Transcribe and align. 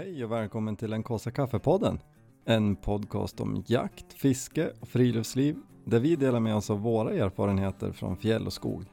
Hej 0.00 0.24
och 0.24 0.32
välkommen 0.32 0.76
till 0.76 0.90
den 0.90 1.02
kaffe 1.02 1.30
kaffepodden. 1.30 1.98
En 2.44 2.76
podcast 2.76 3.40
om 3.40 3.64
jakt, 3.66 4.12
fiske 4.12 4.72
och 4.80 4.88
friluftsliv 4.88 5.56
där 5.84 6.00
vi 6.00 6.16
delar 6.16 6.40
med 6.40 6.56
oss 6.56 6.70
av 6.70 6.80
våra 6.80 7.12
erfarenheter 7.12 7.92
från 7.92 8.16
fjäll 8.16 8.46
och 8.46 8.52
skog. 8.52 8.84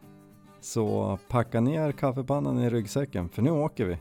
Så 0.60 1.20
packa 1.28 1.62
ner 1.62 1.92
kaffepannan 1.92 2.60
i 2.60 2.70
ryggsäcken 2.70 3.30
för 3.30 3.42
nu 3.42 3.52
åker 3.52 3.86
vi. 3.86 3.98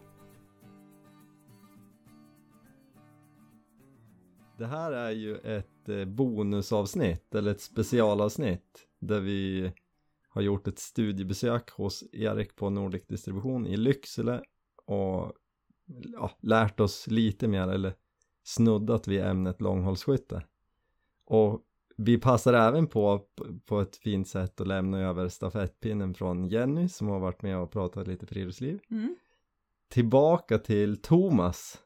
Det 4.58 4.66
här 4.66 4.92
är 4.92 5.10
ju 5.10 5.36
ett 5.36 5.88
eh, 5.88 6.04
bonusavsnitt 6.04 7.34
eller 7.34 7.50
ett 7.50 7.60
specialavsnitt 7.60 8.86
där 8.98 9.20
vi 9.20 9.72
har 10.28 10.42
gjort 10.42 10.68
ett 10.68 10.78
studiebesök 10.78 11.70
hos 11.70 12.04
Erik 12.12 12.56
på 12.56 12.70
Nordic 12.70 13.06
Distribution 13.06 13.66
i 13.66 13.76
Lycksele 13.76 14.42
och 14.86 15.32
ja, 15.86 16.30
lärt 16.40 16.80
oss 16.80 17.06
lite 17.06 17.48
mer 17.48 17.68
eller 17.68 17.94
snuddat 18.44 19.08
vid 19.08 19.20
ämnet 19.20 19.60
långhållsskytte. 19.60 20.42
Och 21.24 21.62
vi 21.96 22.18
passar 22.18 22.54
även 22.54 22.86
på 22.86 23.22
på 23.66 23.80
ett 23.80 23.96
fint 23.96 24.28
sätt 24.28 24.60
att 24.60 24.66
lämna 24.66 25.00
över 25.00 25.28
stafettpinnen 25.28 26.14
från 26.14 26.48
Jenny 26.48 26.88
som 26.88 27.08
har 27.08 27.18
varit 27.18 27.42
med 27.42 27.58
och 27.58 27.70
pratat 27.70 28.08
lite 28.08 28.26
friluftsliv. 28.26 28.80
Mm. 28.90 29.16
Tillbaka 29.88 30.58
till 30.58 31.02
Thomas 31.02 31.78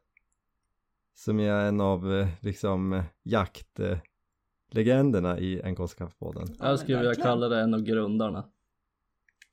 som 1.14 1.40
är 1.40 1.52
en 1.52 1.80
av 1.80 2.14
eh, 2.14 2.28
liksom 2.40 3.02
jaktlegenderna 3.22 5.38
i 5.38 5.72
NKs 5.72 5.94
kaffepodden. 5.94 6.56
Jag 6.58 6.78
skulle 6.78 6.98
vilja 6.98 7.14
kalla 7.14 7.48
det 7.48 7.60
en 7.60 7.74
av 7.74 7.80
grundarna. 7.80 8.44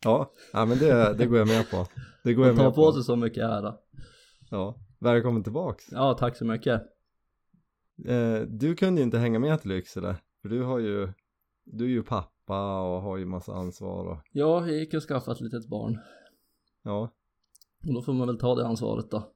Ja, 0.04 0.32
ja 0.54 0.66
men 0.66 0.78
det, 0.78 1.14
det 1.18 1.26
går 1.26 1.38
jag 1.38 1.48
med 1.48 1.72
på. 1.72 1.88
Det 2.23 2.34
går 2.34 2.45
jag 2.45 2.54
Han 2.54 2.58
tar 2.58 2.64
med 2.64 2.76
på 2.76 2.86
på. 2.86 2.94
sig 2.94 3.04
så 3.04 3.16
mycket 3.16 3.44
ära. 3.44 3.76
Ja, 4.50 4.80
välkommen 5.00 5.44
tillbaks. 5.44 5.86
Ja, 5.92 6.14
tack 6.20 6.36
så 6.38 6.45
mycket. 6.45 6.81
Eh, 8.08 8.42
du 8.42 8.76
kunde 8.76 9.02
ju 9.02 9.06
inte 9.06 9.17
hänga 9.17 9.40
med 9.40 9.62
till 9.62 9.70
Lycksele, 9.70 10.16
för 10.42 10.50
du 10.50 10.64
har 10.64 10.80
ju, 10.80 11.14
du 11.64 11.86
är 11.86 11.90
ju 11.90 12.03
pappa 12.03 12.81
och 12.81 13.02
har 13.02 13.18
ju 13.18 13.25
massa 13.25 13.53
ansvar 13.53 14.06
och, 14.06 14.18
Ja, 14.31 14.68
jag 14.68 14.78
gick 14.78 14.94
och 14.94 15.02
skaffade 15.03 15.36
ett 15.36 15.42
litet 15.42 15.68
barn. 15.70 16.00
ja, 16.84 17.14
Och 17.88 17.94
då 17.94 18.02
får 18.02 18.14
man 18.14 18.28
väl 18.28 18.40
ta 18.40 18.56
det 18.56 18.68
ansvaret 18.68 19.12
då. 19.12 19.34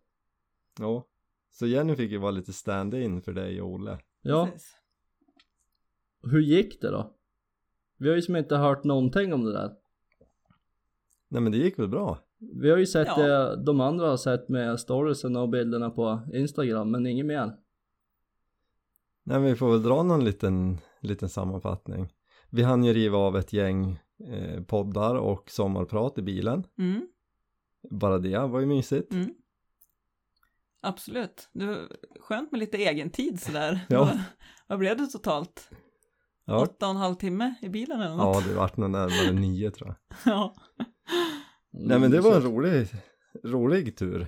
ja. 0.80 1.08
Så 1.54 1.68
Jenny 1.68 1.96
fick 1.96 2.12
ju 2.12 2.18
vara 2.18 2.32
lite 2.32 2.54
stand-in 2.54 3.22
för 3.22 3.34
dig 3.34 3.62
och 3.62 3.70
Olle. 3.70 4.00
Ja, 4.22 4.46
Precis. 4.46 4.76
hur 6.24 6.40
gick 6.42 6.82
det 6.82 6.90
då? 6.92 7.16
Vi 7.98 8.10
har 8.10 8.16
ju 8.16 8.22
som 8.22 8.36
inte 8.36 8.56
hört 8.58 8.84
någonting 8.84 9.34
om 9.34 9.44
det 9.44 9.52
där. 9.54 9.72
Nej 11.28 11.42
men 11.42 11.52
det 11.52 11.58
gick 11.58 11.80
väl 11.80 11.88
bra? 11.88 12.20
Vi 12.54 12.70
har 12.70 12.78
ju 12.78 12.86
sett 12.86 13.08
Ja. 13.08 13.24
det 13.24 13.64
de 13.64 13.82
andra 13.82 14.10
har 14.10 14.18
sett 14.18 14.50
med 14.50 14.80
storiesen 14.80 15.36
och 15.36 15.50
bilderna 15.50 15.90
på 15.90 16.20
Instagram, 16.34 16.92
men 16.92 17.08
inget 17.08 17.26
mer. 17.26 17.46
Nej 19.24 19.40
men 19.40 19.44
vi 19.44 19.56
får 19.56 19.72
väl 19.72 19.84
dra 19.84 20.04
någon 20.04 20.26
liten, 20.26 20.78
liten 21.00 21.30
sammanfattning. 21.30 22.14
Vi 22.50 22.64
hann 22.64 22.84
ju 22.84 22.94
riva 22.94 23.18
av 23.18 23.38
ett 23.38 23.54
gäng 23.54 24.00
eh, 24.28 24.64
poddar 24.64 25.16
och 25.16 25.50
sommarprat 25.52 26.18
i 26.18 26.22
bilen. 26.22 26.64
Mm. 26.78 27.08
Bara 27.90 28.18
det 28.18 28.38
var 28.48 28.60
ju 28.60 28.66
mysigt. 28.66 29.14
Mm. 29.14 29.34
Absolut. 30.82 31.50
Det 31.54 31.66
var 31.66 31.78
skönt 32.20 32.52
med 32.52 32.60
lite 32.60 32.78
egen 32.78 33.10
tid 33.10 33.42
sådär. 33.42 33.80
Ja. 33.90 34.00
Vad, 34.00 34.20
vad 34.68 34.80
blev 34.80 34.98
det 34.98 35.08
totalt? 35.08 35.70
Ja, 36.46 36.62
Åtta 36.62 36.86
och 36.86 36.92
en 36.92 36.98
halv 36.98 37.16
timme 37.16 37.54
i 37.62 37.70
bilen 37.70 38.02
eller 38.02 38.16
något? 38.16 38.36
ja 38.46 38.50
det 38.50 38.56
vart 38.56 38.78
nog 38.78 38.90
närmare 38.90 39.32
nio 39.40 39.72
tror 39.72 39.88
jag. 39.90 39.98
Ja. 40.34 40.56
Nej 41.72 42.00
men 42.00 42.12
det 42.12 42.22
var 42.22 42.36
en 42.36 42.42
rolig, 42.42 42.88
rolig 43.44 43.98
tur. 43.98 44.28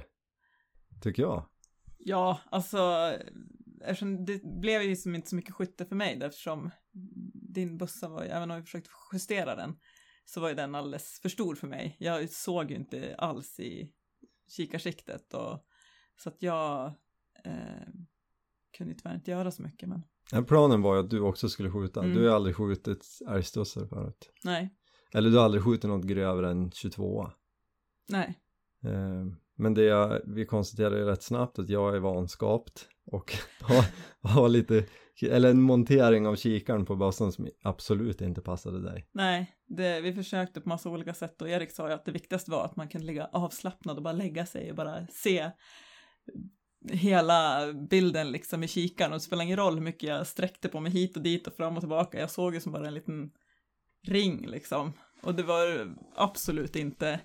Tycker 1.02 1.24
jag. 1.24 1.46
Ja, 1.98 2.40
alltså 2.52 3.12
eftersom 3.82 4.26
det 4.26 4.44
blev 4.62 4.82
ju 4.82 4.96
som 4.96 5.16
inte 5.16 5.30
så 5.30 5.36
mycket 5.36 5.56
skytte 5.56 5.86
för 5.86 5.96
mig 5.96 6.20
eftersom 6.24 6.72
din 7.54 7.78
bussa 7.78 8.10
var 8.10 8.24
även 8.24 8.52
om 8.52 8.58
vi 8.58 8.64
försökte 8.64 8.90
justera 9.14 9.56
den, 9.56 9.76
så 10.26 10.42
var 10.42 10.50
ju 10.50 10.56
den 10.56 10.76
alldeles 10.76 11.20
för 11.22 11.30
stor 11.30 11.56
för 11.56 11.68
mig. 11.68 11.96
Jag 12.00 12.30
såg 12.30 12.72
ju 12.72 12.76
inte 12.76 13.16
alls 13.18 13.60
i 13.60 13.92
kikarsiktet 14.48 15.34
och 15.34 15.66
så 16.16 16.30
att 16.30 16.42
jag 16.42 16.86
eh, 17.46 17.88
kunde 18.78 18.94
tyvärr 18.94 19.16
inte 19.16 19.32
göra 19.32 19.52
så 19.52 19.62
mycket 19.64 19.90
men 19.90 20.04
planen 20.46 20.82
var 20.82 20.96
ju 20.96 21.00
att 21.04 21.10
du 21.10 21.20
också 21.20 21.50
skulle 21.50 21.72
skjuta. 21.72 22.00
Mm. 22.00 22.14
Du 22.14 22.20
har 22.20 22.26
ju 22.26 22.34
aldrig 22.34 22.56
skjutit 22.56 23.06
älgstudsare 23.30 23.88
förut. 23.88 24.32
nej, 24.44 24.76
Eller 25.14 25.30
du 25.30 25.38
har 25.38 25.46
aldrig 25.46 25.64
skjutit 25.64 25.90
något 25.90 26.06
grövre 26.06 26.52
än 26.52 26.72
22 26.72 27.30
nej, 28.10 28.40
eh, 28.84 29.26
Men 29.56 29.74
det 29.74 29.84
jag, 29.84 30.22
vi 30.26 30.46
konstaterade 30.46 30.98
ju 30.98 31.06
rätt 31.06 31.24
snabbt 31.24 31.60
att 31.60 31.70
jag 31.70 31.96
är 31.96 32.00
vanskapt 32.00 32.88
och 33.06 33.34
har, 33.62 33.86
har 34.30 34.50
lite, 34.50 34.86
eller 35.22 35.50
en 35.50 35.62
montering 35.62 36.28
av 36.28 36.36
kikaren 36.36 36.86
på 36.86 36.96
bössan 36.96 37.32
som 37.32 37.48
absolut 37.64 38.22
inte 38.22 38.42
passade 38.42 38.82
dig. 38.82 39.08
nej, 39.12 39.56
det, 39.68 40.02
vi 40.02 40.14
försökte 40.14 40.62
på 40.62 40.70
massa 40.70 40.90
olika 40.90 41.14
sätt 41.14 41.42
och 41.42 41.50
Erik 41.50 41.72
sa 41.72 41.88
ju 41.88 41.94
att 41.94 42.06
det 42.06 42.12
viktigaste 42.12 42.52
var 42.52 42.66
att 42.66 42.76
man 42.76 42.88
kunde 42.88 43.08
ligga 43.08 43.30
avslappnad 43.32 43.98
och 43.98 44.04
bara 44.04 44.14
lägga 44.14 44.46
sig 44.46 44.70
och 44.70 44.76
bara 44.76 45.08
se 45.08 45.52
hela 46.90 47.74
bilden 47.74 48.32
liksom 48.32 48.64
i 48.64 48.68
kikaren 48.68 49.12
och 49.12 49.18
det 49.18 49.24
spelar 49.24 49.44
ingen 49.44 49.58
roll 49.58 49.74
hur 49.74 49.82
mycket 49.82 50.10
jag 50.10 50.28
sträckte 50.28 50.70
på 50.70 50.80
mig 50.80 50.92
hit 50.92 51.18
och 51.18 51.24
dit 51.24 51.48
och 51.48 51.54
fram 51.54 51.74
och 51.74 51.80
tillbaka. 51.80 52.20
Jag 52.20 52.30
såg 52.30 52.54
ju 52.54 52.60
som 52.60 52.72
bara 52.72 52.88
en 52.88 52.94
liten 52.94 53.32
ring 54.04 54.48
liksom. 54.48 54.94
Och 55.22 55.36
det 55.36 55.44
var 55.44 55.96
absolut 56.16 56.76
inte 56.76 57.20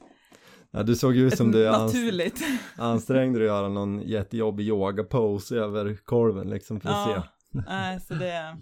Ja, 0.71 0.83
du 0.83 0.97
såg 0.97 1.17
ut 1.17 1.33
ett 1.33 1.39
som 1.39 1.53
du 1.53 1.65
naturligt. 1.65 2.41
ansträngde 2.77 3.39
dig 3.39 3.49
att 3.49 3.55
göra 3.57 3.69
någon 3.69 4.03
jättejobbig 4.03 4.65
yoga-pose 4.69 5.57
över 5.57 5.95
korven 5.95 6.51
liksom 6.51 6.81
för 6.81 6.89
att 6.89 7.09
Ja. 7.09 7.23
se. 7.53 7.63
Nej, 7.69 8.01
så 8.01 8.15
det... 8.15 8.57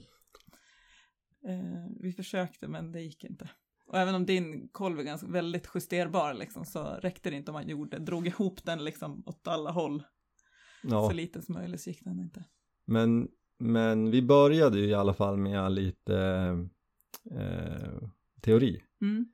Eh, 1.49 1.87
vi 2.01 2.13
försökte 2.13 2.69
men 2.69 2.93
det 2.93 3.01
gick 3.01 3.25
inte. 3.25 3.51
Och 3.87 3.99
även 3.99 4.15
om 4.15 4.27
din 4.27 4.69
kolv 4.73 4.99
är 4.99 5.03
ganska 5.03 5.27
väldigt 5.27 5.69
justerbar 5.75 6.35
liksom 6.35 6.65
så 6.65 6.85
räckte 6.85 7.31
det 7.31 7.37
inte 7.37 7.51
om 7.51 7.53
man 7.53 7.69
gjorde, 7.69 7.99
drog 7.99 8.27
ihop 8.27 8.65
den 8.65 8.85
liksom 8.85 9.23
åt 9.27 9.49
alla 9.49 9.71
håll. 9.71 10.03
Ja. 10.83 11.09
Så 11.09 11.15
lite 11.17 11.43
som 11.43 11.55
möjligt 11.55 11.81
så 11.81 11.91
gick 11.91 12.05
den 12.05 12.21
inte. 12.21 12.45
Men, 12.87 13.29
men 13.59 14.11
vi 14.11 14.23
började 14.23 14.79
ju 14.79 14.87
i 14.87 14.95
alla 14.95 15.15
fall 15.15 15.37
med 15.37 15.73
lite 15.73 16.13
eh, 17.31 18.09
teori. 18.41 18.83
Mm. 19.01 19.27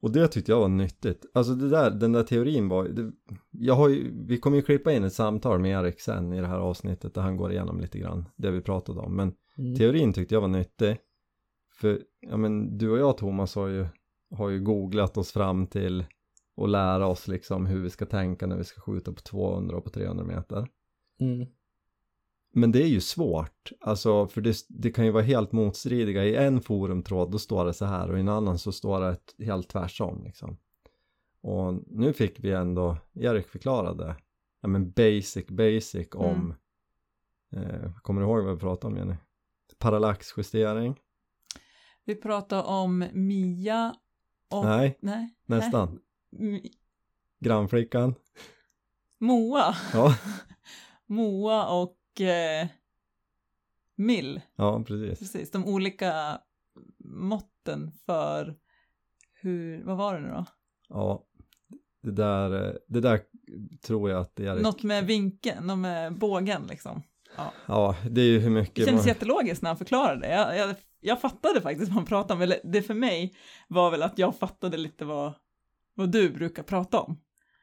Och 0.00 0.12
det 0.12 0.28
tyckte 0.28 0.52
jag 0.52 0.60
var 0.60 0.68
nyttigt. 0.68 1.26
Alltså 1.34 1.54
det 1.54 1.68
där, 1.68 1.90
den 1.90 2.12
där 2.12 2.22
teorin 2.22 2.68
var 2.68 2.88
det, 2.88 3.12
jag 3.50 3.74
har 3.74 3.88
ju, 3.88 4.12
vi 4.26 4.38
kommer 4.38 4.56
ju 4.56 4.62
klippa 4.62 4.92
in 4.92 5.04
ett 5.04 5.12
samtal 5.12 5.58
med 5.60 5.84
Erik 5.84 6.00
sen 6.00 6.32
i 6.32 6.40
det 6.40 6.46
här 6.46 6.58
avsnittet 6.58 7.14
där 7.14 7.22
han 7.22 7.36
går 7.36 7.52
igenom 7.52 7.80
lite 7.80 7.98
grann 7.98 8.28
det 8.36 8.50
vi 8.50 8.60
pratade 8.60 9.00
om. 9.00 9.16
Men 9.16 9.34
Mm. 9.58 9.74
teorin 9.76 10.12
tyckte 10.12 10.34
jag 10.34 10.40
var 10.40 10.48
nyttig. 10.48 10.96
För, 11.74 12.02
ja 12.20 12.36
men 12.36 12.78
du 12.78 12.90
och 12.90 12.98
jag 12.98 13.16
Thomas 13.16 13.54
har 13.54 13.66
ju, 13.66 13.86
har 14.34 14.48
ju 14.48 14.60
googlat 14.60 15.16
oss 15.16 15.32
fram 15.32 15.66
till 15.66 16.04
och 16.54 16.68
lära 16.68 17.06
oss 17.06 17.28
liksom 17.28 17.66
hur 17.66 17.82
vi 17.82 17.90
ska 17.90 18.06
tänka 18.06 18.46
när 18.46 18.56
vi 18.56 18.64
ska 18.64 18.80
skjuta 18.80 19.12
på 19.12 19.20
200 19.20 19.76
och 19.76 19.84
på 19.84 19.90
300 19.90 20.24
meter. 20.24 20.68
Mm. 21.20 21.46
Men 22.54 22.72
det 22.72 22.82
är 22.82 22.86
ju 22.86 23.00
svårt, 23.00 23.72
alltså 23.80 24.26
för 24.26 24.40
det, 24.40 24.56
det 24.68 24.90
kan 24.90 25.04
ju 25.04 25.10
vara 25.10 25.22
helt 25.22 25.52
motstridiga. 25.52 26.24
I 26.24 26.36
en 26.36 26.60
forumtråd 26.60 27.30
då 27.30 27.38
står 27.38 27.64
det 27.64 27.74
så 27.74 27.84
här 27.84 28.10
och 28.10 28.16
i 28.16 28.20
en 28.20 28.28
annan 28.28 28.58
så 28.58 28.72
står 28.72 29.00
det 29.00 29.08
ett, 29.08 29.34
helt 29.38 29.68
tvärsom 29.68 30.24
liksom. 30.24 30.56
Och 31.40 31.74
nu 31.86 32.12
fick 32.12 32.44
vi 32.44 32.52
ändå, 32.52 32.96
Erik 33.14 33.48
förklarade, 33.48 34.16
ja 34.60 34.68
men 34.68 34.90
basic 34.90 35.46
basic 35.46 36.08
om, 36.14 36.54
eh, 37.52 37.92
kommer 38.02 38.20
du 38.20 38.26
ihåg 38.26 38.44
vad 38.44 38.54
vi 38.54 38.60
pratade 38.60 38.92
om 38.92 38.98
Jenny? 38.98 39.14
Parallaxjustering? 39.78 41.00
Vi 42.04 42.14
pratade 42.14 42.62
om 42.62 43.04
Mia 43.12 43.94
och... 44.50 44.64
Nej, 44.64 44.98
Nej. 45.00 45.34
nästan. 45.46 46.00
Nej. 46.30 46.72
Grannflickan? 47.40 48.14
Moa. 49.18 49.76
Ja, 49.92 50.16
Moa 51.06 51.80
och 51.80 51.96
eh, 52.20 52.68
Mill. 53.96 54.40
ja 54.56 54.84
precis. 54.86 55.18
Precis, 55.18 55.50
de 55.50 55.64
olika 55.64 56.38
måtten 57.04 57.92
för 58.06 58.56
hur, 59.40 59.84
vad 59.84 59.96
var 59.96 60.14
det 60.14 60.20
nu 60.20 60.28
då? 60.28 60.44
Ja, 60.88 61.24
det 62.02 62.10
där, 62.12 62.78
det 62.88 63.00
där 63.00 63.20
tror 63.82 64.10
jag 64.10 64.20
att 64.20 64.40
Erik, 64.40 64.62
Något 64.62 64.82
med 64.82 65.06
vinkeln, 65.06 65.66
något 65.66 65.78
med 65.78 66.18
bågen 66.18 66.66
liksom. 66.66 67.02
ja 67.66 67.96
det 68.10 68.20
är 68.20 68.24
ju 68.24 68.38
hur 68.38 68.50
Det 68.50 68.60
mycket 68.60 68.84
kändes 68.84 69.04
man, 69.04 69.08
jättelogiskt 69.08 69.62
när 69.62 69.70
han 69.70 69.76
förklarade 69.76 70.20
det. 70.20 70.32
Jag, 70.32 70.56
jag, 70.56 70.74
jag 71.00 71.20
fattade 71.20 71.60
faktiskt 71.60 71.88
vad 71.88 71.94
han 71.96 72.04
pratade 72.04 72.34
om. 72.34 72.42
Eller 72.42 72.60
det 72.64 72.82
för 72.82 72.94
mig 72.94 73.34
var 73.68 73.90
väl 73.90 74.02
att 74.02 74.18
jag 74.18 74.36
fattade 74.36 74.76
lite 74.76 75.04
vad, 75.04 75.32
vad 75.94 76.12
du 76.12 76.30
brukar 76.30 76.62
prata 76.62 77.00
om. 77.00 77.20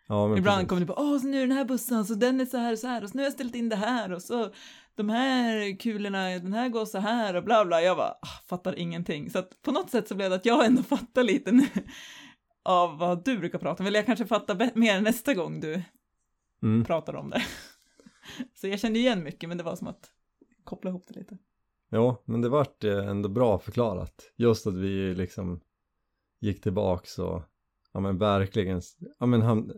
Ja, 0.09 0.38
Ibland 0.38 0.57
precis. 0.57 0.69
kommer 0.69 0.79
det 0.79 0.85
på, 0.85 0.94
åh, 0.97 1.19
så 1.19 1.27
nu 1.27 1.38
är 1.38 1.47
den 1.47 1.57
här 1.57 1.65
bussen, 1.65 2.06
så 2.06 2.13
den 2.13 2.41
är 2.41 2.45
så 2.45 2.57
här 2.57 2.71
och 2.73 2.79
så 2.79 2.88
här, 2.88 3.03
och 3.03 3.09
så 3.09 3.15
nu 3.17 3.21
har 3.21 3.25
jag 3.25 3.33
ställt 3.33 3.56
in 3.56 3.69
det 3.69 3.75
här, 3.75 4.11
och 4.11 4.21
så 4.21 4.53
de 4.95 5.09
här 5.09 5.79
kulorna, 5.79 6.29
den 6.29 6.53
här 6.53 6.69
går 6.69 6.85
så 6.85 6.97
här, 7.00 7.35
och 7.35 7.44
bla 7.44 7.65
bla. 7.65 7.81
Jag 7.81 7.97
bara, 7.97 8.09
ah, 8.21 8.41
fattar 8.50 8.79
ingenting. 8.79 9.29
Så 9.29 9.39
att 9.39 9.61
på 9.61 9.71
något 9.71 9.89
sätt 9.89 10.07
så 10.07 10.15
blev 10.15 10.29
det 10.29 10.35
att 10.35 10.45
jag 10.45 10.65
ändå 10.65 10.83
fattar 10.95 11.23
lite 11.23 11.51
nu 11.51 11.65
av 12.63 12.97
vad 12.97 13.25
du 13.25 13.38
brukar 13.38 13.59
prata 13.59 13.83
om. 13.83 13.88
Eller 13.88 14.00
jag 14.00 14.06
kanske 14.06 14.25
fattar 14.25 14.71
mer 14.79 15.01
nästa 15.01 15.33
gång 15.33 15.59
du 15.59 15.81
Mm. 16.63 16.85
pratar 16.85 17.15
om 17.15 17.29
det. 17.29 17.41
Så 18.53 18.67
jag 18.67 18.79
kände 18.79 19.00
igen 19.00 19.23
mycket 19.23 19.50
men 19.50 19.57
det 19.57 19.63
var 19.63 19.75
som 19.75 19.88
att 19.88 20.09
koppla 20.63 20.89
ihop 20.89 21.06
det 21.07 21.19
lite. 21.19 21.38
Ja, 21.89 22.21
men 22.25 22.41
det 22.41 22.50
vart 22.50 22.83
eh, 22.83 23.07
ändå 23.07 23.29
bra 23.29 23.59
förklarat. 23.59 24.31
Just 24.38 24.67
att 24.67 24.73
vi 24.75 25.15
liksom 25.15 25.59
gick 26.39 26.61
tillbaks 26.61 27.19
och 27.19 27.44
ja 27.94 28.00
men 28.00 28.17
verkligen, 28.17 28.81
ja 29.19 29.25
men 29.25 29.41
han, 29.41 29.71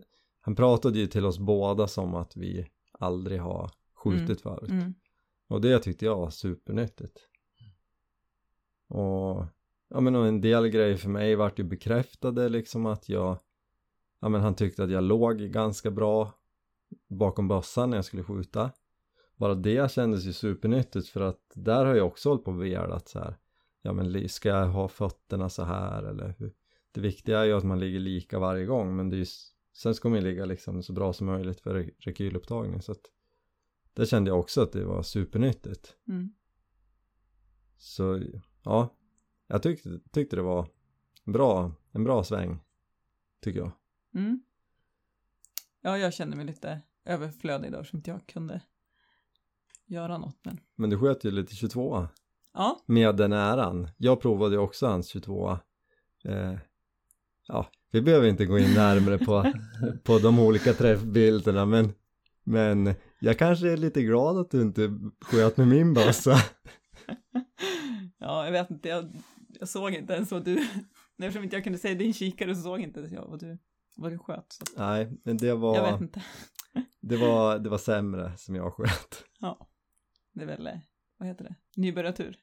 han 0.44 0.54
pratade 0.54 0.98
ju 0.98 1.06
till 1.06 1.26
oss 1.26 1.38
båda 1.38 1.88
som 1.88 2.14
att 2.14 2.36
vi 2.36 2.68
aldrig 2.92 3.40
har 3.40 3.70
skjutit 3.94 4.40
förut. 4.40 4.70
Mm. 4.70 4.94
Och 5.48 5.60
det 5.60 5.78
tyckte 5.78 6.04
jag 6.04 6.16
var 6.16 6.30
supernyttigt. 6.30 7.18
Och 8.88 9.44
ja 9.88 10.00
men 10.00 10.16
och 10.16 10.26
en 10.26 10.40
del 10.40 10.68
grejer 10.68 10.96
för 10.96 11.08
mig 11.08 11.36
vart 11.36 11.58
ju 11.58 11.62
bekräftade 11.62 12.48
liksom 12.48 12.86
att 12.86 13.08
jag 13.08 13.38
ja 14.20 14.28
men 14.28 14.40
han 14.40 14.54
tyckte 14.54 14.84
att 14.84 14.90
jag 14.90 15.04
låg 15.04 15.38
ganska 15.38 15.90
bra 15.90 16.32
bakom 17.08 17.48
bössan 17.48 17.90
när 17.90 17.96
jag 17.96 18.04
skulle 18.04 18.22
skjuta. 18.22 18.70
Bara 19.36 19.54
det 19.54 19.92
kändes 19.92 20.24
ju 20.24 20.32
supernyttigt 20.32 21.08
för 21.08 21.20
att 21.20 21.52
där 21.54 21.84
har 21.84 21.94
jag 21.94 22.06
också 22.06 22.28
hållit 22.28 22.44
på 22.44 22.50
och 22.50 22.62
velat 22.62 23.08
så 23.08 23.18
här. 23.18 23.36
Ja 23.82 23.92
men 23.92 24.28
ska 24.28 24.48
jag 24.48 24.66
ha 24.66 24.88
fötterna 24.88 25.48
så 25.48 25.64
här 25.64 26.02
eller 26.02 26.34
hur? 26.38 26.52
Det 26.92 27.00
viktiga 27.00 27.40
är 27.40 27.44
ju 27.44 27.52
att 27.52 27.64
man 27.64 27.80
ligger 27.80 28.00
lika 28.00 28.38
varje 28.38 28.66
gång 28.66 28.96
men 28.96 29.10
det 29.10 29.16
är 29.16 29.18
ju 29.18 29.26
sen 29.72 29.94
ska 29.94 30.08
man 30.08 30.18
ju 30.18 30.24
ligga 30.24 30.44
liksom 30.44 30.82
så 30.82 30.92
bra 30.92 31.12
som 31.12 31.26
möjligt 31.26 31.60
för 31.60 31.74
re- 31.74 31.94
rekylupptagning 31.98 32.82
så 32.82 32.92
att 32.92 33.10
det 33.94 34.06
kände 34.06 34.30
jag 34.30 34.40
också 34.40 34.62
att 34.62 34.72
det 34.72 34.84
var 34.84 35.02
supernyttigt. 35.02 35.96
Mm. 36.08 36.34
Så 37.76 38.22
ja, 38.62 38.96
jag 39.46 39.62
tyckte, 39.62 40.00
tyckte 40.10 40.36
det 40.36 40.42
var 40.42 40.68
bra, 41.24 41.74
en 41.92 42.04
bra 42.04 42.24
sväng 42.24 42.60
tycker 43.40 43.60
jag. 43.60 43.72
Mm. 44.14 44.42
Ja, 45.80 45.98
jag 45.98 46.14
kände 46.14 46.36
mig 46.36 46.46
lite 46.46 46.80
överflödig 47.04 47.72
då 47.72 47.84
som 47.84 47.96
inte 47.96 48.10
jag 48.10 48.26
kunde 48.26 48.60
göra 49.86 50.18
något 50.18 50.38
men 50.42 50.60
Men 50.74 50.90
du 50.90 50.98
sköt 50.98 51.24
ju 51.24 51.30
lite 51.30 51.54
22 51.54 52.08
ja, 52.52 52.80
med 52.86 53.16
den 53.16 53.32
äran. 53.32 53.88
Jag 53.96 54.20
provade 54.20 54.54
ju 54.54 54.60
också 54.60 54.86
hans 54.86 55.08
22 55.08 55.58
eh, 56.24 56.58
Ja, 57.52 57.66
vi 57.90 58.02
behöver 58.02 58.28
inte 58.28 58.46
gå 58.46 58.58
in 58.58 58.74
närmare 58.74 59.18
på, 59.18 59.52
på 60.04 60.18
de 60.18 60.38
olika 60.38 60.72
träffbilderna 60.72 61.66
men 61.66 61.92
men 62.44 62.94
jag 63.20 63.38
kanske 63.38 63.72
är 63.72 63.76
lite 63.76 64.02
glad 64.02 64.38
att 64.38 64.50
du 64.50 64.62
inte 64.62 64.98
sköt 65.20 65.56
med 65.56 65.68
min 65.68 65.94
bössa. 65.94 66.36
ja, 68.18 68.44
jag 68.44 68.52
vet 68.52 68.70
inte, 68.70 68.88
jag, 68.88 69.12
jag 69.60 69.68
såg 69.68 69.90
inte 69.90 70.12
ens 70.12 70.30
vad 70.30 70.44
du, 70.44 70.66
eftersom 71.18 71.44
inte 71.44 71.56
jag 71.56 71.64
kunde 71.64 71.78
se 71.78 71.94
din 71.94 72.12
kikare 72.12 72.54
så 72.54 72.62
såg 72.62 72.80
inte 72.80 73.00
jag 73.00 73.26
vad 73.28 73.40
du, 73.40 73.58
vad 73.96 74.12
du 74.12 74.18
sköt. 74.18 74.52
Så 74.52 74.64
Nej, 74.76 75.12
men 75.24 75.36
det 75.36 75.46
jag 75.46 75.56
vet 75.56 75.82
var, 75.82 75.98
inte. 76.02 76.22
det 77.00 77.16
var, 77.16 77.58
det 77.58 77.68
var 77.68 77.78
sämre 77.78 78.32
som 78.36 78.54
jag 78.54 78.72
sköt. 78.72 79.24
Ja, 79.40 79.68
det 80.32 80.42
är 80.42 80.46
väl, 80.46 80.70
vad 81.18 81.28
heter 81.28 81.44
det, 81.44 81.54
nybörjartur. 81.76 82.36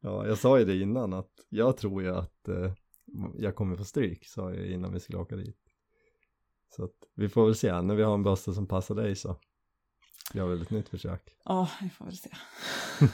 Ja, 0.00 0.26
jag 0.26 0.38
sa 0.38 0.58
ju 0.58 0.64
det 0.64 0.76
innan 0.76 1.12
att 1.12 1.32
jag 1.48 1.76
tror 1.76 2.02
ju 2.02 2.14
att 2.16 2.48
eh, 2.48 2.72
jag 3.38 3.54
kommer 3.54 3.76
få 3.76 3.84
stryk, 3.84 4.26
sa 4.26 4.54
jag 4.54 4.66
innan 4.66 4.92
vi 4.92 5.00
skulle 5.00 5.18
åka 5.18 5.36
dit. 5.36 5.58
Så 6.76 6.84
att 6.84 6.94
vi 7.14 7.28
får 7.28 7.44
väl 7.46 7.54
se, 7.54 7.82
när 7.82 7.94
vi 7.94 8.02
har 8.02 8.14
en 8.14 8.22
bössa 8.22 8.52
som 8.52 8.66
passar 8.66 8.94
dig 8.94 9.16
så 9.16 9.36
gör 10.34 10.46
väl 10.46 10.62
ett 10.62 10.70
nytt 10.70 10.88
försök. 10.88 11.36
Ja, 11.44 11.70
vi 11.82 11.90
får 11.90 12.04
väl 12.04 12.16
se. 12.16 12.30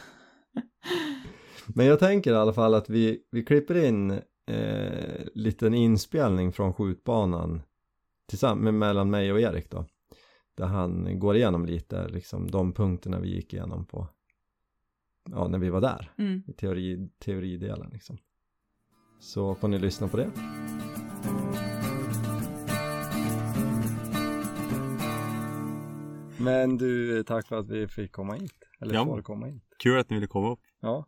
Men 1.74 1.86
jag 1.86 1.98
tänker 1.98 2.32
i 2.32 2.36
alla 2.36 2.52
fall 2.52 2.74
att 2.74 2.90
vi, 2.90 3.22
vi 3.30 3.44
klipper 3.44 3.84
in 3.84 4.10
eh, 4.46 5.24
liten 5.34 5.74
inspelning 5.74 6.52
från 6.52 6.74
skjutbanan 6.74 7.62
tillsammans 8.26 8.74
mellan 8.74 9.10
mig 9.10 9.32
och 9.32 9.40
Erik 9.40 9.70
då. 9.70 9.86
Där 10.54 10.66
han 10.66 11.18
går 11.18 11.36
igenom 11.36 11.66
lite 11.66 12.08
liksom 12.08 12.50
de 12.50 12.72
punkterna 12.72 13.20
vi 13.20 13.28
gick 13.34 13.52
igenom 13.52 13.86
på 13.86 14.08
ja, 15.30 15.48
när 15.48 15.58
vi 15.58 15.70
var 15.70 15.80
där 15.80 16.12
Mm. 16.18 16.42
i 16.46 16.52
teori, 16.52 17.08
teoridelen 17.18 17.90
liksom. 17.92 18.18
Så 19.22 19.54
får 19.54 19.68
ni 19.68 19.78
lyssna 19.78 20.08
på 20.08 20.16
det. 20.16 20.30
Men 26.38 26.78
du, 26.78 27.22
tack 27.24 27.46
för 27.46 27.56
att 27.58 27.68
vi 27.68 27.88
fick 27.88 28.12
komma 28.12 28.34
hit. 28.34 28.54
Eller 28.80 28.94
Ja. 28.94 29.04
får 29.04 29.22
komma 29.22 29.46
hit. 29.46 29.62
Kul 29.78 29.98
att 29.98 30.10
ni 30.10 30.16
ville 30.16 30.26
komma 30.26 30.50
upp. 30.52 30.60
Ja. 30.80 31.06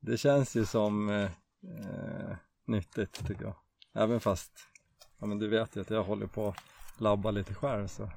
Det 0.00 0.16
känns 0.18 0.56
ju 0.56 0.66
som 0.66 1.08
eh, 1.10 1.22
eh, 1.24 2.36
nyttigt 2.66 3.26
tycker 3.26 3.44
jag. 3.44 3.56
Även 3.94 4.20
fast, 4.20 4.52
ja 5.20 5.26
men 5.26 5.38
du 5.38 5.48
vet 5.48 5.76
ju 5.76 5.80
att 5.80 5.90
jag 5.90 6.02
håller 6.04 6.26
på 6.26 6.48
att 6.48 7.00
labba 7.00 7.30
lite 7.30 7.54
själv 7.54 7.86
så 7.86 8.10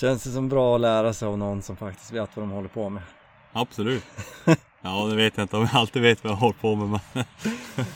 känns 0.00 0.24
det 0.24 0.30
som 0.30 0.48
bra 0.48 0.74
att 0.74 0.80
lära 0.80 1.12
sig 1.12 1.28
av 1.28 1.38
någon 1.38 1.62
som 1.62 1.76
faktiskt 1.76 2.12
vet 2.12 2.36
vad 2.36 2.42
de 2.46 2.50
håller 2.50 2.68
på 2.68 2.88
med. 2.88 3.02
Absolut. 3.52 4.04
Ja, 4.86 5.06
det 5.06 5.16
vet 5.16 5.36
jag 5.36 5.44
inte. 5.44 5.56
Om 5.56 5.62
jag 5.62 5.80
alltid 5.80 6.02
vet 6.02 6.24
vad 6.24 6.32
jag 6.32 6.36
håller 6.36 6.58
på 6.58 6.76
med. 6.76 6.88
Men... 6.88 7.00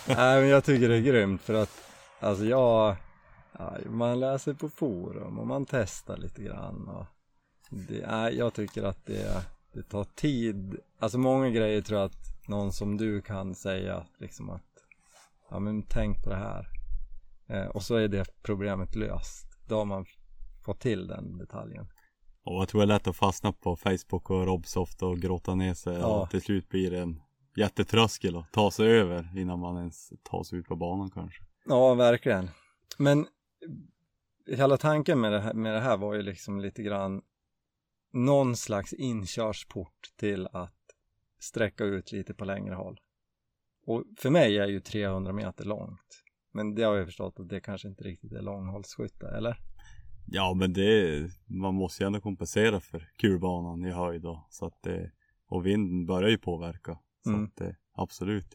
Nej 0.06 0.40
men 0.40 0.48
jag 0.48 0.64
tycker 0.64 0.88
det 0.88 0.96
är 0.96 1.00
grymt 1.00 1.42
för 1.42 1.54
att 1.54 1.70
alltså 2.20 2.44
jag 2.44 2.96
man 3.86 4.20
läser 4.20 4.54
på 4.54 4.68
forum 4.68 5.38
och 5.38 5.46
man 5.46 5.66
testar 5.66 6.16
lite 6.16 6.42
grann 6.42 6.88
och 6.88 7.06
det 7.70 8.32
jag 8.32 8.54
tycker 8.54 8.82
att 8.82 9.06
det, 9.06 9.44
det 9.72 9.82
tar 9.82 10.04
tid. 10.04 10.76
Alltså 10.98 11.18
många 11.18 11.50
grejer 11.50 11.80
tror 11.80 12.00
jag 12.00 12.06
att 12.06 12.48
någon 12.48 12.72
som 12.72 12.96
du 12.96 13.20
kan 13.20 13.54
säga 13.54 14.06
liksom 14.18 14.50
att 14.50 14.62
ja 15.50 15.58
men 15.58 15.82
tänk 15.82 16.22
på 16.24 16.30
det 16.30 16.36
här. 16.36 16.68
Eh, 17.46 17.66
och 17.66 17.82
så 17.82 17.96
är 17.96 18.08
det 18.08 18.42
problemet 18.42 18.94
löst. 18.94 19.58
Då 19.66 19.78
har 19.78 19.84
man 19.84 20.06
fått 20.64 20.80
till 20.80 21.06
den 21.06 21.38
detaljen. 21.38 21.88
Och 22.42 22.54
jag 22.54 22.68
tror 22.68 22.80
det 22.80 22.84
är 22.84 22.86
lätt 22.86 23.06
att 23.06 23.16
fastna 23.16 23.52
på 23.52 23.76
Facebook 23.76 24.30
och 24.30 24.46
Robsoft 24.46 25.02
och 25.02 25.18
gråta 25.18 25.54
ner 25.54 25.74
sig. 25.74 25.98
Ja. 25.98 26.22
Och 26.22 26.30
till 26.30 26.42
slut 26.42 26.68
blir 26.68 26.90
det 26.90 26.98
en 26.98 27.20
jättetröskel 27.56 28.36
att 28.36 28.52
ta 28.52 28.70
sig 28.70 28.88
över 28.88 29.38
innan 29.38 29.58
man 29.58 29.76
ens 29.76 30.12
tar 30.22 30.42
sig 30.42 30.58
ut 30.58 30.66
på 30.66 30.76
banan 30.76 31.10
kanske. 31.10 31.44
Ja, 31.64 31.94
verkligen. 31.94 32.50
Men 32.98 33.26
hela 34.46 34.76
tanken 34.76 35.20
med 35.20 35.32
det, 35.32 35.40
här, 35.40 35.54
med 35.54 35.74
det 35.74 35.80
här 35.80 35.96
var 35.96 36.14
ju 36.14 36.22
liksom 36.22 36.60
lite 36.60 36.82
grann 36.82 37.22
någon 38.12 38.56
slags 38.56 38.92
inkörsport 38.92 40.12
till 40.16 40.48
att 40.52 40.74
sträcka 41.40 41.84
ut 41.84 42.12
lite 42.12 42.34
på 42.34 42.44
längre 42.44 42.74
håll. 42.74 43.00
Och 43.86 44.04
för 44.18 44.30
mig 44.30 44.58
är 44.58 44.66
ju 44.66 44.80
300 44.80 45.32
meter 45.32 45.64
långt. 45.64 46.24
Men 46.52 46.74
det 46.74 46.82
har 46.82 46.96
jag 46.96 47.06
förstått 47.06 47.40
att 47.40 47.48
det 47.48 47.60
kanske 47.60 47.88
inte 47.88 48.04
riktigt 48.04 48.32
är 48.32 48.42
långhållsskytte, 48.42 49.28
eller? 49.28 49.56
Ja, 50.30 50.54
men 50.54 50.72
det 50.72 51.30
man 51.46 51.74
måste 51.74 52.02
ju 52.02 52.06
ändå 52.06 52.20
kompensera 52.20 52.80
för 52.80 53.08
kulbanan 53.16 53.84
i 53.84 53.90
höjd 53.90 54.22
då. 54.22 54.46
Så 54.50 54.66
att 54.66 54.82
det, 54.82 55.10
och 55.46 55.66
vinden 55.66 56.06
börjar 56.06 56.28
ju 56.30 56.38
påverka. 56.38 56.98
Så 57.24 57.30
Mm. 57.30 57.44
att 57.44 57.56
det, 57.56 57.76
absolut. 57.92 58.54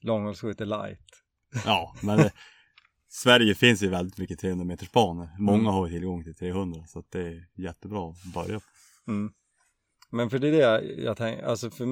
Långhållsskytte 0.00 0.64
light. 0.64 1.22
Ja, 1.64 1.94
men 2.02 2.16
det, 2.18 2.32
Sverige 3.08 3.54
finns 3.54 3.82
ju 3.82 3.88
väldigt 3.88 4.18
mycket 4.18 4.38
300 4.38 4.64
meters 4.64 4.92
banor. 4.92 5.28
Många 5.38 5.58
Mm. 5.58 5.72
har 5.72 5.86
ju 5.86 5.92
tillgång 5.92 6.24
till 6.24 6.34
300 6.34 6.84
så 6.86 6.98
att 6.98 7.10
det 7.10 7.20
är 7.28 7.46
jättebra 7.54 8.10
att 8.10 8.32
börja 8.34 8.60
på. 8.60 8.66
Mm. 9.10 9.32
Men 10.10 10.30
för 10.30 10.38
det 10.38 10.48
är 10.48 10.52
det 10.52 10.58
jag, 10.58 10.98
jag 10.98 11.16
tänker, 11.16 11.42
alltså 11.44 11.70
för, 11.70 11.86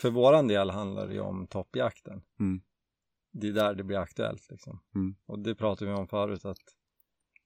för 0.00 0.10
våran 0.10 0.48
del 0.48 0.70
handlar 0.70 1.06
det 1.08 1.14
ju 1.14 1.20
om 1.20 1.46
toppjakten. 1.46 2.22
Mm. 2.40 2.60
Det 3.32 3.48
är 3.48 3.52
där 3.52 3.74
det 3.74 3.84
blir 3.84 3.98
aktuellt 3.98 4.50
liksom. 4.50 4.80
Mm. 4.94 5.14
Och 5.26 5.38
det 5.38 5.54
pratade 5.54 5.90
vi 5.90 5.96
om 5.96 6.08
förut 6.08 6.44
att 6.44 6.58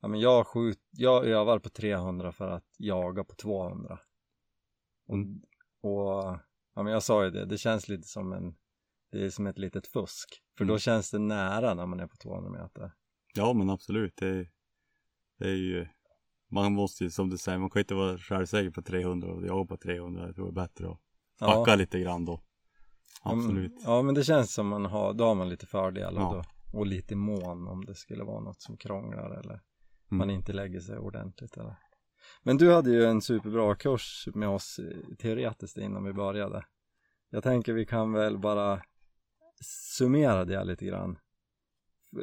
ja, 0.00 0.08
men 0.08 0.20
jag, 0.20 0.46
skjut, 0.46 0.80
jag 0.90 1.26
övar 1.26 1.58
på 1.58 1.68
300 1.68 2.32
för 2.32 2.48
att 2.50 2.64
jaga 2.78 3.24
på 3.24 3.34
200. 3.34 3.98
Och, 5.06 5.16
och 5.90 6.38
ja, 6.74 6.82
men 6.82 6.86
jag 6.92 7.02
sa 7.02 7.24
ju 7.24 7.30
det, 7.30 7.44
det 7.46 7.58
känns 7.58 7.88
lite 7.88 8.08
som 8.08 8.32
en 8.32 8.54
det 9.10 9.24
är 9.24 9.30
som 9.30 9.46
ett 9.46 9.58
litet 9.58 9.86
fusk. 9.86 10.42
För 10.58 10.64
då 10.64 10.72
Mm. 10.72 10.78
känns 10.78 11.10
det 11.10 11.18
nära 11.18 11.74
när 11.74 11.86
man 11.86 12.00
är 12.00 12.06
på 12.06 12.16
200 12.16 12.50
meter. 12.62 12.92
Ja 13.34 13.52
men 13.52 13.70
absolut. 13.70 14.16
Det 14.16 14.26
är, 14.28 14.50
det 15.38 15.44
är 15.48 15.54
ju 15.56 15.86
Man 16.50 16.72
måste 16.72 17.04
ju 17.04 17.10
som 17.10 17.30
du 17.30 17.38
säger, 17.38 17.58
man 17.58 17.70
kan 17.70 17.80
inte 17.80 17.94
vara 17.94 18.18
självsäker 18.18 18.70
på 18.70 18.82
300 18.82 19.28
och 19.32 19.46
jaga 19.46 19.66
på 19.66 19.76
300. 19.76 20.26
Jag 20.26 20.34
tror 20.34 20.44
det 20.44 20.50
är 20.50 20.64
bättre 20.64 20.88
att 20.90 20.98
backa 21.40 21.74
lite 21.76 22.00
grann 22.00 22.24
då. 22.24 22.40
Absolut. 23.22 23.72
Ja, 23.84 23.96
ja 23.96 24.02
men 24.02 24.14
det 24.14 24.24
känns 24.24 24.54
som 24.54 24.68
man 24.68 24.84
har, 24.86 25.12
då 25.14 25.24
har 25.24 25.34
man 25.34 25.48
lite 25.48 25.66
fördel 25.66 26.16
och, 26.16 26.22
Ja. 26.22 26.44
då, 26.72 26.78
och 26.78 26.86
lite 26.86 27.16
mån 27.16 27.68
om 27.68 27.84
det 27.84 27.94
skulle 27.94 28.24
vara 28.24 28.40
något 28.40 28.62
som 28.62 28.76
krånglar 28.76 29.30
eller 29.30 29.60
Mm. 30.10 30.18
man 30.18 30.30
inte 30.30 30.52
lägger 30.52 30.80
sig 30.80 30.98
ordentligt 30.98 31.56
eller. 31.56 31.76
Men 32.42 32.56
du 32.56 32.72
hade 32.72 32.90
ju 32.90 33.04
en 33.04 33.22
superbra 33.22 33.74
kurs 33.74 34.28
med 34.34 34.48
oss 34.48 34.78
eh, 34.78 35.16
teoretiskt 35.18 35.78
innan 35.78 36.04
vi 36.04 36.12
började. 36.12 36.64
Jag 37.30 37.42
tänker 37.42 37.72
vi 37.72 37.86
kan 37.86 38.12
väl 38.12 38.38
bara 38.38 38.82
summera 39.60 40.44
det 40.44 40.64
lite 40.64 40.86
grann. 40.86 41.18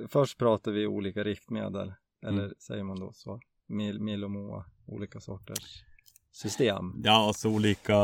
Först 0.09 0.37
pratar 0.37 0.71
vi 0.71 0.87
olika 0.87 1.23
riktmedel, 1.23 1.93
eller 2.25 2.43
Mm. 2.43 2.55
säger 2.59 2.83
man 2.83 2.99
då 2.99 3.13
så? 3.13 3.39
Mil, 3.67 3.99
mil 4.01 4.23
och 4.23 4.31
moa, 4.31 4.65
olika 4.87 5.19
sorters 5.19 5.83
system. 6.31 7.01
Ja 7.03 7.27
alltså 7.27 7.49
olika 7.49 7.97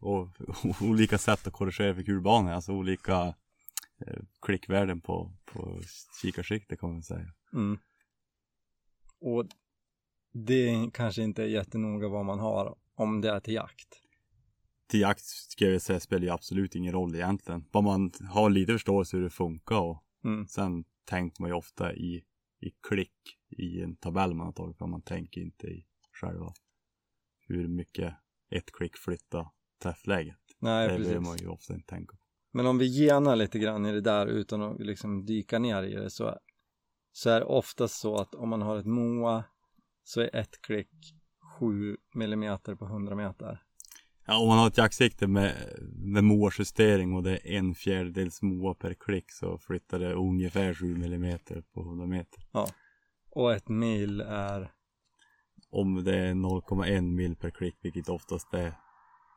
och, 0.00 0.28
olika 0.80 1.18
sätt 1.18 1.46
att 1.46 1.52
korrigera 1.52 1.94
för 1.94 2.02
kulbanor. 2.02 2.52
Alltså 2.52 2.72
olika 2.72 3.12
eh, 3.22 3.34
klickvärden 4.42 5.00
på, 5.00 5.32
på 5.44 5.80
kikarsikte 6.22 6.76
kan 6.76 6.92
man 6.92 7.02
säga. 7.02 7.32
Mm. 7.52 7.78
Och 9.20 9.46
det 10.32 10.90
kanske 10.92 11.22
inte 11.22 11.42
är 11.42 11.46
jättenoga 11.46 12.08
vad 12.08 12.24
man 12.24 12.38
har 12.38 12.76
om 12.94 13.20
det 13.20 13.30
är 13.30 13.40
till 13.40 13.54
jakt. 13.54 13.88
Till 14.86 15.00
jakt 15.00 15.24
skulle 15.24 15.70
jag 15.70 15.82
säga 15.82 16.00
spelar 16.00 16.22
ju 16.24 16.30
absolut 16.30 16.74
ingen 16.74 16.92
roll 16.92 17.14
egentligen. 17.14 17.64
Bara 17.72 17.82
man 17.82 18.12
har 18.30 18.50
lite 18.50 18.72
förståelse 18.72 19.16
hur 19.16 19.24
det 19.24 19.30
funkar 19.30 19.80
och 19.80 20.00
Mm. 20.24 20.46
sen 20.46 20.84
tänker 21.04 21.42
man 21.42 21.50
ju 21.50 21.54
ofta 21.54 21.94
i, 21.94 22.24
i 22.60 22.70
klick 22.88 23.38
i 23.48 23.82
en 23.82 23.96
tabell 23.96 24.34
man 24.34 24.46
har 24.46 24.52
tagit 24.52 24.78
fram. 24.78 24.90
Man 24.90 25.02
tänker 25.02 25.40
inte 25.40 25.66
i 25.66 25.86
själva 26.12 26.54
hur 27.46 27.68
mycket 27.68 28.14
ett 28.50 28.72
klick 28.72 28.96
flyttar 28.96 29.48
träffläget. 29.82 30.38
Nej, 30.58 30.88
det 30.88 30.94
behöver 30.94 31.14
precis. 31.14 31.28
man 31.28 31.38
ju 31.38 31.46
ofta 31.48 31.74
inte 31.74 31.86
tänka 31.86 32.16
på. 32.16 32.23
Men 32.56 32.66
om 32.66 32.78
vi 32.78 32.86
genar 32.86 33.36
lite 33.36 33.58
grann 33.58 33.86
i 33.86 33.92
det 33.92 34.00
där 34.00 34.26
utan 34.26 34.62
att 34.62 34.80
liksom 34.80 35.26
dyka 35.26 35.58
ner 35.58 35.82
i 35.82 35.94
det 35.94 36.10
så, 36.10 36.38
så 37.12 37.30
är 37.30 37.40
det 37.40 37.46
oftast 37.46 38.00
så 38.00 38.16
att 38.16 38.34
om 38.34 38.48
man 38.48 38.62
har 38.62 38.78
ett 38.78 38.86
MOA 38.86 39.44
så 40.02 40.20
är 40.20 40.36
ett 40.36 40.62
klick 40.62 41.14
7 41.58 41.96
millimeter 42.14 42.74
på 42.74 42.84
100 42.84 43.14
meter. 43.14 43.62
Ja, 44.26 44.38
om 44.38 44.48
man 44.48 44.58
har 44.58 44.66
ett 44.66 44.78
jaktsikte 44.78 45.26
med, 45.26 45.54
med 45.92 46.24
MOA-justering 46.24 47.14
och 47.14 47.22
det 47.22 47.32
är 47.32 47.58
en 47.58 47.74
fjärdedels 47.74 48.42
MOA 48.42 48.74
per 48.74 48.94
klick 48.94 49.32
så 49.32 49.58
flyttar 49.58 49.98
det 49.98 50.14
ungefär 50.14 50.74
7 50.74 50.96
millimeter 50.96 51.62
på 51.74 51.80
100 51.80 52.06
meter. 52.06 52.42
Och 53.30 53.52
ett 53.52 53.68
mil 53.68 54.20
är, 54.20 54.72
Om 55.70 56.04
det 56.04 56.16
är 56.16 56.34
0,1 56.34 57.02
mil 57.02 57.36
per 57.36 57.50
klick, 57.50 57.74
vilket 57.82 58.08
oftast 58.08 58.54
är 58.54 58.83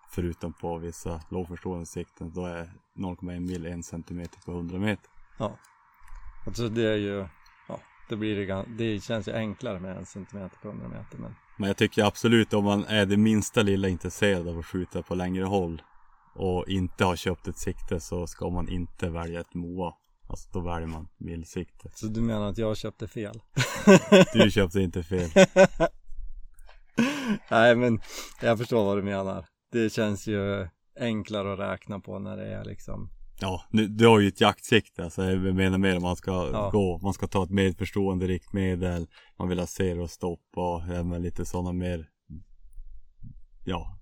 förutom 0.09 0.53
på 0.53 0.77
vissa 0.77 1.21
lågförstående 1.29 1.85
sikten, 1.85 2.31
då 2.33 2.45
är 2.45 2.71
0,1 2.95 3.39
mil 3.39 3.65
en 3.65 3.83
centimeter 3.83 4.39
på 4.45 4.51
100 4.51 4.79
meter. 4.79 5.09
ja. 5.37 5.57
Alltså 6.45 6.69
det 6.69 6.87
är 6.87 6.95
ju, 6.97 7.27
ja, 7.67 7.79
det 8.09 8.15
blir 8.15 8.47
det, 8.47 8.65
det 8.77 9.03
känns 9.03 9.27
ju 9.27 9.33
enklare 9.33 9.79
med 9.79 9.97
en 9.97 10.05
centimeter 10.05 10.57
på 10.61 10.67
100 10.67 10.87
meter 10.87 11.17
men 11.17 11.35
Men 11.57 11.67
jag 11.67 11.77
tycker 11.77 12.03
absolut 12.03 12.53
om 12.53 12.63
man 12.63 12.85
är 12.85 13.05
det 13.05 13.17
minsta 13.17 13.61
lilla 13.61 13.87
intresserad 13.87 14.47
av 14.47 14.59
att 14.59 14.65
skjuta 14.65 15.01
på 15.01 15.15
längre 15.15 15.43
håll 15.43 15.81
och 16.35 16.67
inte 16.67 17.05
har 17.05 17.15
köpt 17.15 17.47
ett 17.47 17.57
sikte 17.57 17.99
så 17.99 18.27
ska 18.27 18.49
man 18.49 18.69
inte 18.69 19.09
välja 19.09 19.39
ett 19.39 19.53
MOA. 19.53 19.93
Alltså 20.29 20.49
då 20.53 20.59
väljer 20.59 20.87
man 20.87 21.07
milsikte. 21.17 21.89
så 21.93 22.07
du 22.07 22.21
menar 22.21 22.49
att 22.49 22.57
jag 22.57 22.77
köpte 22.77 23.07
fel? 23.07 23.41
Du 24.33 24.51
köpte 24.51 24.81
inte 24.81 25.03
fel. 25.03 25.29
Nej 27.51 27.75
men 27.75 27.99
jag 28.41 28.57
förstår 28.57 28.85
vad 28.85 28.97
du 28.97 29.03
menar. 29.03 29.45
Det 29.71 29.89
känns 29.89 30.27
ju 30.27 30.67
enklare 30.99 31.53
att 31.53 31.59
räkna 31.59 31.99
på 31.99 32.19
när 32.19 32.37
det 32.37 32.47
är 32.53 32.65
liksom 32.65 33.09
Ja, 33.41 33.63
nu, 33.69 33.87
du 33.87 34.07
har 34.07 34.19
ju 34.19 34.27
ett 34.27 34.41
jaktsikte. 34.41 35.03
Alltså 35.03 35.23
jag 35.23 35.55
menar 35.55 35.77
mer 35.77 35.95
om 35.95 36.01
man 36.01 36.15
ska 36.15 36.31
Ja. 36.31 36.69
gå. 36.71 36.99
Man 37.03 37.13
ska 37.13 37.27
ta 37.27 37.43
ett 37.43 37.49
medförstående 37.49 38.27
riktmedel. 38.27 39.07
Man 39.39 39.49
vill 39.49 39.59
ha 39.59 39.67
ser 39.67 39.99
och 39.99 40.09
stopp 40.09 40.45
och 40.55 40.83
även 40.83 41.21
lite 41.21 41.45
sådana 41.45 41.73
mer 41.73 42.09
ja, 43.65 43.99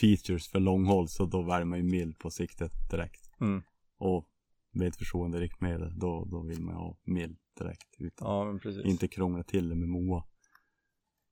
features 0.00 0.48
för 0.48 0.60
långhåll. 0.60 1.08
Så 1.08 1.26
då 1.26 1.42
väljer 1.42 1.64
man 1.64 1.78
ju 1.78 1.84
mil 1.84 2.14
på 2.14 2.30
siktet 2.30 2.72
direkt. 2.90 3.30
Mm. 3.40 3.62
Och 3.98 4.26
medförstående 4.72 5.40
riktmedel, 5.40 5.98
då, 5.98 6.24
då 6.24 6.42
vill 6.42 6.60
man 6.62 6.74
ha 6.74 6.96
mil 7.04 7.36
direkt. 7.58 7.94
Utan 7.98 8.28
Ja 8.28 8.58
inte 8.84 9.08
krångla 9.08 9.42
till 9.42 9.68
det 9.68 9.74
med 9.74 9.88
MOA. 9.88 10.24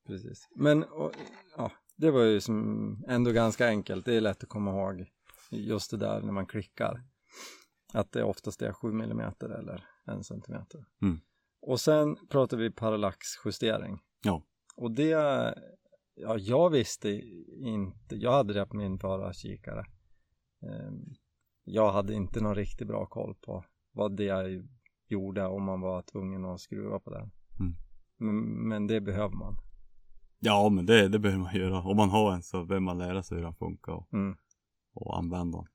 Precis. 0.07 0.47
Men 0.55 0.83
och, 0.83 1.11
ja, 1.57 1.71
det 1.99 2.11
var 2.11 2.23
ju 2.23 2.41
som 2.41 3.03
ändå 3.07 3.31
ganska 3.31 3.67
enkelt. 3.67 4.05
Det 4.05 4.15
är 4.15 4.21
lätt 4.21 4.43
att 4.43 4.49
komma 4.49 4.71
ihåg 4.71 5.05
just 5.51 5.91
det 5.91 5.97
där 5.97 6.21
när 6.21 6.31
man 6.31 6.45
klickar. 6.45 7.03
Att 7.93 8.11
det 8.11 8.23
oftast 8.23 8.61
är 8.61 8.73
7 8.73 8.89
mm 8.89 9.33
eller 9.41 9.85
1 10.19 10.25
cm. 10.25 10.65
Mm. 11.01 11.19
Och 11.61 11.79
sen 11.79 12.17
pratar 12.29 12.57
vi 12.57 12.71
parallaxjustering. 12.71 13.99
Ja. 14.23 14.43
Och 14.75 14.91
det, 14.91 15.09
ja 16.15 16.37
jag 16.37 16.69
visste 16.69 17.09
inte, 17.57 18.15
jag 18.15 18.31
hade 18.31 18.53
det 18.53 18.65
på 18.65 18.75
min 18.75 18.99
förra 18.99 19.33
kikare. 19.33 19.85
Ehm, 20.61 21.13
Jag 21.63 21.91
hade 21.91 22.13
inte 22.13 22.41
någon 22.41 22.55
riktigt 22.55 22.87
bra 22.87 23.05
koll 23.05 23.35
på 23.35 23.65
vad 23.91 24.17
det 24.17 24.63
gjorde 25.07 25.45
om 25.45 25.63
man 25.63 25.81
var 25.81 26.01
tvungen 26.01 26.45
att 26.45 26.61
skruva 26.61 26.99
på 26.99 27.09
den. 27.09 27.31
Mm. 27.59 27.73
Men, 28.17 28.67
men 28.67 28.87
det 28.87 29.01
behöver 29.01 29.35
man. 29.35 29.57
Ja, 30.39 30.69
men 30.69 30.85
det, 30.85 31.07
det 31.07 31.19
behöver 31.19 31.43
man 31.43 31.55
göra. 31.59 31.81
Om 31.81 31.97
man 31.97 32.09
har 32.09 32.33
en 32.33 32.43
så 32.43 32.65
behöver 32.65 32.85
man 32.85 32.97
lära 32.97 33.23
sig 33.23 33.37
hur 33.37 33.43
den 33.43 33.55
funkar 33.55 33.91
och, 33.91 34.13
Mm. 34.13 34.37
och 34.93 35.17
använda 35.17 35.57
den. 35.57 35.67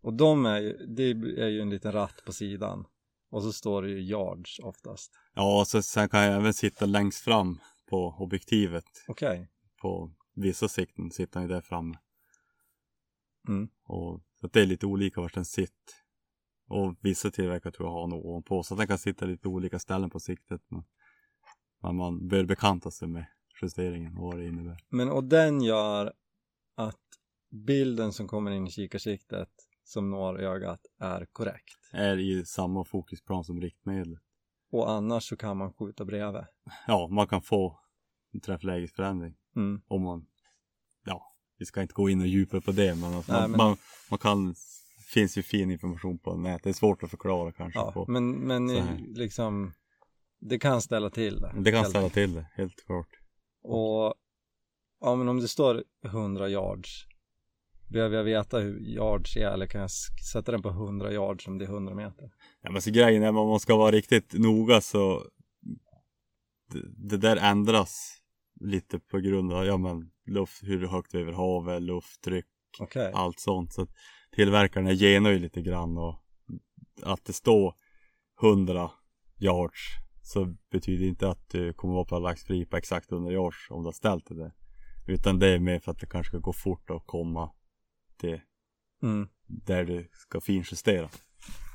Och 0.00 0.14
de 0.14 0.46
är 0.46 0.60
ju, 0.60 0.86
det 0.86 1.02
är 1.42 1.48
ju 1.48 1.60
en 1.60 1.70
liten 1.70 1.92
ratt 1.92 2.24
på 2.26 2.32
sidan. 2.32 2.86
Och 3.30 3.42
så 3.42 3.52
står 3.52 3.82
det 3.82 3.88
ju 3.90 4.00
yards 4.00 4.58
oftast. 4.58 5.12
Ja, 5.34 5.60
och 5.60 5.66
så, 5.66 5.82
sen 5.82 6.08
kan 6.08 6.20
jag 6.24 6.36
även 6.36 6.54
sitta 6.54 6.86
längst 6.86 7.18
fram 7.24 7.58
på 7.90 8.14
objektivet. 8.18 8.84
Okej. 9.08 9.48
På 9.80 10.12
vissa 10.34 10.68
sikten 10.68 11.10
sitter 11.10 11.40
han 11.40 11.48
ju 11.48 11.54
där 11.54 11.60
framme. 11.60 11.98
Mm. 13.48 13.68
Och, 13.84 14.20
så 14.40 14.46
det 14.46 14.60
är 14.60 14.66
lite 14.66 14.86
olika 14.86 15.20
vart 15.20 15.34
den 15.34 15.44
sitter. 15.44 15.94
Och 16.68 16.94
vissa 17.00 17.30
tillverkare 17.30 17.72
tror 17.72 17.88
jag 17.88 17.92
har 17.92 18.06
nog 18.06 18.26
ovanpå. 18.26 18.62
Så 18.62 18.74
att 18.74 18.78
den 18.78 18.86
kan 18.88 18.98
sitta 18.98 19.26
lite 19.26 19.48
olika 19.48 19.78
ställen 19.78 20.10
på 20.10 20.20
siktet. 20.20 20.60
Men, 20.68 20.84
men 21.82 21.96
man 21.96 22.28
bör 22.28 22.44
bekanta 22.44 22.90
sig 22.90 23.08
med 23.08 23.26
justeringen 23.64 24.16
och 24.16 24.22
vad 24.22 24.38
det 24.38 24.46
innebär. 24.46 24.76
Men 24.88 25.10
och 25.10 25.24
den 25.24 25.60
gör 25.60 26.12
att 26.74 27.00
bilden 27.50 28.12
som 28.12 28.28
kommer 28.28 28.50
in 28.50 28.66
i 28.66 28.70
kikarsiktet 28.70 29.48
som 29.84 30.10
når 30.10 30.40
ögat 30.40 30.80
är 31.00 31.26
korrekt. 31.32 31.74
Är 31.92 32.18
i 32.18 32.44
samma 32.44 32.84
fokusplan 32.84 33.44
som 33.44 33.60
riktmedel. 33.60 34.18
Och 34.70 34.90
annars 34.90 35.28
så 35.28 35.36
kan 35.36 35.56
man 35.56 35.72
skjuta 35.72 36.04
bredvid. 36.04 36.42
Ja, 36.86 37.08
man 37.08 37.26
kan 37.26 37.42
få 37.42 37.80
en 38.32 38.40
träfflägesförändring. 38.40 39.34
Mm. 39.56 39.82
Om 39.88 40.02
man, 40.02 40.26
ja, 41.04 41.36
vi 41.58 41.64
ska 41.64 41.82
inte 41.82 41.94
gå 41.94 42.08
in 42.08 42.20
och 42.20 42.26
djupa 42.26 42.60
på 42.60 42.72
det. 42.72 42.94
Men, 42.94 43.14
att 43.14 43.28
Nej, 43.28 43.40
man, 43.40 43.50
men- 43.50 43.58
man, 43.58 43.76
man 44.10 44.18
kan, 44.18 44.54
finns 45.14 45.38
ju 45.38 45.42
fin 45.42 45.70
information 45.70 46.18
på 46.18 46.36
nätet. 46.36 46.62
Det 46.64 46.70
är 46.70 46.74
svårt 46.74 47.02
att 47.02 47.10
förklara 47.10 47.52
kanske. 47.52 47.78
Ja, 47.78 47.92
på. 47.92 48.04
men, 48.08 48.30
men 48.30 48.66
liksom 49.14 49.72
det 50.40 50.58
kan 50.58 50.82
ställa 50.82 51.10
till 51.10 51.40
det. 51.40 51.52
Det 51.58 51.72
kan 51.72 51.84
ställa 51.84 52.08
till 52.08 52.34
det, 52.34 52.46
helt 52.54 52.86
klart. 52.86 53.08
Och 53.64 54.14
ja, 55.00 55.14
men 55.16 55.28
om 55.28 55.40
det 55.40 55.48
står 55.48 55.84
100 56.04 56.48
yards 56.48 57.06
behöver 57.88 58.16
jag 58.16 58.24
veta 58.24 58.58
hur 58.58 58.80
yards 58.80 59.36
är 59.36 59.50
eller 59.50 59.66
kan 59.66 59.80
jag 59.80 59.90
sätta 60.32 60.52
den 60.52 60.62
på 60.62 60.68
100 60.68 61.12
yards 61.12 61.48
om 61.48 61.58
det 61.58 61.64
är 61.64 61.68
100 61.68 61.94
meter? 61.94 62.30
Ja, 62.62 62.70
men 62.70 62.82
så 62.82 62.90
grejen 62.90 63.22
är 63.22 63.28
om 63.28 63.48
man 63.48 63.60
ska 63.60 63.76
vara 63.76 63.90
riktigt 63.90 64.32
noga 64.32 64.80
så 64.80 65.26
det, 66.70 67.08
det 67.08 67.16
där 67.16 67.36
ändras 67.36 68.20
lite 68.60 68.98
på 68.98 69.18
grund 69.18 69.52
av 69.52 69.66
ja, 69.66 69.76
men, 69.76 70.10
luft, 70.26 70.62
hur 70.62 70.86
högt 70.86 71.14
över 71.14 71.32
havet, 71.32 71.82
lufttryck, 71.82 72.46
Okej. 72.80 73.12
allt 73.14 73.40
sånt. 73.40 73.72
Så 73.72 73.86
tillverkarna 74.32 74.92
genar 74.92 75.30
ju 75.30 75.38
lite 75.38 75.62
grann 75.62 75.98
och 75.98 76.20
att 77.02 77.24
det 77.24 77.32
står 77.32 77.74
100 78.42 78.90
yards 79.40 80.03
så 80.24 80.54
betyder 80.70 81.06
inte 81.06 81.28
att 81.28 81.50
du 81.50 81.72
kommer 81.72 81.94
vara 81.94 82.04
parallaxfri 82.04 82.66
på 82.66 82.76
exakt 82.76 83.12
100 83.12 83.32
yards 83.32 83.70
om 83.70 83.82
du 83.82 83.86
har 83.86 83.92
ställt 83.92 84.26
det 84.26 84.34
där. 84.34 84.52
Utan 85.06 85.38
det 85.38 85.48
är 85.48 85.58
mer 85.58 85.78
för 85.80 85.92
att 85.92 85.98
det 85.98 86.06
kanske 86.06 86.30
ska 86.30 86.38
gå 86.38 86.52
fort 86.52 86.90
att 86.90 87.06
komma 87.06 87.50
till 88.20 88.40
Mm. 89.02 89.28
där 89.46 89.84
du 89.84 90.08
ska 90.12 90.40
finjustera. 90.40 91.08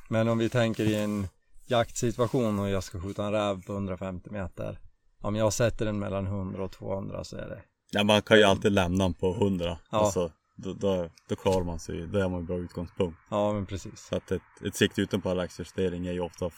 Men 0.09 0.27
om 0.27 0.37
vi 0.37 0.49
tänker 0.49 0.83
i 0.83 0.95
en 0.95 1.27
jaktsituation 1.67 2.59
och 2.59 2.69
jag 2.69 2.83
ska 2.83 3.01
skjuta 3.01 3.25
en 3.25 3.31
räv 3.31 3.63
på 3.63 3.73
150 3.73 4.29
meter. 4.29 4.79
Om 5.21 5.35
jag 5.35 5.53
sätter 5.53 5.85
den 5.85 5.99
mellan 5.99 6.27
100 6.27 6.63
och 6.63 6.71
200 6.71 7.23
så 7.23 7.37
är 7.37 7.49
det. 7.49 7.61
Ja, 7.91 8.03
man 8.03 8.21
kan 8.21 8.37
ju 8.37 8.43
alltid 8.43 8.71
lämna 8.71 9.03
den 9.03 9.13
på 9.13 9.33
100. 9.33 9.77
Ja. 9.91 9.97
Alltså, 9.97 10.31
då, 10.55 10.73
då, 10.73 11.09
då 11.29 11.35
klarar 11.35 11.63
man 11.63 11.79
sig. 11.79 12.07
Då 12.07 12.21
har 12.21 12.29
man 12.29 12.39
en 12.39 12.45
bra 12.45 12.57
utgångspunkt. 12.57 13.17
Ja 13.29 13.53
men 13.53 13.65
precis. 13.65 13.99
Så 13.99 14.15
att 14.15 14.31
ett, 14.31 14.41
ett 14.65 14.75
sikte 14.75 15.01
utan 15.01 15.21
parallaxjustering 15.21 16.07
är 16.07 16.13
ju 16.13 16.19
ofta 16.19 16.49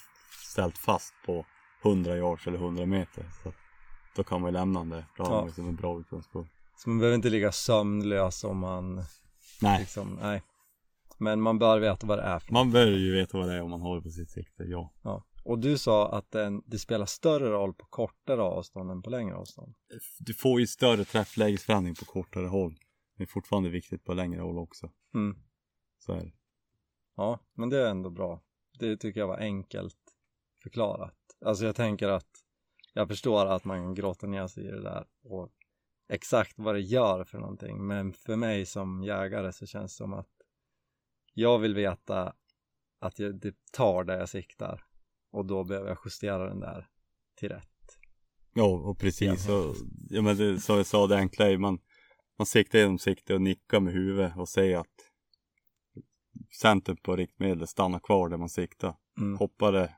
ställt 0.52 0.78
fast 0.78 1.14
på 1.26 1.46
100 1.84 2.18
yards 2.18 2.48
eller 2.48 2.58
100 2.58 2.86
meter. 2.86 3.26
Så 3.44 3.54
då 4.16 4.24
kan 4.24 4.42
man 4.42 4.48
ju 4.50 4.54
lämna 4.54 4.84
där. 4.86 5.06
Då 5.18 5.24
har 5.24 5.32
Ja. 5.32 5.38
man 5.38 5.48
ju 5.48 5.54
som 5.54 5.68
en 5.68 5.76
bra 5.76 6.00
utgångspunkt. 6.00 6.52
Så 6.78 6.90
man 6.90 7.00
behöver 7.00 7.16
inte 7.16 7.30
ligga 7.30 7.52
sömnlös 7.52 8.44
om 8.44 8.58
man 8.58 9.04
Nej, 9.62 9.80
liksom, 9.80 10.18
nej. 10.22 10.44
Men 11.18 11.42
man 11.42 11.60
bör 11.60 11.80
veta 11.80 12.08
vad 12.08 12.18
det 12.18 12.24
är 12.24 12.40
för 12.40 12.54
man 12.54 12.72
bör 12.72 12.88
ju 12.88 13.12
veta 13.14 13.38
vad 13.38 13.48
det 13.48 13.54
är 13.54 13.62
om 13.62 13.70
man 13.70 13.82
håller 13.82 14.02
på 14.02 14.10
sitt 14.10 14.30
sikte, 14.30 14.64
ja. 14.64 14.94
Ja. 15.04 15.24
Och 15.46 15.60
du 15.60 15.78
sa 15.78 16.12
att 16.12 16.32
den, 16.32 16.64
det 16.66 16.80
spelar 16.80 17.06
större 17.06 17.50
roll 17.50 17.74
på 17.74 17.86
kortare 17.86 18.42
avstånd 18.42 18.92
än 18.92 19.02
på 19.02 19.10
längre 19.10 19.36
avstånd. 19.36 19.74
Du 20.20 20.34
får 20.34 20.60
ju 20.60 20.68
större 20.68 21.06
träfflägesförändring 21.06 21.96
på 21.96 22.06
kortare 22.06 22.48
håll. 22.48 22.76
Det 23.18 23.24
är 23.24 23.28
fortfarande 23.28 23.70
viktigt 23.70 24.04
på 24.04 24.14
längre 24.14 24.42
håll 24.42 24.58
också. 24.60 24.92
Mm. 25.14 25.38
Så 26.00 26.14
är 26.14 26.20
det. 26.26 26.32
Ja, 27.16 27.40
men 27.54 27.70
det 27.70 27.78
är 27.78 27.90
ändå 27.90 28.10
bra. 28.10 28.42
Det 28.80 28.98
tycker 28.98 29.20
jag 29.20 29.28
var 29.28 29.38
enkelt 29.38 29.98
förklarat. 30.64 31.16
Alltså 31.46 31.66
jag 31.66 31.76
tänker 31.76 32.08
att 32.10 32.30
jag 32.94 33.08
förstår 33.08 33.46
att 33.46 33.66
man 33.66 33.78
kan 33.78 33.94
gråta 33.94 34.28
ner 34.28 34.48
sig 34.48 34.64
i 34.64 34.72
det 34.72 34.82
där 34.82 35.06
och 35.24 35.52
exakt 36.10 36.54
vad 36.60 36.76
det 36.76 36.82
gör 36.82 37.24
för 37.24 37.38
någonting. 37.38 37.88
Men 37.88 38.14
för 38.14 38.36
mig 38.36 38.66
som 38.66 39.04
jägare 39.04 39.54
så 39.54 39.66
känns 39.66 39.94
det 39.94 39.98
som 39.98 40.14
att 40.14 40.30
jag 41.34 41.60
vill 41.60 41.76
veta 41.76 42.34
att 43.00 43.20
jag, 43.20 43.36
det 43.36 43.56
tar 43.72 44.04
där 44.04 44.20
jag 44.20 44.30
siktar 44.30 44.84
och 45.32 45.46
då 45.46 45.64
behöver 45.64 45.90
jag 45.90 45.98
justera 46.06 46.50
den 46.50 46.60
där 46.60 46.88
till 47.36 47.50
rätt. 47.50 47.68
Ja, 48.54 48.66
och 48.66 49.00
precis. 49.00 49.50
Och, 49.50 49.76
ja, 50.10 50.22
men 50.22 50.38
det, 50.38 50.60
som 50.60 50.78
jag 50.78 50.86
sa, 50.86 51.08
det 51.08 51.18
enkla 51.18 51.50
är 51.52 51.58
man, 51.58 51.80
man 52.38 52.46
siktar 52.46 52.80
genom 52.80 53.00
sikte 53.00 53.34
och 53.34 53.42
nickar 53.42 53.80
med 53.80 53.94
huvudet 53.94 54.38
och 54.38 54.50
säger 54.50 54.78
att 54.78 55.12
centrum 56.62 56.98
på 56.98 57.16
riktmedlet 57.16 57.70
stannar 57.70 58.00
kvar 58.00 58.30
där 58.30 58.38
man 58.38 58.50
siktar. 58.50 58.96
Mm. 59.18 59.38
Hoppar 59.38 59.72
det, 59.72 59.96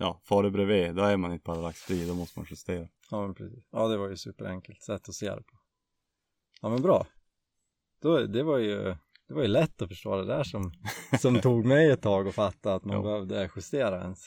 ja, 0.00 0.20
far 0.24 0.42
det 0.42 0.50
bredvid, 0.50 0.94
då 0.94 1.02
är 1.02 1.16
man 1.16 1.32
inte 1.32 1.44
parallaxfri, 1.44 2.06
då 2.06 2.14
måste 2.14 2.38
man 2.38 2.46
justera. 2.50 2.88
Ja, 3.10 3.22
men 3.26 3.34
precis. 3.34 3.68
Ja, 3.72 3.88
det 3.88 3.96
var 3.96 4.08
ju 4.08 4.16
superenkelt 4.16 4.82
sätt 4.82 5.08
att 5.08 5.14
se 5.14 5.30
det 5.30 5.42
på. 5.42 5.58
Ja, 6.62 6.68
men 6.68 6.82
bra. 6.82 7.06
Då, 8.02 8.18
det 8.26 8.42
var 8.42 8.58
ju, 8.58 8.82
det 9.28 9.34
var 9.34 9.42
ju 9.42 9.48
lätt 9.48 9.82
att 9.82 9.88
förstå 9.88 10.16
det 10.16 10.26
där 10.26 10.44
som, 10.44 10.72
som 11.20 11.40
tog 11.40 11.64
mig 11.64 11.90
ett 11.90 12.02
tag 12.02 12.28
att 12.28 12.34
fatta 12.34 12.74
att 12.74 12.84
man 12.84 12.96
Ja. 12.96 13.02
behövde 13.02 13.50
justera 13.56 14.00
ens. 14.00 14.18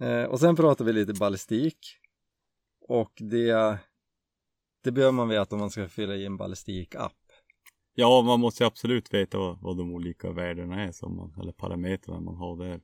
Eh, 0.00 0.24
och 0.24 0.40
sen 0.40 0.56
pratade 0.56 0.92
vi 0.92 1.00
lite 1.00 1.20
ballistik. 1.20 1.78
Och 2.88 3.12
det, 3.16 3.78
det 4.84 4.92
behöver 4.92 5.12
man 5.12 5.28
veta 5.28 5.54
om 5.54 5.60
man 5.60 5.70
ska 5.70 5.88
fylla 5.88 6.14
i 6.14 6.26
en 6.26 6.36
ballistik-app. 6.36 7.12
Ja, 7.94 8.22
man 8.22 8.40
måste 8.40 8.62
ju 8.62 8.66
absolut 8.66 9.14
veta 9.14 9.38
vad, 9.38 9.60
vad 9.60 9.76
de 9.76 9.94
olika 9.94 10.32
värdena 10.32 10.82
är 10.84 10.92
som 10.92 11.16
man, 11.16 11.34
eller 11.40 11.52
parametrarna 11.52 12.20
man 12.20 12.36
har 12.36 12.56
där. 12.56 12.80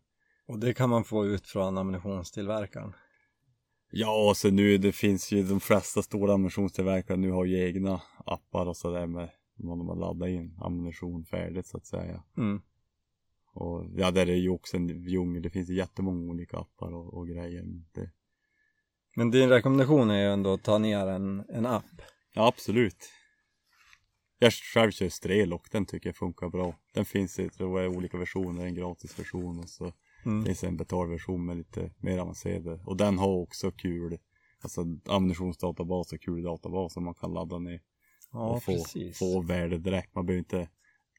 Och 0.48 0.58
det 0.58 0.74
kan 0.74 0.90
man 0.90 1.04
få 1.04 1.26
ut 1.26 1.46
från 1.46 1.78
ammunitionstillverkaren. 1.78 2.92
Ja, 3.90 4.32
så 4.36 4.50
nu 4.50 4.78
det 4.78 4.92
finns 4.92 5.32
ju 5.32 5.42
de 5.42 5.60
flesta 5.60 6.02
stora 6.02 6.34
ammunitionstillverkare 6.34 7.16
nu 7.16 7.30
har 7.30 7.44
ju 7.44 7.66
egna 7.68 8.02
appar 8.26 8.66
och 8.66 8.76
sådär 8.76 9.06
med 9.06 9.30
de 9.56 9.88
har 9.88 9.96
laddat 9.96 10.28
in 10.28 10.58
ammunition 10.60 11.24
färdigt 11.24 11.66
så 11.66 11.76
att 11.76 11.86
säga. 11.86 12.22
Mm. 12.36 12.62
Och 13.54 13.86
ja, 13.96 14.10
där 14.10 14.28
är 14.28 14.34
ju 14.34 14.48
också 14.48 14.76
en 14.76 15.04
djungel. 15.04 15.42
Det 15.42 15.50
finns 15.50 15.68
jättemånga 15.68 16.30
olika 16.30 16.58
appar 16.58 16.94
och, 16.94 17.14
och 17.14 17.28
grejer. 17.28 17.64
Det, 17.92 18.10
Men 19.16 19.30
din 19.30 19.48
rekommendation 19.48 20.10
är 20.10 20.18
ju 20.18 20.32
ändå 20.32 20.52
att 20.52 20.62
ta 20.62 20.78
ner 20.78 21.06
en, 21.06 21.44
en 21.48 21.66
app. 21.66 22.02
ja, 22.34 22.48
absolut. 22.48 23.10
Jag 24.38 24.52
själv 24.52 24.90
kör 24.90 25.08
Strelok, 25.08 25.70
den 25.70 25.86
tycker 25.86 26.08
jag 26.08 26.16
funkar 26.16 26.48
bra. 26.48 26.74
Den 26.94 27.04
finns 27.04 27.38
i 27.38 27.50
tror 27.50 27.82
jag, 27.82 27.96
olika 27.96 28.18
versioner, 28.18 28.66
en 28.66 28.74
gratis 28.74 29.18
version 29.18 29.58
och 29.58 29.68
så 29.68 29.92
Mm. 30.24 30.44
finns 30.44 30.64
en 30.64 30.76
betalversion 30.76 31.46
med 31.46 31.56
lite 31.56 31.90
mer 31.98 32.18
avancerade. 32.18 32.80
Och 32.86 32.96
den 32.96 33.18
har 33.18 33.28
också 33.28 33.70
kul, 33.70 34.18
alltså 34.62 34.80
ammunitionsdatabas 35.08 36.12
och 36.12 36.20
kuldatabas 36.20 36.92
som 36.92 37.04
man 37.04 37.14
kan 37.14 37.32
ladda 37.32 37.58
ner 37.58 37.80
Ja, 38.32 38.48
och 38.48 38.62
få, 38.62 38.72
precis. 38.72 39.18
få 39.18 39.42
värde 39.42 39.78
direkt. 39.78 40.14
Man 40.14 40.26
behöver 40.26 40.38
inte 40.38 40.68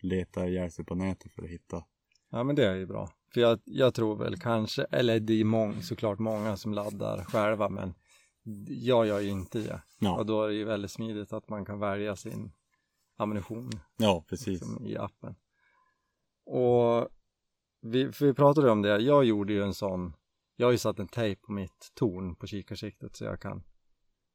leta 0.02 0.48
ihjäl 0.48 0.72
sig 0.72 0.86
på 0.86 0.96
nätet 0.96 1.32
för 1.32 1.44
att 1.44 1.50
hitta. 1.50 1.84
Ja 2.30 2.44
men 2.44 2.56
det 2.56 2.66
är 2.68 2.76
ju 2.76 2.86
bra. 2.86 3.10
För 3.34 3.42
jag, 3.42 3.60
jag 3.66 3.94
tror 3.94 4.16
väl 4.16 4.38
kanske, 4.40 4.84
eller 4.84 5.20
det 5.20 5.34
är 5.34 5.44
mång, 5.44 5.82
såklart 5.82 6.20
många 6.20 6.58
som 6.58 6.74
laddar 6.74 7.24
själva 7.24 7.70
men 7.70 7.94
jag 8.68 9.08
gör 9.08 9.20
ju 9.20 9.30
inte 9.30 9.60
det. 9.60 9.82
Ja, 10.00 10.18
Och 10.18 10.26
då 10.26 10.44
är 10.44 10.48
det 10.48 10.54
ju 10.54 10.64
väldigt 10.66 10.92
smidigt 10.92 11.34
att 11.34 11.50
man 11.50 11.66
kan 11.66 11.80
välja 11.80 12.16
sin 12.16 12.52
ammunition 13.18 13.70
ja 13.98 14.26
precis. 14.30 14.48
liksom, 14.48 14.86
i 14.88 14.98
appen. 14.98 15.36
Och 16.46 17.10
vi, 17.82 18.12
för 18.12 18.26
vi 18.26 18.34
pratade 18.34 18.72
om 18.72 18.82
det, 18.82 19.02
jag 19.02 19.24
gjorde 19.26 19.54
ju 19.54 19.64
en 19.64 19.74
sån, 19.74 20.14
jag 20.56 20.68
har 20.68 20.72
ju 20.72 20.78
satt 20.78 21.00
en 21.00 21.08
tejp 21.08 21.42
på 21.42 21.52
mitt 21.52 21.92
torn 21.96 22.36
på 22.36 22.48
kikarsiktet 22.48 23.16
så 23.16 23.24
jag 23.24 23.42
kan 23.42 23.64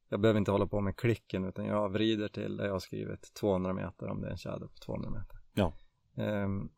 jag 0.09 0.19
behöver 0.19 0.37
inte 0.37 0.51
hålla 0.51 0.67
på 0.67 0.81
med 0.81 0.95
klicken 0.95 1.45
utan 1.45 1.65
jag 1.65 1.89
vrider 1.89 2.27
till 2.27 2.57
där 2.57 2.65
jag 2.65 2.71
har 2.71 2.79
skrivit 2.79 3.33
200 3.33 3.73
meter 3.73 4.07
om 4.09 4.21
det 4.21 4.27
är 4.27 4.31
en 4.31 4.37
tjäder 4.37 4.67
på 4.67 4.77
200 4.85 5.09
meter. 5.09 5.39
Ja. 5.53 5.73
Ehm, 6.17 6.69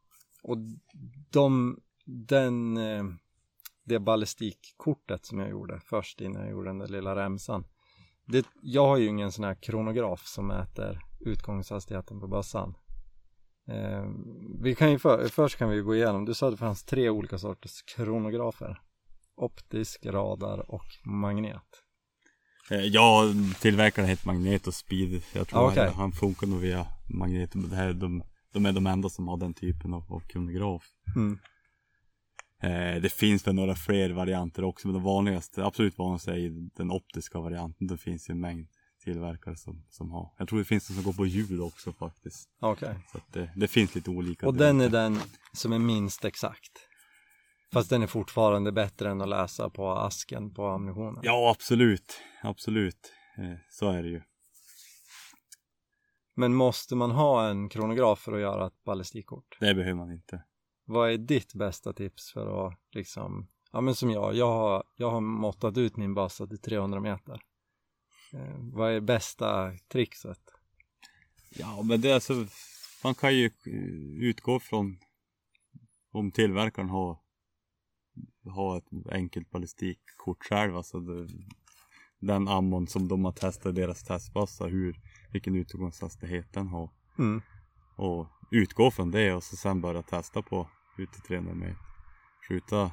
och 0.44 0.58
de, 1.32 1.80
den, 2.06 2.78
eh, 2.78 3.04
det 3.84 4.00
ballistikkortet 4.00 5.26
som 5.26 5.40
jag 5.40 5.50
gjorde 5.50 5.80
först 5.80 6.22
innan 6.22 6.42
jag 6.42 6.52
gjorde 6.52 6.70
den 6.70 6.80
där 6.80 6.88
lilla 6.88 7.16
remsan. 7.16 7.66
Det, 8.26 8.46
jag 8.62 8.86
har 8.88 8.98
ju 8.98 9.06
ingen 9.06 9.32
sån 9.32 9.46
här 9.46 9.56
kronograf 9.56 10.26
som 10.26 10.48
mäter 10.48 11.00
utgångshastigheten 11.20 12.20
på 12.20 12.28
bössan. 12.28 12.78
Ehm, 13.68 14.62
vi 14.64 14.76
kan 14.76 14.92
ju 14.92 15.00
för, 15.00 15.28
först 15.28 15.58
kan 15.58 15.70
vi 15.70 15.80
gå 15.82 15.96
igenom, 15.96 16.26
du 16.26 16.34
sa 16.34 16.48
att 16.48 16.54
det 16.54 16.58
fanns 16.58 16.84
tre 16.84 17.10
olika 17.10 17.38
sorters 17.38 17.82
kronografer. 17.96 18.82
Optisk, 19.36 20.06
radar 20.06 20.72
och 20.72 20.86
magnet. 21.06 21.64
Eh, 22.72 22.80
Ja, 22.82 23.24
tillverkaren 23.62 24.10
heter 24.10 24.28
Magnet 24.28 24.68
och 24.68 24.74
Speed. 24.74 25.22
Jag 25.34 25.48
tror 25.48 25.60
Ah, 25.60 25.68
okej. 25.72 25.86
han, 25.86 25.94
han 25.94 26.12
funkar 26.12 26.48
nog 26.48 26.60
via 26.60 26.88
Magnet. 27.10 27.52
Det 27.54 27.76
här, 27.76 27.94
de, 27.94 28.24
de 28.54 28.66
är 28.66 28.74
de 28.74 28.88
enda 28.88 29.10
som 29.10 29.28
har 29.28 29.38
den 29.38 29.54
typen 29.54 29.94
av, 29.94 30.14
av 30.14 30.20
kronograf. 30.20 30.84
Mm. 31.16 31.40
Eh, 32.64 33.02
det 33.02 33.14
finns 33.14 33.48
väl 33.48 33.56
några 33.56 33.76
fler 33.76 34.10
varianter 34.10 34.64
också, 34.64 34.88
men 34.88 34.94
de 34.94 35.04
vanligaste, 35.04 35.66
absolut 35.66 35.98
vanligaste 35.98 36.32
är 36.32 36.76
den 36.78 36.92
optiska 36.92 37.40
varianten. 37.40 37.88
Det 37.88 37.98
finns 37.98 38.30
ju 38.30 38.32
en 38.32 38.40
mängd 38.42 38.68
tillverkare 39.08 39.56
som, 39.56 39.84
som 39.90 40.12
har. 40.12 40.34
Jag 40.38 40.48
tror 40.48 40.60
det 40.60 40.66
finns 40.66 40.90
en 40.90 40.96
som 40.96 41.04
går 41.04 41.14
på 41.14 41.26
ljud 41.26 41.62
också 41.62 41.94
faktiskt. 41.94 42.50
Okej. 42.60 42.96
Så 43.12 43.18
att 43.18 43.34
det, 43.34 43.52
det 43.56 43.68
finns 43.68 43.96
lite 43.96 44.10
olika. 44.10 44.48
Och 44.48 44.54
den 44.54 44.82
är 44.82 44.90
den 44.90 45.20
som 45.54 45.74
är 45.74 45.80
minst 45.80 46.26
exakt. 46.26 46.72
Fast 47.74 47.90
den 47.90 48.04
är 48.04 48.08
fortfarande 48.08 48.72
bättre 48.72 49.10
än 49.12 49.22
att 49.22 49.30
läsa 49.30 49.70
på 49.70 49.92
asken 49.92 50.54
på 50.54 50.68
ammunitionen. 50.68 51.20
Ja, 51.24 51.52
absolut. 51.52 52.22
Absolut. 52.44 53.14
Eh, 53.38 53.58
så 53.70 53.90
är 53.90 54.04
det 54.04 54.10
ju. 54.10 54.22
Men 56.36 56.54
måste 56.54 56.96
man 56.96 57.12
ha 57.12 57.50
en 57.50 57.70
kronograf 57.70 58.20
för 58.20 58.34
att 58.34 58.42
göra 58.42 58.68
ett 58.68 58.84
ballistikkort? 58.84 59.58
Det 59.60 59.74
behöver 59.74 59.94
man 59.94 60.12
inte. 60.12 60.44
Vad 60.86 61.12
är 61.12 61.18
ditt 61.18 61.54
bästa 61.54 61.94
tips 61.94 62.32
för 62.32 62.68
att 62.68 62.80
liksom, 62.92 63.48
ja 63.72 63.82
men 63.82 63.96
som 63.96 64.12
jag, 64.12 64.36
jag 64.36 64.52
har, 64.52 64.84
jag 64.96 65.12
har 65.12 65.22
måttat 65.22 65.78
ut 65.78 65.98
min 65.98 66.14
bössa 66.14 66.48
till 66.48 66.62
300 66.62 67.00
meter. 67.00 67.42
Eh, 68.34 68.56
vad 68.74 68.92
är 68.92 69.00
bästa 69.00 69.72
trixet? 69.92 70.42
Ja, 71.50 71.82
men 71.84 72.02
det 72.02 72.10
är 72.10 72.14
alltså, 72.14 72.46
man 73.04 73.16
kan 73.16 73.36
ju 73.36 73.46
eh, 73.46 74.24
utgå 74.30 74.60
från 74.60 74.98
om 76.12 76.32
tillverkaren 76.32 76.90
har, 76.90 77.18
har 78.46 78.78
ett 78.78 79.12
enkelt 79.12 79.50
ballistikkort 79.50 80.44
själv, 80.44 80.78
alltså 80.78 81.00
det, 81.00 81.28
den 82.20 82.48
ammon 82.48 82.88
som 82.88 83.08
de 83.08 83.26
har 83.26 83.32
testat 83.32 83.76
deras 83.76 84.04
testbassa, 84.04 84.66
hur, 84.66 85.02
vilken 85.32 85.56
utgångshastighet 85.56 86.54
den 86.54 86.68
har. 86.68 86.90
Mm. 87.20 87.42
Och 87.96 88.28
utgå 88.52 88.92
från 88.92 89.12
det 89.12 89.34
och 89.34 89.44
så 89.44 89.56
sen 89.56 89.82
börja 89.82 90.02
testa 90.02 90.42
på 90.42 90.70
ut 90.98 91.12
till 91.12 91.22
300 91.22 91.54
meter. 91.54 91.78
Skjuta 92.48 92.92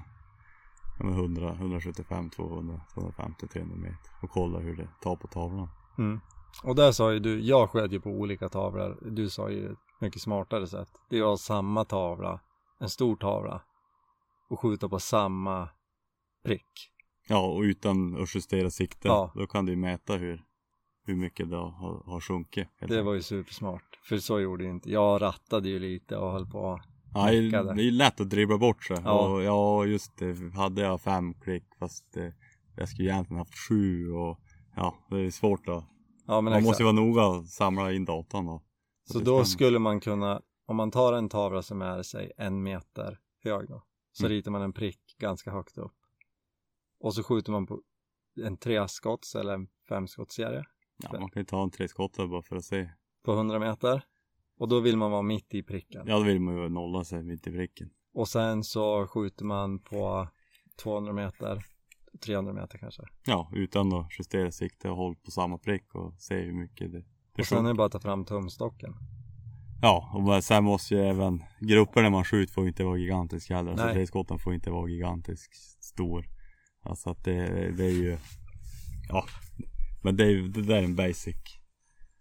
100, 1.00 1.52
175, 1.52 2.30
200, 2.30 2.80
250, 2.94 3.46
300 3.46 3.76
meter 3.76 4.10
och 4.22 4.30
kolla 4.30 4.58
hur 4.58 4.76
det 4.76 4.88
tar 5.02 5.16
på 5.16 5.26
tavlan. 5.26 5.68
Mm. 5.98 6.20
Och 6.62 6.74
där 6.74 6.92
sa 6.92 7.12
ju 7.12 7.18
du, 7.18 7.40
jag 7.40 7.70
sköt 7.70 7.92
ju 7.92 8.00
på 8.00 8.10
olika 8.10 8.48
tavlor, 8.48 8.98
du 9.10 9.30
sa 9.30 9.50
ju 9.50 9.72
ett 9.72 9.78
mycket 10.00 10.22
smartare 10.22 10.66
sätt. 10.66 10.90
Det 11.10 11.18
är 11.18 11.32
att 11.32 11.40
samma 11.40 11.84
tavla, 11.84 12.40
en 12.80 12.88
stor 12.88 13.16
tavla 13.16 13.62
och 14.48 14.60
skjuta 14.60 14.88
på 14.88 14.98
samma 14.98 15.68
prick. 16.44 16.90
Ja, 17.28 17.46
och 17.46 17.60
utan 17.60 18.22
att 18.22 18.34
justera 18.34 18.70
sikte. 18.70 19.08
Ja. 19.08 19.32
Då 19.34 19.46
kan 19.46 19.66
du 19.66 19.72
ju 19.72 19.78
mäta 19.78 20.16
hur, 20.16 20.44
hur 21.04 21.16
mycket 21.16 21.50
det 21.50 21.56
har, 21.56 22.02
har 22.06 22.20
sjunkit. 22.20 22.68
Det 22.80 23.02
var 23.02 23.14
ju 23.14 23.22
supersmart, 23.22 24.00
för 24.02 24.18
så 24.18 24.40
gjorde 24.40 24.64
ju 24.64 24.70
inte, 24.70 24.90
jag 24.90 25.22
rattade 25.22 25.68
ju 25.68 25.78
lite 25.78 26.16
och 26.16 26.32
höll 26.32 26.46
på. 26.46 26.80
Ja, 27.14 27.30
det 27.30 27.82
är- 27.82 27.90
lätt 27.90 28.20
att 28.20 28.30
dribbla 28.30 28.58
bort 28.58 28.84
sig. 28.84 28.96
Ja. 29.04 29.28
Och 29.28 29.42
ja, 29.42 29.84
just 29.84 30.16
det. 30.18 30.36
Hade 30.56 30.82
jag 30.82 31.00
fem 31.00 31.34
klick 31.34 31.64
fast 31.78 32.16
eh, 32.16 32.28
jag 32.76 32.88
skulle 32.88 33.08
egentligen 33.08 33.38
haft 33.38 33.68
sju 33.68 34.10
och 34.10 34.38
ja, 34.76 34.94
det 35.10 35.16
är 35.20 35.30
svårt 35.30 35.68
att. 35.68 35.84
Ja 36.26 36.40
Man 36.40 36.52
exakt. 36.52 36.66
måste 36.66 36.82
ju 36.82 36.84
vara 36.84 36.92
noga 37.06 37.26
och 37.26 37.44
samla 37.44 37.92
in 37.92 38.04
datan 38.04 38.48
och. 38.48 38.62
Så 39.12 39.18
då 39.18 39.24
stämmer. 39.24 39.44
skulle 39.44 39.78
man 39.78 40.00
kunna, 40.00 40.40
om 40.66 40.76
man 40.76 40.90
tar 40.90 41.12
en 41.12 41.28
tavla 41.28 41.62
som 41.62 41.82
är, 41.82 42.02
säg 42.02 42.32
en 42.36 42.62
meter 42.62 43.18
hög 43.44 43.68
då, 43.68 43.82
så 44.12 44.24
Mm. 44.26 44.30
ritar 44.36 44.50
man 44.50 44.62
en 44.62 44.72
prick 44.72 45.16
ganska 45.18 45.50
högt 45.50 45.78
upp. 45.78 45.94
Och 47.00 47.14
så 47.14 47.22
skjuter 47.22 47.52
man 47.52 47.66
på 47.66 47.80
en 48.44 48.56
treskotts 48.56 49.34
eller 49.34 49.54
en 49.54 49.66
femskottsserie 49.88 50.64
Ja, 51.02 51.20
man 51.20 51.30
kan 51.30 51.40
ju 51.40 51.46
ta 51.46 51.62
en 51.62 51.70
treskottare 51.70 52.28
bara 52.28 52.42
för 52.42 52.56
att 52.56 52.64
se. 52.64 52.90
på 53.24 53.32
100 53.32 53.58
meter. 53.58 54.04
Och 54.58 54.68
då 54.68 54.80
vill 54.80 54.96
man 54.96 55.10
vara 55.10 55.22
mitt 55.22 55.54
i 55.54 55.62
pricken. 55.62 56.02
Ja, 56.06 56.18
då 56.18 56.24
vill 56.24 56.40
man 56.40 56.56
ju 56.56 56.68
nolla 56.68 57.04
sig 57.04 57.22
mitt 57.22 57.46
i 57.46 57.50
pricken. 57.50 57.90
Och 58.14 58.28
sen 58.28 58.64
så 58.64 59.06
skjuter 59.06 59.44
man 59.44 59.78
på 59.78 60.28
200 60.82 61.12
meter, 61.12 61.64
300 62.24 62.52
meter 62.52 62.78
kanske. 62.78 63.02
Ja, 63.26 63.50
utan 63.52 63.92
att 63.92 64.06
justera 64.18 64.50
sikte 64.50 64.90
och 64.90 64.96
hålla 64.96 65.16
på 65.24 65.30
samma 65.30 65.58
prick 65.58 65.94
och 65.94 66.14
se 66.18 66.34
hur 66.34 66.52
mycket 66.52 66.92
det, 66.92 66.98
det 67.36 67.42
Och 67.42 67.46
sen 67.46 67.64
är 67.64 67.68
det 67.68 67.74
bara 67.74 67.86
att 67.86 67.92
ta 67.92 68.00
fram 68.00 68.24
tumstocken. 68.24 68.94
Ja, 69.82 70.10
och 70.14 70.44
sen 70.44 70.64
måste 70.64 70.94
ju 70.94 71.00
även 71.00 71.42
grupperna 71.60 72.10
man 72.10 72.24
skjuter 72.24 72.52
får 72.52 72.68
inte 72.68 72.84
vara 72.84 72.96
gigantiska 72.96 73.56
heller. 73.56 73.70
Alltså 73.70 73.86
Nej. 73.86 73.94
treskotten 73.94 74.38
får 74.38 74.54
inte 74.54 74.70
vara 74.70 74.88
gigantisk 74.88 75.54
stor. 75.80 76.26
Alltså 76.82 77.10
att 77.10 77.24
det, 77.24 77.70
det 77.76 77.84
är 77.84 77.90
ju, 77.90 78.18
ja, 79.08 79.24
men 80.02 80.16
det, 80.16 80.24
är, 80.24 80.42
det 80.42 80.62
där 80.62 80.74
är 80.74 80.82
en 80.82 80.96
basic 80.96 81.36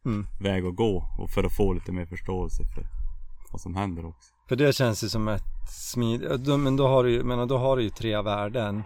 Mm. 0.05 0.27
väg 0.39 0.65
att 0.65 0.75
gå 0.75 1.03
och 1.19 1.29
för 1.29 1.43
att 1.43 1.55
få 1.55 1.73
lite 1.73 1.91
mer 1.91 2.05
förståelse 2.05 2.63
för 2.75 2.87
vad 3.51 3.61
som 3.61 3.75
händer 3.75 4.05
också. 4.05 4.33
För 4.49 4.55
det 4.55 4.75
känns 4.75 5.03
ju 5.03 5.09
som 5.09 5.27
ett 5.27 5.43
smidigt, 5.69 6.47
men 6.47 6.77
då 6.77 6.87
har 6.87 7.03
du 7.03 7.11
ju, 7.11 7.23
menar, 7.23 7.45
då 7.45 7.57
har 7.57 7.77
du 7.77 7.83
ju 7.83 7.89
tre 7.89 8.21
värden 8.21 8.83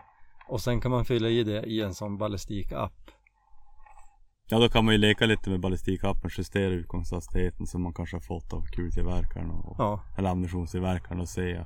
och 0.50 0.62
sen 0.62 0.82
kan 0.82 0.92
man 0.92 1.06
fylla 1.06 1.30
i 1.30 1.44
det 1.44 1.64
i 1.64 1.82
en 1.82 1.94
sån 1.94 2.18
ballistikapp 2.18 2.94
Ja 4.50 4.60
då 4.60 4.70
kan 4.70 4.86
man 4.86 4.94
ju 4.94 4.98
leka 4.98 5.26
lite 5.26 5.50
med 5.50 5.60
ballistikappen, 5.60 6.30
justera 6.38 6.70
utgångshastigheten 6.74 7.68
som 7.68 7.84
man 7.84 7.94
kanske 7.94 8.16
har 8.16 8.22
fått 8.22 8.54
av 8.54 8.62
kultillverkaren 8.66 9.52
och, 9.52 9.76
Ja, 9.80 10.00
eller 10.18 10.30
ammunitionstillverkaren 10.30 11.22
och 11.22 11.30
se 11.30 11.66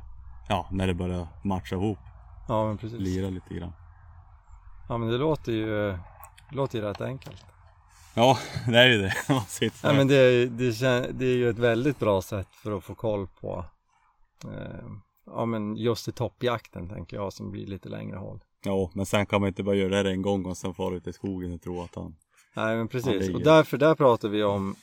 ja, 0.50 0.68
när 0.72 0.88
det 0.88 0.94
börjar 0.94 1.28
matcha 1.44 1.76
ihop, 1.76 2.00
ja 2.48 2.68
men 2.68 2.78
precis. 2.78 3.00
lira 3.00 3.30
lite 3.30 3.54
grann. 3.54 3.74
Ja 4.90 4.98
men 4.98 5.10
det 5.10 5.18
låter 5.18 5.52
ju, 5.52 5.68
det 6.50 6.56
låter 6.56 6.78
ju 6.80 6.86
rätt 6.86 7.02
enkelt. 7.02 7.46
Ja, 8.14 8.38
det 8.68 8.78
är 8.78 8.88
ju 8.88 8.98
det. 8.98 9.14
Nej 9.84 9.96
men 9.96 10.08
det 10.08 10.16
är, 10.16 10.46
det, 10.46 11.12
det 11.12 11.26
är 11.26 11.38
ju 11.38 11.50
ett 11.50 11.60
väldigt 11.60 12.00
bra 12.00 12.22
sätt 12.22 12.48
för 12.64 12.78
att 12.78 12.84
få 12.84 12.96
koll 12.96 13.28
på 13.28 13.66
eh, 14.44 14.90
Ja 15.26 15.46
men 15.46 15.76
just 15.76 16.08
i 16.08 16.12
toppjakten 16.12 16.90
tänker 16.90 17.18
jag 17.18 17.34
som 17.34 17.52
blir 17.52 17.68
lite 17.68 17.90
längre 17.90 18.18
håll. 18.18 18.44
Ja, 18.64 18.92
men 18.94 19.06
sen 19.06 19.26
kan 19.26 19.42
man 19.42 19.48
inte 19.48 19.64
bara 19.64 19.76
göra 19.76 20.04
det 20.04 20.12
en 20.12 20.22
gång 20.22 20.46
och 20.46 20.58
sen 20.58 20.74
fara 20.74 20.96
ut 20.96 21.08
i 21.08 21.14
skogen 21.14 21.54
och 21.54 21.62
tro 21.62 21.82
att 21.82 21.96
han... 21.96 22.16
Nej 22.56 22.76
men 22.78 22.80
Ja, 22.80 22.88
precis, 22.88 23.36
och 23.36 23.44
därför 23.44 23.78
där 23.78 23.96
pratar 23.96 24.30
vi 24.30 24.44
om 24.44 24.76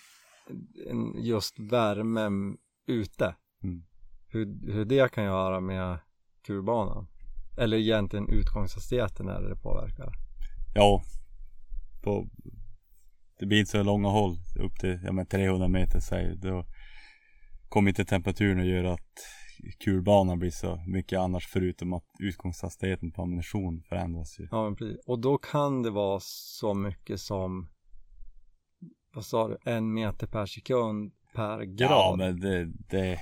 just 1.16 1.58
värme 1.58 2.56
ute. 2.86 3.34
Mm. 3.62 3.82
Hur, 4.28 4.72
hur 4.72 4.84
det 4.84 5.12
kan 5.12 5.24
göra 5.24 5.60
med 5.60 5.98
kurbanan. 6.46 7.06
Eller 7.58 7.76
egentligen 7.76 8.28
utgångshastigheten 8.28 9.26
när 9.26 9.42
det 9.42 9.56
påverkar. 9.56 10.12
Ja, 10.74 11.02
på... 12.02 12.28
Det 13.38 13.46
blir 13.46 13.58
inte 13.58 13.70
så 13.70 13.82
långa 13.82 14.08
håll, 14.08 14.36
upp 14.60 14.78
till 14.80 15.00
ja, 15.04 15.12
men 15.12 15.26
300 15.26 15.68
meter 15.68 16.00
säg. 16.00 16.36
Då 16.36 16.64
kommer 17.68 17.88
inte 17.88 18.04
temperaturen 18.04 18.60
att 18.60 18.66
göra 18.66 18.92
att 18.92 19.12
kulbanan 19.84 20.38
blir 20.38 20.50
så 20.50 20.84
mycket 20.86 21.18
annars 21.18 21.46
förutom 21.46 21.92
att 21.92 22.04
utgångshastigheten 22.20 23.12
på 23.12 23.22
ammunition 23.22 23.82
förändras 23.88 24.40
ju. 24.40 24.48
Ja 24.50 24.64
men 24.64 24.76
precis. 24.76 24.98
Och 25.06 25.18
då 25.18 25.38
kan 25.38 25.82
det 25.82 25.90
vara 25.90 26.20
så 26.22 26.74
mycket 26.74 27.20
som 27.20 27.68
vad 29.14 29.24
sa 29.24 29.48
du, 29.48 29.56
en 29.64 29.92
meter 29.94 30.26
per 30.26 30.46
sekund 30.46 31.12
per 31.34 31.62
grad. 31.62 31.90
Ja, 31.90 32.14
men 32.18 32.40
det, 32.40 32.64
det, 32.64 33.20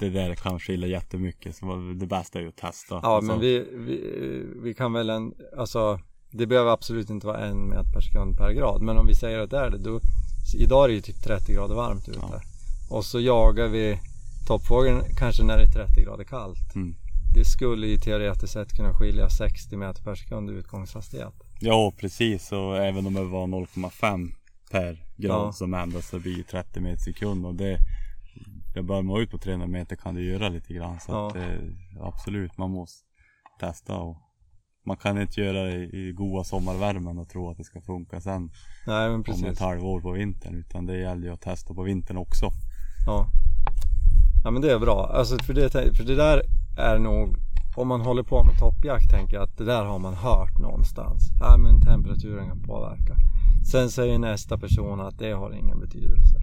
det 0.00 0.10
där 0.10 0.34
kan 0.34 0.60
skilja 0.60 0.88
jättemycket. 0.88 1.56
Så 1.56 1.94
det 2.00 2.06
bästa 2.06 2.38
är 2.38 2.42
ju 2.42 2.48
att 2.48 2.56
testa. 2.56 2.94
Ja 2.94 3.16
Alltså, 3.16 3.32
men 3.32 3.40
vi, 3.40 3.58
vi, 3.72 4.44
vi 4.62 4.74
kan 4.74 4.92
väl 4.92 5.10
en, 5.10 5.34
alltså 5.56 6.00
det 6.30 6.46
behöver 6.46 6.70
absolut 6.70 7.10
inte 7.10 7.26
vara 7.26 7.46
en 7.46 7.68
meter 7.68 7.92
per 7.92 8.00
sekund 8.00 8.36
per 8.36 8.52
grad 8.52 8.82
men 8.82 8.98
om 8.98 9.06
vi 9.06 9.14
säger 9.14 9.38
att 9.38 9.50
det 9.50 9.58
är 9.58 9.70
det 9.70 9.78
då 9.78 10.00
idag 10.58 10.84
är 10.84 10.88
det 10.88 10.94
ju 10.94 11.00
typ 11.00 11.22
30 11.22 11.52
grader 11.52 11.74
varmt 11.74 12.08
ute 12.08 12.18
Ja. 12.22 12.40
och 12.90 13.04
så 13.04 13.20
jagar 13.20 13.68
vi 13.68 13.98
toppfågeln 14.46 15.02
kanske 15.18 15.42
när 15.42 15.56
det 15.56 15.62
är 15.62 15.86
30 15.86 16.02
grader 16.04 16.24
kallt 16.24 16.74
Mm. 16.74 16.94
det 17.34 17.44
skulle 17.44 17.86
ju 17.86 17.98
teoretiskt 17.98 18.52
sett 18.52 18.72
kunna 18.76 18.92
skilja 18.94 19.28
60 19.30 19.76
meter 19.76 20.02
per 20.02 20.14
sekund 20.14 20.50
i 20.50 20.52
utgångshastighet 20.52 21.34
Ja, 21.60 21.92
precis. 22.00 22.52
Och 22.52 22.76
även 22.76 23.06
om 23.06 23.14
det 23.14 23.24
var 23.24 23.46
0,5 23.46 24.30
per 24.70 24.92
grad 25.16 25.46
Ja. 25.46 25.52
som 25.52 25.74
ändras 25.74 26.08
så 26.08 26.18
blir 26.18 26.36
det 26.36 26.42
30 26.42 26.80
meter 26.80 27.02
sekund. 27.02 27.46
Och 27.46 27.54
det, 27.54 27.78
det 28.74 28.82
börjar 28.82 29.02
man 29.02 29.20
ut 29.20 29.30
på 29.30 29.38
300 29.38 29.66
meter 29.66 29.96
kan 29.96 30.14
det 30.14 30.20
göra 30.22 30.48
lite 30.48 30.74
grann. 30.74 31.00
Så 31.00 31.12
Ja. 31.12 31.28
att 31.28 31.34
det, 31.34 31.58
absolut, 32.00 32.58
man 32.58 32.70
måste 32.70 33.04
testa. 33.60 33.96
Och 33.96 34.16
man 34.88 34.96
kan 34.96 35.20
inte 35.20 35.40
göra 35.40 35.62
det 35.62 35.84
i, 35.84 36.12
goda 36.12 36.44
sommarvärmen 36.44 37.18
och 37.18 37.28
tro 37.28 37.50
att 37.50 37.56
det 37.56 37.64
ska 37.64 37.80
funka 37.80 38.20
sen 38.20 38.50
nej 38.86 39.08
men 39.08 39.14
om 39.14 39.20
ett 39.20 39.26
precis. 39.26 39.60
halvår 39.60 40.00
på 40.00 40.10
vintern. 40.12 40.54
Utan 40.54 40.86
det 40.86 40.96
gäller 40.98 41.26
ju 41.26 41.32
att 41.32 41.40
testa 41.40 41.74
på 41.74 41.82
vintern 41.82 42.16
också. 42.16 42.46
ja. 43.06 43.26
Ja 44.44 44.50
men 44.50 44.62
det 44.62 44.72
är 44.72 44.78
bra. 44.78 45.10
Alltså 45.14 45.38
för 45.38 45.54
det, 45.54 45.70
för 45.96 46.04
det 46.04 46.14
där 46.14 46.42
är 46.78 46.98
nog 46.98 47.36
om 47.76 47.88
man 47.88 48.00
håller 48.00 48.22
på 48.22 48.44
med 48.44 48.58
toppjakt 48.58 49.10
tänker 49.10 49.34
jag 49.36 49.42
att 49.42 49.56
det 49.58 49.64
där 49.64 49.84
har 49.84 49.98
man 49.98 50.14
hört 50.14 50.58
någonstans. 50.58 51.22
Ja 51.40 51.56
men 51.58 51.80
temperaturen 51.80 52.48
kan 52.48 52.62
påverka. 52.62 53.14
Sen 53.72 53.90
säger 53.90 54.18
nästa 54.18 54.58
person 54.58 55.00
att 55.00 55.18
det 55.18 55.32
har 55.32 55.52
ingen 55.52 55.80
betydelse. 55.80 56.38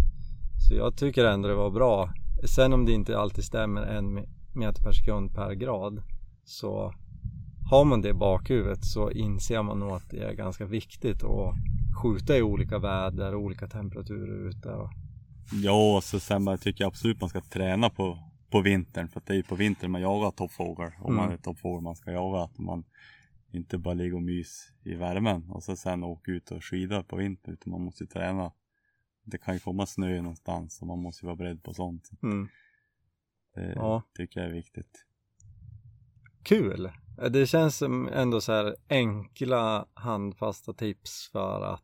Så 0.68 0.76
jag 0.76 0.98
tycker 0.98 1.26
ändå 1.26 1.48
det 1.48 1.56
var 1.56 1.72
bra. 1.72 2.10
Sen 2.56 2.74
om 2.74 2.86
det 2.86 2.92
inte 2.92 3.18
alltid 3.20 3.44
stämmer 3.44 3.82
en 3.82 4.18
me- 4.20 4.28
meter 4.54 4.84
per 4.84 4.92
sekund 4.92 5.34
per 5.34 5.54
grad 5.54 6.04
så 6.46 6.94
har 7.70 7.86
man 7.86 8.02
det 8.02 8.10
i 8.10 8.14
bakhuvudet 8.14 8.86
så 8.86 9.12
inser 9.12 9.64
man 9.64 9.80
nog 9.80 9.92
att 9.92 10.10
det 10.10 10.20
är 10.20 10.34
ganska 10.34 10.66
viktigt 10.66 11.24
att 11.24 11.56
skjuta 12.04 12.38
i 12.38 12.42
olika 12.42 12.80
väder 12.80 13.36
och 13.36 13.42
olika 13.42 13.68
temperaturer 13.68 14.50
ute 14.50 14.70
och, 14.70 14.90
Ja, 15.64 15.96
och 15.96 16.04
så 16.04 16.20
sen 16.20 16.44
man 16.44 16.58
tycker 16.58 16.84
jag 16.84 16.88
absolut 16.88 17.22
man 17.22 17.30
ska 17.30 17.42
träna 17.42 17.90
på, 17.90 18.20
på 18.50 18.62
vintern. 18.62 19.08
För 19.08 19.22
det 19.26 19.34
är 19.34 19.38
ju 19.38 19.44
på 19.44 19.56
vintern 19.56 19.92
man 19.92 20.02
jagar 20.02 20.32
toppfågel. 20.32 20.92
Om 21.00 21.16
man 21.16 21.24
Mm. 21.26 21.34
är 21.34 21.42
toppfågel 21.42 21.84
man 21.84 21.96
ska 21.96 22.12
jaga. 22.12 22.44
Att 22.44 22.58
man 22.58 22.84
inte 23.52 23.78
bara 23.78 23.94
ligger 23.94 24.16
och 24.16 24.22
mys 24.22 24.72
i 24.84 24.96
värmen. 24.96 25.50
Och 25.50 25.64
så 25.64 25.76
sen 25.76 26.04
åka 26.04 26.32
ut 26.32 26.52
och 26.52 26.64
skida 26.64 27.04
på 27.04 27.16
vintern. 27.16 27.54
Utan 27.54 27.72
man 27.72 27.82
måste 27.82 28.04
ju 28.04 28.08
träna. 28.08 28.52
Det 29.24 29.38
kan 29.38 29.54
ju 29.54 29.60
komma 29.60 29.86
snö 29.86 30.22
någonstans. 30.22 30.82
Och 30.82 30.88
man 30.88 31.00
måste 31.00 31.26
ju 31.26 31.28
vara 31.28 31.36
beredd 31.36 31.64
på 31.64 31.74
sånt. 31.74 32.10
mm. 32.24 32.48
Det 33.56 33.74
Ja. 33.76 34.04
tycker 34.18 34.40
jag 34.40 34.50
är 34.50 34.54
viktigt. 34.54 35.06
kul. 36.44 36.90
Det 37.18 37.48
känns 37.48 37.78
som 37.78 38.08
ändå 38.08 38.42
så 38.42 38.52
här 38.52 38.76
enkla 38.90 39.88
handfasta 39.94 40.74
tips 40.74 41.30
för 41.32 41.62
att 41.62 41.84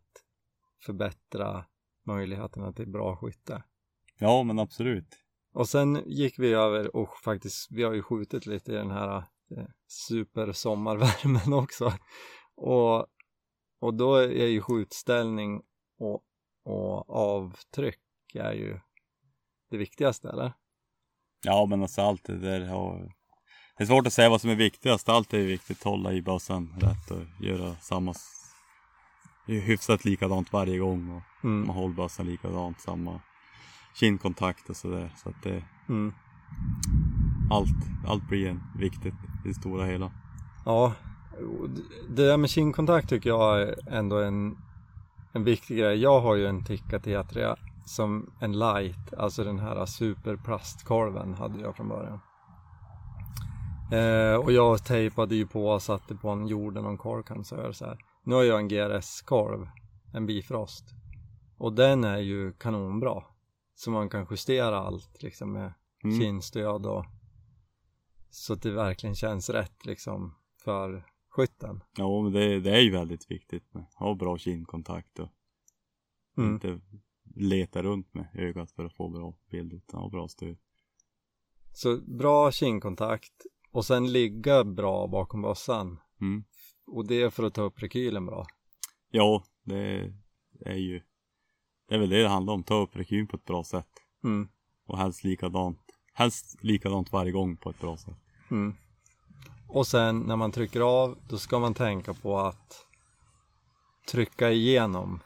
förbättra 0.86 1.65
möjligheterna 2.06 2.74
till 2.74 2.89
bra 2.89 3.15
skytte. 3.15 3.63
Ja, 4.20 4.44
men 4.44 4.60
absolut. 4.60 5.17
Och 5.54 5.70
sen 5.70 6.04
gick 6.06 6.39
vi 6.39 6.54
över 6.54 6.96
och 6.96 7.17
faktiskt, 7.24 7.67
vi 7.72 7.84
har 7.84 7.94
ju 7.94 8.04
skjutit 8.04 8.46
lite 8.46 8.72
i 8.72 8.76
den 8.76 8.91
här 8.91 9.17
eh, 9.58 9.65
supersommarvärmen 9.88 11.54
också. 11.63 11.94
Och, 12.56 13.08
och 13.80 13.94
då 13.94 14.15
är 14.15 14.48
ju 14.48 14.62
skjutställning 14.62 15.62
och, 16.00 16.24
och 16.63 17.10
avtryck 17.10 18.00
är 18.34 18.54
ju 18.54 18.80
det 19.70 19.78
viktigaste 19.78 20.30
eller? 20.30 20.54
Ja, 21.44 21.65
men 21.65 21.82
alltså 21.82 22.02
allt 22.02 22.24
det 22.24 22.38
där 22.38 22.62
har... 22.62 23.21
Det 23.82 23.86
är 23.86 23.88
svårt 23.88 24.08
att 24.08 24.13
säga 24.13 24.30
vad 24.30 24.41
som 24.41 24.50
är 24.50 24.56
viktigast. 24.56 25.10
Allt 25.10 25.34
är 25.34 25.39
viktigt. 25.39 25.78
att 25.78 25.84
Hålla 25.84 26.13
i 26.13 26.22
bössan 26.22 26.70
rätt 26.80 27.12
och 27.12 27.46
göra 27.46 27.76
samma... 27.82 28.13
Hyfsat 29.46 30.06
likadant 30.06 30.54
varje 30.54 30.78
gång. 30.78 31.10
Och 31.10 31.44
Mm. 31.44 31.67
man 31.67 31.76
håller 31.76 31.96
bössan 31.96 32.26
likadant. 32.26 32.82
Samma 32.82 33.20
kindkontakt 33.96 34.70
och 34.70 34.76
sådär. 34.76 35.13
Så 35.24 35.30
att 35.30 35.44
det... 35.44 35.63
Mm. 35.89 36.13
Allt, 37.52 38.08
allt 38.08 38.28
blir 38.28 38.50
en 38.50 38.63
viktigt 38.78 39.13
i 39.46 39.48
det 39.48 39.54
stora 39.54 39.86
hela. 39.86 40.12
Ja, 40.65 40.94
det 42.10 42.28
där 42.28 42.38
med 42.38 42.50
kindkontakt 42.50 43.10
tycker 43.10 43.30
jag 43.30 43.62
är 43.62 43.76
ändå 43.94 44.20
en, 44.20 44.58
en 45.32 45.44
viktig 45.44 45.78
grej. 45.78 45.98
Jag 45.98 46.22
har 46.22 46.36
ju 46.36 46.48
en 46.48 46.65
Tikka 46.65 47.00
T3 47.00 47.56
som 47.86 48.32
en 48.39 48.60
light, 48.60 49.13
alltså 49.17 49.44
den 49.44 49.60
här 49.60 49.86
superplastkorven 49.86 51.34
hade 51.34 51.62
jag 51.62 51.76
från 51.76 51.88
början. 51.88 52.20
Eh, 53.91 54.36
och 54.36 54.51
jag 54.51 54.86
tejpade 54.86 55.36
ju 55.36 55.47
på 55.47 55.67
och 55.67 55.82
satte 55.82 56.15
på 56.15 56.30
en 56.30 56.47
jorden 56.47 56.86
och 56.86 56.91
en 56.91 56.97
korv 56.97 57.43
så 57.73 57.86
här. 57.86 57.97
Nu 58.23 58.36
har 58.36 58.43
jag 58.43 58.60
en 58.60 58.67
GRS-korv, 58.67 59.69
en 60.13 60.25
Bifrost. 60.25 60.86
Och 61.58 61.73
den 61.73 62.04
är 62.04 62.17
ju 62.17 62.54
kanonbra. 62.54 63.23
Så 63.75 63.91
man 63.91 64.10
kan 64.10 64.27
justera 64.30 64.77
allt 64.77 65.23
liksom 65.23 65.51
med 65.54 65.73
Mm. 66.04 66.19
kindstöd 66.19 66.86
och 66.86 67.06
så 68.30 68.54
att 68.54 68.62
det 68.62 68.71
verkligen 68.71 69.15
känns 69.15 69.49
rätt 69.49 69.86
liksom 69.86 70.36
för 70.63 71.06
skytten. 71.30 71.84
Ja, 71.97 72.21
men 72.21 72.32
det, 72.32 72.60
det 72.60 72.71
är 72.75 72.80
ju 72.82 72.91
väldigt 72.91 73.32
viktigt 73.32 73.73
med 73.73 73.86
ha 73.95 74.15
bra 74.15 74.38
kindkontakt 74.38 75.19
och 75.19 75.30
Mm. 76.38 76.54
inte 76.54 76.80
leta 77.36 77.84
runt 77.84 78.13
med 78.13 78.27
ögat 78.34 78.71
för 78.71 78.86
att 78.86 78.93
få 78.93 79.10
bra 79.10 79.34
bild 79.51 79.73
utan 79.73 79.99
ha 80.01 80.10
bra 80.10 80.27
stöd. 80.27 80.58
Så 81.73 81.97
bra 81.97 82.51
kindkontakt 82.51 83.45
och 83.72 83.86
sen 83.86 84.12
ligga 84.12 84.64
bra 84.64 85.08
bakom 85.08 85.42
bössan. 85.42 86.00
Mm. 86.22 86.44
Och 86.88 87.06
det 87.06 87.22
är 87.22 87.30
för 87.30 87.44
att 87.44 87.54
ta 87.54 87.62
upp 87.62 87.84
rekylen 87.84 88.26
bra. 88.26 88.46
Ja, 89.12 89.44
det 89.64 90.14
är 90.66 90.76
ju 90.76 91.02
Det 91.88 91.96
är 91.96 92.00
väl 92.00 92.10
det 92.10 92.22
det 92.22 92.30
handlar 92.30 92.54
om, 92.54 92.64
ta 92.64 92.76
upp 92.82 92.96
rekyn 92.96 93.28
på 93.28 93.36
ett 93.36 93.46
bra 93.46 93.64
sätt. 93.64 93.88
Mm. 94.24 94.48
Och 94.88 94.98
helst 94.98 95.24
likadant. 95.24 95.80
Helst 96.14 96.64
likadant 96.64 97.12
varje 97.12 97.32
gång 97.32 97.58
på 97.58 97.70
ett 97.70 97.80
bra 97.80 97.98
sätt. 97.98 98.18
Mm. 98.52 98.76
Och 99.68 99.88
sen 99.88 100.20
när 100.20 100.36
man 100.36 100.52
trycker 100.52 100.82
av 100.82 101.18
då 101.30 101.38
ska 101.38 101.60
man 101.60 101.74
tänka 101.74 102.14
på 102.14 102.40
att 102.40 102.86
trycka 104.12 104.52
igenom. 104.52 105.20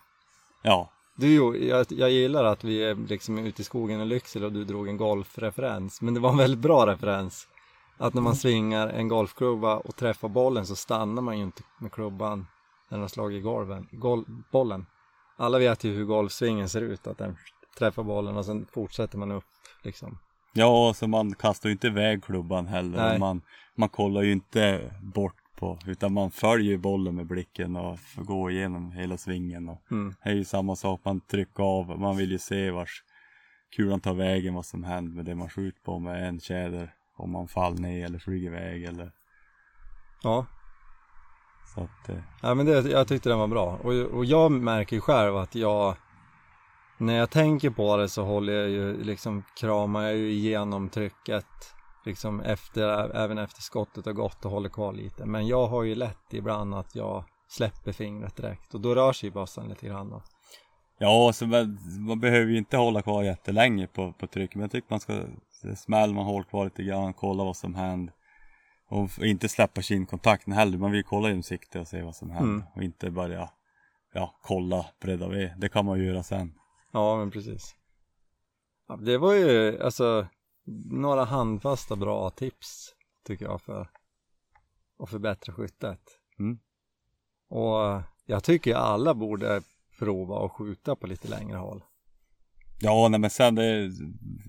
Ja, 0.64 0.90
Du, 1.18 1.58
jag, 1.68 1.86
jag 1.90 2.12
gillar 2.12 2.44
att 2.44 2.64
vi 2.64 2.84
är 2.84 2.96
liksom 2.96 3.38
ute 3.38 3.62
i 3.62 3.66
skogen 3.66 4.02
i 4.02 4.06
Lycksele 4.06 4.46
och 4.46 4.52
du 4.52 4.66
drog 4.66 4.88
en 4.88 4.98
golfreferens. 4.98 6.02
Men 6.02 6.14
det 6.14 6.20
var 6.20 6.30
en 6.30 6.38
väldigt 6.38 6.60
bra 6.60 6.88
referens. 6.88 7.48
Att 7.98 8.14
när 8.14 8.22
man 8.22 8.36
svingar 8.36 8.88
en 8.88 9.08
golfklubba 9.08 9.78
och 9.78 9.96
träffar 9.96 10.30
bollen 10.30 10.66
så 10.66 10.76
stannar 10.76 11.22
man 11.22 11.38
ju 11.38 11.44
inte 11.44 11.64
med 11.80 11.92
klubban 11.92 12.40
när 12.90 12.98
den 12.98 13.02
har 13.02 13.08
slagit 13.08 13.40
i 13.40 13.42
golven, 13.42 13.88
gol, 13.92 14.26
bollen. 14.52 14.86
Alla 15.38 15.60
vet 15.60 15.84
ju 15.84 15.94
hur 15.94 16.06
golfsvingen 16.06 16.70
ser 16.70 16.82
ut, 16.82 17.08
att 17.08 17.18
den 17.18 17.36
träffar 17.78 18.04
bollen 18.04 18.38
och 18.38 18.46
sen 18.46 18.68
fortsätter 18.74 19.18
man 19.18 19.32
upp 19.32 19.44
liksom. 19.84 20.18
ja 20.54 20.94
så 20.96 21.08
man 21.08 21.34
kastar 21.34 21.70
ju 21.70 21.74
inte 21.74 21.88
iväg 21.88 22.24
klubban 22.24 22.68
heller. 22.68 23.20
Man, 23.20 23.42
man 23.76 23.90
kollar 23.90 24.22
ju 24.22 24.32
inte 24.32 24.92
bort 25.02 25.36
på, 25.56 25.80
utan 25.86 26.14
man 26.14 26.32
följer 26.32 26.78
bollen 26.78 27.16
med 27.16 27.28
blicken 27.28 27.76
och 27.76 28.00
får 28.00 28.24
gå 28.24 28.52
igenom 28.52 28.92
hela 28.92 29.18
svingen. 29.18 29.70
Och 29.70 29.82
Mm. 29.92 30.16
Det 30.24 30.30
är 30.30 30.34
ju 30.34 30.46
samma 30.46 30.76
sak, 30.76 31.02
man 31.06 31.22
trycker 31.22 31.64
av, 31.64 32.00
man 32.00 32.18
vill 32.18 32.32
ju 32.32 32.38
se 32.38 32.72
vars 32.72 33.04
kulan 33.76 34.00
tar 34.00 34.14
vägen, 34.14 34.54
vad 34.54 34.66
som 34.66 34.84
händer 34.84 35.16
med 35.16 35.26
det 35.26 35.36
man 35.36 35.50
skjuter 35.50 35.82
på 35.82 36.00
med 36.00 36.28
en 36.28 36.40
tjäder. 36.40 36.94
Om 37.18 37.32
man 37.32 37.48
faller 37.48 37.82
ner 37.82 38.06
eller 38.06 38.20
flyger 38.20 38.48
iväg 38.48 38.84
eller 38.84 39.12
Ja, 40.24 40.46
så 41.76 41.82
att 41.82 42.10
eh, 42.10 42.18
Ja 42.42 42.54
men 42.54 42.66
det, 42.66 42.90
jag 42.90 43.08
tyckte 43.08 43.30
den 43.30 43.40
var 43.40 43.48
bra 43.48 43.80
och, 43.84 43.94
och 43.94 44.26
jag 44.26 44.52
märker 44.52 44.96
ju 44.96 45.02
själv 45.02 45.38
att 45.38 45.56
jag 45.56 45.96
När 46.98 47.16
jag 47.16 47.30
tänker 47.30 47.70
på 47.70 47.98
det 47.98 48.10
så 48.10 48.24
håller 48.24 48.54
jag 48.54 48.70
ju 48.70 49.04
liksom 49.04 49.44
kramar 49.60 50.04
jag 50.04 50.16
ju 50.16 50.32
igenom 50.32 50.90
trycket 50.90 51.46
Liksom 52.06 52.40
efter, 52.42 53.16
även 53.16 53.38
efter 53.38 53.62
skottet 53.62 54.06
har 54.06 54.14
gått 54.14 54.46
och 54.46 54.52
håller 54.52 54.70
kvar 54.70 54.94
lite 54.94 55.26
Men 55.26 55.48
jag 55.48 55.68
har 55.68 55.84
ju 55.84 55.96
lätt 55.96 56.34
ibland 56.34 56.76
att 56.76 56.96
jag 56.96 57.24
släpper 57.48 57.92
fingret 57.92 58.36
direkt 58.36 58.74
och 58.74 58.82
då 58.82 58.96
rör 58.96 59.14
sig 59.14 59.32
bössan 59.32 59.70
lite 59.70 59.88
grann 59.88 60.10
då. 60.10 60.22
Ja, 60.98 61.32
så 61.34 61.48
man, 61.48 61.78
man 62.08 62.20
behöver 62.20 62.52
ju 62.52 62.58
inte 62.58 62.78
hålla 62.78 63.02
kvar 63.02 63.24
jättelänge 63.24 63.88
på, 63.88 64.14
på 64.14 64.28
tryck. 64.28 64.56
Men 64.56 64.62
jag 64.62 64.72
tycker 64.72 64.88
man 64.90 65.00
ska 65.00 65.14
smälla, 65.76 66.14
man 66.14 66.26
håller 66.26 66.44
kvar 66.44 66.64
lite 66.66 66.84
grann, 66.84 67.14
kolla 67.14 67.44
vad 67.44 67.58
som 67.58 67.76
händer. 67.76 68.14
Och 68.88 69.20
inte 69.20 69.50
släppa 69.50 69.82
kindkontakten 69.82 70.54
heller. 70.54 70.78
Man 70.78 70.92
vill 70.92 71.04
kolla 71.04 71.28
genom 71.28 71.44
sikte 71.44 71.80
och 71.80 71.88
se 71.88 72.02
vad 72.02 72.16
som 72.16 72.30
händer. 72.30 72.54
Mm. 72.54 72.64
Och 72.76 72.84
inte 72.84 73.12
börja 73.12 73.50
ja, 74.14 74.36
kolla 74.42 74.86
bredda 75.02 75.28
ved. 75.28 75.54
Det 75.58 75.70
kan 75.70 75.86
man 75.86 76.00
ju 76.00 76.06
göra 76.06 76.24
sen. 76.24 76.54
Ja 76.92 77.18
men 77.18 77.32
precis 77.32 77.76
ja, 78.88 78.96
Det 78.96 79.18
var 79.18 79.34
ju 79.34 79.82
alltså 79.84 80.28
några 80.86 81.24
handfasta 81.24 81.96
bra 81.96 82.30
tips 82.30 82.96
tycker 83.24 83.46
jag 83.46 83.62
för 83.62 83.90
att 85.00 85.10
förbättra 85.10 85.54
skyttet 85.54 86.20
Mm. 86.40 86.60
Och 87.50 88.02
jag 88.26 88.44
tycker 88.44 88.76
alla 88.76 89.14
borde 89.14 89.62
prova 90.00 90.46
att 90.46 90.52
skjuta 90.52 90.96
på 90.96 91.08
lite 91.08 91.28
längre 91.28 91.58
håll. 91.58 91.84
Ja, 92.80 93.08
nej 93.10 93.20
men 93.20 93.30
sen 93.30 93.56
det, 93.56 93.92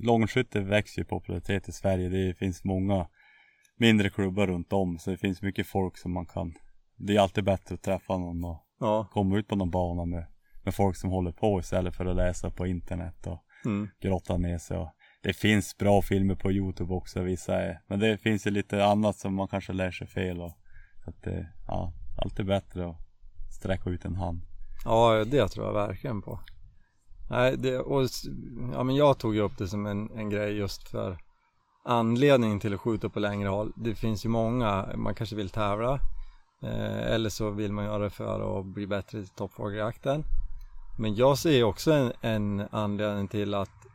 långskytte 0.02 0.60
växer 0.60 0.98
ju 0.98 1.04
popularitet 1.04 1.68
i 1.68 1.72
Sverige. 1.72 2.08
Det 2.08 2.34
finns 2.34 2.64
många 2.64 3.06
mindre 3.76 4.10
klubbar 4.10 4.46
runt 4.46 4.72
om. 4.72 4.98
Så 4.98 5.10
det 5.10 5.16
finns 5.16 5.42
mycket 5.42 5.66
folk 5.66 5.98
som 5.98 6.12
man 6.12 6.26
kan. 6.26 6.54
Det 6.96 7.16
är 7.16 7.20
alltid 7.20 7.44
bättre 7.44 7.74
att 7.74 7.82
träffa 7.82 8.18
någon 8.18 8.44
och 8.44 8.66
Ja, 8.80 9.08
komma 9.12 9.38
ut 9.38 9.48
på 9.48 9.56
någon 9.56 9.70
bana 9.70 10.04
med, 10.04 10.26
med 10.64 10.74
folk 10.74 10.96
som 10.96 11.10
håller 11.10 11.32
på 11.32 11.60
istället 11.60 11.96
för 11.96 12.06
att 12.06 12.16
läsa 12.16 12.50
på 12.50 12.66
internet 12.66 13.26
och 13.26 13.42
mm. 13.64 13.88
grotta 14.00 14.36
ner 14.36 14.58
sig. 14.58 14.76
Och 14.76 14.90
det 15.22 15.32
finns 15.32 15.78
bra 15.78 16.02
filmer 16.02 16.34
på 16.34 16.52
Youtube 16.52 16.94
också 16.94 17.22
vissa 17.22 17.62
är. 17.62 17.80
Men 17.86 18.00
det 18.00 18.18
finns 18.18 18.46
ju 18.46 18.50
lite 18.50 18.84
annat 18.84 19.16
som 19.16 19.34
man 19.34 19.48
kanske 19.48 19.72
lär 19.72 19.90
sig 19.90 20.06
fel 20.06 20.40
och 20.40 20.52
så 21.04 21.10
att 21.10 21.22
det, 21.22 21.48
ja, 21.66 21.92
alltid 22.16 22.46
bättre 22.46 22.88
att 22.88 22.96
sträcka 23.58 23.90
ut 23.90 24.04
en 24.04 24.16
hand. 24.16 24.42
ja 24.84 25.24
det 25.24 25.48
tror 25.48 25.66
jag 25.66 25.72
verkligen 25.72 26.22
på. 26.22 26.40
Nej, 27.30 27.56
det, 27.56 27.78
och, 27.78 28.08
ja, 28.72 28.82
men 28.82 28.96
jag 28.96 29.18
tog 29.18 29.34
ju 29.34 29.40
upp 29.40 29.58
det 29.58 29.68
som 29.68 29.86
en, 29.86 30.10
en 30.10 30.30
grej 30.30 30.56
just 30.56 30.88
för 30.88 31.18
anledningen 31.84 32.60
till 32.60 32.74
att 32.74 32.80
skjuta 32.80 33.08
på 33.08 33.20
längre 33.20 33.48
håll. 33.48 33.72
Det 33.76 33.94
finns 33.94 34.24
ju 34.24 34.28
många, 34.28 34.88
man 34.94 35.14
kanske 35.14 35.36
vill 35.36 35.50
tävla 35.50 35.94
eh, 36.62 37.12
eller 37.12 37.30
så 37.30 37.50
vill 37.50 37.72
man 37.72 37.84
göra 37.84 37.98
det 37.98 38.10
för 38.10 38.60
att 38.60 38.66
bli 38.66 38.86
bättre 38.86 39.18
i 39.18 39.26
toppfågeljakten. 39.26 40.24
Men 40.98 41.14
jag 41.14 41.38
ser 41.38 41.56
ju 41.56 41.64
också 41.64 41.92
en, 41.92 42.12
en 42.20 42.68
anledning 42.70 43.28
till 43.28 43.54
att 43.54 43.86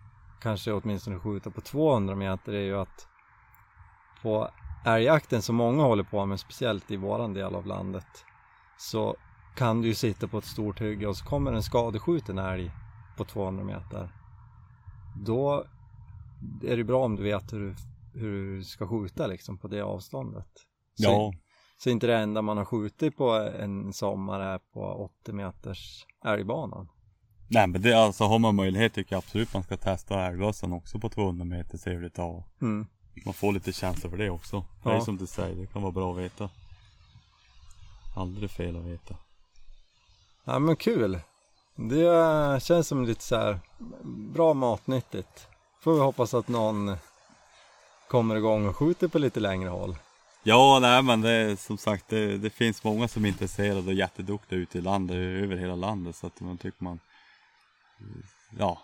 kanske 0.41 0.73
åtminstone 0.73 1.19
skjuta 1.19 1.49
på 1.51 1.61
200 1.61 2.15
meter 2.15 2.53
är 2.53 2.63
ju 2.63 2.77
att 2.77 3.07
på 4.21 4.49
älgjakten 4.85 5.41
som 5.41 5.55
många 5.55 5.83
håller 5.83 6.03
på 6.03 6.25
med, 6.25 6.39
speciellt 6.39 6.91
i 6.91 6.95
våran 6.95 7.33
del 7.33 7.55
av 7.55 7.65
landet, 7.65 8.25
så 8.77 9.15
kan 9.55 9.81
du 9.81 9.87
ju 9.87 9.93
sitta 9.93 10.27
på 10.27 10.37
ett 10.37 10.45
stort 10.45 10.81
hygge 10.81 11.07
och 11.07 11.17
så 11.17 11.25
kommer 11.25 11.53
en 11.53 11.63
skadeskjuten 11.63 12.37
älg 12.37 12.71
på 13.17 13.25
200 13.25 13.63
meter. 13.63 14.09
Då 15.25 15.65
är 16.63 16.77
det 16.77 16.83
bra 16.83 17.05
om 17.05 17.15
du 17.15 17.23
vet 17.23 17.53
hur 17.53 17.59
du, 17.59 17.75
hur 18.19 18.57
du 18.57 18.63
ska 18.63 18.87
skjuta 18.87 19.27
liksom 19.27 19.57
på 19.57 19.67
det 19.67 19.81
avståndet. 19.81 20.47
Så, 20.95 21.03
Ja, 21.03 21.33
så 21.77 21.89
inte 21.89 22.07
det 22.07 22.17
enda 22.17 22.41
man 22.41 22.57
har 22.57 22.65
skjutit 22.65 23.17
på 23.17 23.29
en 23.59 23.93
sommar 23.93 24.39
är 24.39 24.59
på 24.73 25.09
80 25.21 25.33
meters 25.33 26.05
älgbanan. 26.25 26.87
nej 27.47 27.67
men 27.67 27.81
det 27.81 27.93
alltså 27.93 28.23
har 28.23 28.39
man 28.39 28.55
möjlighet 28.55 28.93
tycker 28.93 29.15
jag 29.15 29.17
absolut 29.17 29.53
man 29.53 29.63
ska 29.63 29.77
testa 29.77 30.25
älgbössan 30.25 30.73
också 30.73 30.99
på 30.99 31.09
200 31.09 31.45
meter 31.45 31.77
se 31.77 31.89
hur 31.89 32.01
det 32.01 32.09
tar. 32.09 32.43
Mm. 32.61 32.87
Man 33.25 33.33
får 33.33 33.51
lite 33.53 33.73
känsla 33.73 34.09
för 34.09 34.17
det 34.17 34.29
också. 34.29 34.65
Det 34.83 34.89
är 34.89 34.99
som 34.99 35.17
du 35.17 35.27
säger, 35.27 35.55
det 35.55 35.67
kan 35.67 35.81
vara 35.81 35.91
bra 35.91 36.11
att 36.11 36.17
veta. 36.19 36.49
Aldrig 38.15 38.51
fel 38.51 38.77
att 38.77 38.85
veta. 38.85 39.15
Ja 40.43 40.59
men 40.59 40.75
kul. 40.75 41.19
Det 41.89 42.63
känns 42.63 42.87
som 42.87 43.05
lite 43.05 43.23
så 43.23 43.35
här 43.35 43.59
bra 44.33 44.53
matnyttigt. 44.53 45.47
Får 45.79 45.93
vi 45.93 45.99
hoppas 45.99 46.33
att 46.33 46.47
någon 46.47 46.95
kommer 48.07 48.35
igång 48.35 48.67
och 48.67 48.75
skjuter 48.75 49.07
på 49.07 49.19
lite 49.19 49.39
längre 49.39 49.69
håll. 49.69 49.95
Ja, 50.43 50.79
nej 50.81 51.01
men 51.01 51.21
det 51.21 51.59
som 51.59 51.77
sagt 51.77 52.09
det, 52.09 52.37
det 52.37 52.49
finns 52.49 52.83
många 52.83 53.07
som 53.07 53.25
är 53.25 53.29
intresserade 53.29 53.87
och 53.87 53.93
jätteduktiga 53.93 54.59
ute 54.59 54.77
i 54.77 54.81
landet, 54.81 55.15
över 55.15 55.55
hela 55.55 55.75
landet 55.75 56.15
så 56.15 56.27
att 56.27 56.39
man 56.39 56.57
tycker 56.57 56.83
man 56.83 56.99
ja, 58.57 58.81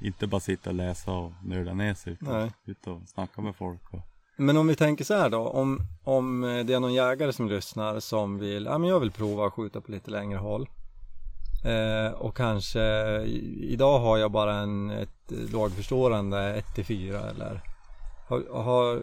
inte 0.00 0.26
bara 0.26 0.40
sitta 0.40 0.70
och 0.70 0.76
läsa 0.76 1.12
och 1.12 1.32
nörda 1.44 1.74
ner 1.74 1.94
sig 1.94 2.12
utan 2.12 2.40
Nej. 2.40 2.52
ut 2.64 2.86
och 2.86 3.00
snacka 3.06 3.40
med 3.40 3.56
folk 3.56 3.80
och 3.94 4.00
Men 4.36 4.56
om 4.56 4.66
vi 4.66 4.74
tänker 4.74 5.04
så 5.04 5.14
här 5.14 5.30
då, 5.30 5.48
om, 5.48 5.80
om 6.04 6.40
det 6.66 6.74
är 6.74 6.80
någon 6.80 6.94
jägare 6.94 7.32
som 7.32 7.48
lyssnar 7.48 8.00
som 8.00 8.38
vill, 8.38 8.64
ja 8.64 8.78
men 8.78 8.88
jag 8.88 9.00
vill 9.00 9.10
prova 9.10 9.46
att 9.46 9.52
skjuta 9.52 9.80
på 9.80 9.92
lite 9.92 10.10
längre 10.10 10.38
håll. 10.38 10.68
Eh, 11.64 12.12
och 12.12 12.36
kanske, 12.36 12.80
idag 13.60 13.98
har 13.98 14.18
jag 14.18 14.30
bara 14.30 14.54
en, 14.54 14.90
ett 14.90 15.30
lågförstående 15.52 16.62
1-4 16.76 17.30
eller 17.30 17.60
har, 18.28 18.62
har 18.62 19.02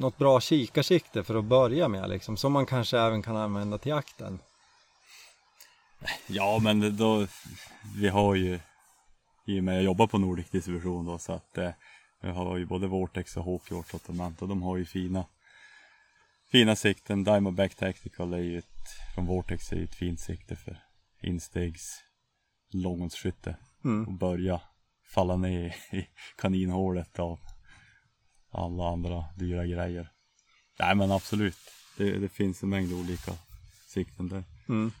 något 0.00 0.18
bra 0.18 0.40
kikarsikte 0.40 1.24
för 1.24 1.34
att 1.34 1.44
börja 1.44 1.88
med 1.88 2.10
liksom, 2.10 2.36
som 2.36 2.52
man 2.52 2.66
kanske 2.66 2.98
även 2.98 3.22
kan 3.22 3.36
använda 3.36 3.78
till 3.78 3.90
jakten. 3.90 4.38
Ja 6.26 6.58
men 6.62 6.96
då, 6.96 7.26
vi 7.96 8.08
har 8.08 8.34
ju 8.34 8.60
i 9.46 9.60
och 9.60 9.64
med 9.64 9.72
att 9.72 9.76
jag 9.76 9.84
jobbar 9.84 10.06
på 10.06 10.18
Nordic 10.18 10.50
distribution 10.50 11.06
då 11.06 11.18
så 11.18 11.32
att 11.32 11.58
eh, 11.58 11.70
vi 12.22 12.30
har 12.30 12.56
ju 12.56 12.66
både 12.66 12.86
Vortex 12.86 13.36
och 13.36 13.44
Hawk 13.44 13.70
i 13.70 13.74
vårt 13.74 13.90
sortiment 13.90 14.42
och 14.42 14.48
de 14.48 14.62
har 14.62 14.76
ju 14.76 14.84
fina 14.84 15.24
fina 16.52 16.76
sikten. 16.76 17.24
Diamondback 17.24 17.74
Tactical 17.74 18.32
är 18.32 18.38
ju 18.38 18.58
ett, 18.58 18.88
från 19.14 19.26
Vortex 19.26 19.72
är 19.72 19.76
ju 19.76 19.84
ett 19.84 19.94
fint 19.94 20.20
sikte 20.20 20.56
för 20.56 20.78
instegs 21.24 22.00
långhållsskytte 22.72 23.56
Mm. 23.84 24.06
och 24.06 24.12
börja 24.12 24.60
falla 25.14 25.36
ner 25.36 25.66
i 25.92 26.06
kaninhålet 26.36 27.18
av 27.18 27.40
alla 28.50 28.88
andra 28.88 29.24
dyra 29.38 29.66
grejer. 29.66 30.12
Nej 30.78 30.94
men 30.94 31.10
absolut, 31.10 31.56
det, 31.96 32.18
det 32.18 32.28
finns 32.28 32.62
en 32.62 32.68
mängd 32.68 32.92
olika 32.92 33.32
sikten 33.88 34.28
där. 34.28 34.44
Mm. 34.68 34.92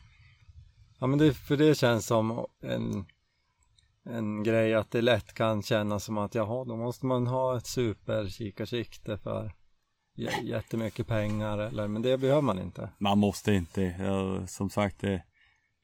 Ja 0.98 1.06
men 1.06 1.18
det, 1.18 1.34
för 1.34 1.56
det 1.56 1.74
känns 1.74 2.06
som 2.06 2.46
en, 2.62 3.04
en 4.04 4.42
grej 4.42 4.74
att 4.74 4.90
det 4.90 5.02
lätt 5.02 5.34
kan 5.34 5.62
kännas 5.62 6.04
som 6.04 6.18
att 6.18 6.34
jaha, 6.34 6.64
då 6.64 6.76
måste 6.76 7.06
man 7.06 7.26
ha 7.26 7.56
ett 7.56 7.66
superkikarsikte 7.66 9.18
för 9.18 9.52
jättemycket 10.42 11.06
pengar 11.06 11.58
eller, 11.58 11.88
men 11.88 12.02
det 12.02 12.18
behöver 12.18 12.42
man 12.42 12.58
inte. 12.58 12.90
Man 12.98 13.18
måste 13.18 13.52
inte. 13.52 14.44
Som 14.48 14.70
sagt, 14.70 15.00
det, 15.00 15.22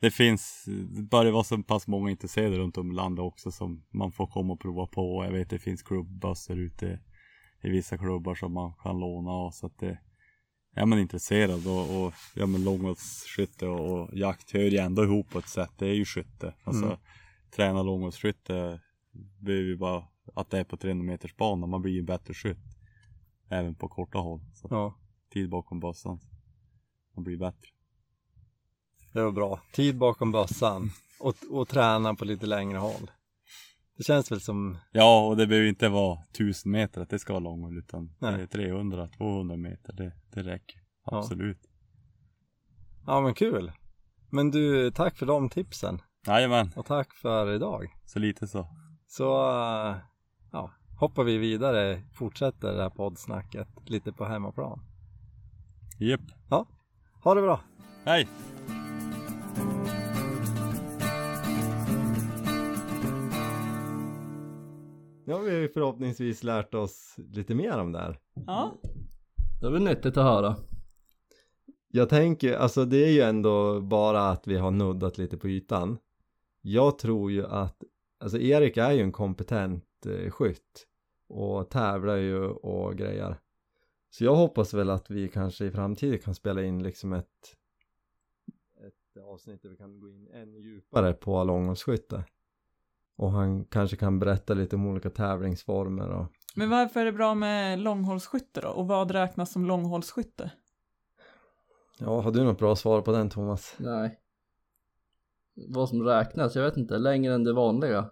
det 0.00 0.10
finns, 0.10 0.64
det 0.96 1.02
börjar 1.02 1.32
vara 1.32 1.44
så 1.44 1.62
pass 1.62 1.86
många 1.86 2.10
intresserade 2.10 2.58
runt 2.58 2.78
om 2.78 2.90
i 2.90 2.94
landet 2.94 3.22
också 3.22 3.50
som 3.50 3.84
man 3.90 4.12
får 4.12 4.26
komma 4.26 4.52
och 4.52 4.60
prova 4.60 4.86
på. 4.86 5.24
Jag 5.24 5.32
vet 5.32 5.50
det 5.50 5.58
finns 5.58 5.82
klubbbussar 5.82 6.56
ute 6.56 7.00
i 7.62 7.70
vissa 7.70 7.98
klubbar 7.98 8.34
som 8.34 8.52
man 8.52 8.72
kan 8.82 9.00
låna 9.00 9.30
och 9.32 9.54
så 9.54 9.66
att 9.66 9.78
det 9.78 9.98
är 10.74 10.86
man 10.86 10.98
intresserad 10.98 11.66
och, 11.66 12.04
och 12.04 12.14
ja 12.34 12.46
men 12.46 12.64
långhållsskytte 12.64 13.66
och, 13.66 13.90
och 13.90 14.18
jakt 14.18 14.50
hör 14.50 14.60
ju 14.60 14.78
ändå 14.78 15.04
ihop 15.04 15.30
på 15.30 15.38
ett 15.38 15.48
sätt. 15.48 15.72
Det 15.78 15.86
är 15.86 15.94
ju 15.94 16.04
skytte. 16.04 16.54
Alltså 16.64 16.84
Mm. 16.86 16.98
träna 17.50 17.82
långhållsskytte 17.82 18.80
behöver 19.38 19.64
ju 19.66 19.76
bara 19.76 20.04
att 20.34 20.50
det 20.50 20.58
är 20.58 20.64
på 20.64 20.76
300 20.76 21.04
meters 21.04 21.36
bana. 21.36 21.66
Man 21.66 21.82
blir 21.82 21.92
ju 21.92 21.98
en 21.98 22.06
bättre 22.06 22.34
skytt. 22.34 22.58
Även 23.48 23.74
på 23.74 23.88
korta 23.88 24.18
håll. 24.18 24.40
Så 24.54 24.68
Ja, 24.70 24.94
tid 25.32 25.50
bakom 25.50 25.80
bössan. 25.80 26.20
Man 27.14 27.24
blir 27.24 27.36
bättre. 27.36 27.68
Det 29.18 29.24
var 29.24 29.32
bra. 29.32 29.60
Tid 29.72 29.98
bakom 29.98 30.32
bössan 30.32 30.90
och, 31.20 31.34
och 31.50 31.68
träna 31.68 32.14
på 32.14 32.24
lite 32.24 32.46
längre 32.46 32.78
håll. 32.78 33.10
Det 33.96 34.04
känns 34.04 34.32
väl 34.32 34.40
som, 34.40 34.78
Ja, 34.92 35.26
och 35.26 35.36
det 35.36 35.46
behöver 35.46 35.68
inte 35.68 35.88
vara 35.88 36.18
1000 36.30 36.72
meter 36.72 37.00
att 37.00 37.10
det 37.10 37.18
ska 37.18 37.32
vara 37.32 37.40
långhåll 37.40 37.78
utan 37.78 38.14
Nej. 38.18 38.36
det 38.36 38.42
är 38.42 38.46
300, 38.46 39.08
200 39.08 39.56
meter, 39.56 39.92
det, 39.92 40.12
det 40.34 40.42
räcker. 40.42 40.80
Ja. 41.04 41.18
Absolut. 41.18 41.58
ja 43.06 43.20
men 43.20 43.34
kul. 43.34 43.72
Men 44.30 44.50
du, 44.50 44.90
tack 44.90 45.16
för 45.16 45.26
de 45.26 45.48
tipsen 45.50 46.02
Jajamän, 46.26 46.72
och 46.76 46.86
tack 46.86 47.14
för 47.14 47.52
idag. 47.54 47.86
så 48.06 48.18
lite 48.18 48.46
så. 48.48 48.68
Så 49.06 49.50
eh, 49.50 49.96
ja, 50.52 50.70
hoppar 50.98 51.24
vi 51.24 51.38
vidare, 51.38 52.02
fortsätter 52.14 52.72
det 52.72 52.82
här 52.82 52.90
poddsnacket 52.90 53.68
lite 53.86 54.12
på 54.12 54.24
hemmaplan. 54.24 54.80
Japp. 55.98 56.20
Ha 57.24 57.34
det 57.34 57.42
bra! 57.42 57.60
Hej! 58.04 58.28
Nu 65.28 65.34
har 65.34 65.40
vi 65.40 65.68
förhoppningsvis 65.68 66.42
lärt 66.42 66.74
oss 66.74 67.16
lite 67.16 67.54
mer 67.54 67.78
om 67.78 67.92
det 67.92 67.98
här. 67.98 68.18
Ja, 68.46 68.78
Det 69.60 69.66
är 69.66 69.70
väl 69.70 69.82
nyttigt 69.82 70.16
att 70.16 70.24
höra. 70.24 70.56
Jag 71.88 72.08
tänker, 72.08 72.56
alltså 72.56 72.84
det 72.84 72.96
är 72.96 73.10
ju 73.10 73.20
ändå 73.20 73.80
bara 73.80 74.28
att 74.28 74.46
vi 74.46 74.56
har 74.56 74.70
nuddat 74.70 75.18
lite 75.18 75.38
på 75.38 75.48
ytan. 75.48 75.98
Jag 76.60 76.98
tror 76.98 77.30
ju 77.30 77.46
att, 77.46 77.82
alltså 78.18 78.38
Erik 78.38 78.76
är 78.76 78.92
ju 78.92 79.00
en 79.00 79.12
kompetent 79.12 80.06
eh, 80.06 80.30
skytt 80.30 80.86
och 81.26 81.70
tävlar 81.70 82.16
ju 82.16 82.44
och 82.44 82.96
grejer. 82.96 83.36
Så 84.10 84.24
jag 84.24 84.34
hoppas 84.36 84.74
väl 84.74 84.90
att 84.90 85.10
vi 85.10 85.28
kanske 85.28 85.64
i 85.64 85.70
framtiden 85.70 86.18
kan 86.18 86.34
spela 86.34 86.62
in 86.62 86.82
liksom 86.82 87.12
ett, 87.12 87.56
ett 88.86 89.22
avsnitt 89.22 89.62
där 89.62 89.68
vi 89.68 89.76
kan 89.76 90.00
gå 90.00 90.08
in 90.08 90.28
ännu 90.28 90.60
djupare 90.60 91.12
på 91.12 91.44
långhållsskytte. 91.44 92.24
Och 93.18 93.30
han 93.30 93.64
kanske 93.64 93.96
kan 93.96 94.18
berätta 94.18 94.54
lite 94.54 94.76
om 94.76 94.86
olika 94.86 95.10
tävlingsformer 95.10 96.08
och 96.08 96.26
men 96.54 96.70
varför 96.70 97.00
är 97.00 97.04
det 97.04 97.12
bra 97.12 97.34
med 97.34 97.78
långhållsskytte 97.78 98.60
då? 98.60 98.68
Och 98.68 98.88
vad 98.88 99.10
räknas 99.10 99.52
som 99.52 99.66
långhållsskytte? 99.66 100.50
Ja, 101.98 102.20
har 102.20 102.32
du 102.32 102.44
något 102.44 102.58
bra 102.58 102.76
svar 102.76 103.00
på 103.02 103.12
den 103.12 103.30
Thomas? 103.30 103.74
Nej. 103.78 104.20
Vad 105.68 105.88
som 105.88 106.02
räknas, 106.02 106.56
jag 106.56 106.62
vet 106.62 106.76
inte, 106.76 106.98
längre 106.98 107.34
än 107.34 107.44
det 107.44 107.52
vanliga. 107.52 108.10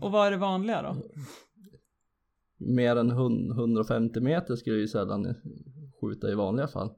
Och 0.00 0.10
vad 0.12 0.26
är 0.26 0.30
det 0.30 0.36
vanliga 0.36 0.82
då? 0.82 0.96
Mer 2.56 2.96
än 2.96 3.10
hun- 3.10 3.50
150 3.50 4.20
meter 4.20 4.56
skulle 4.56 4.76
jag 4.76 4.80
ju 4.80 4.88
sällan 4.88 5.34
skjuta 6.00 6.30
i 6.30 6.34
vanliga 6.34 6.68
fall. 6.68 6.90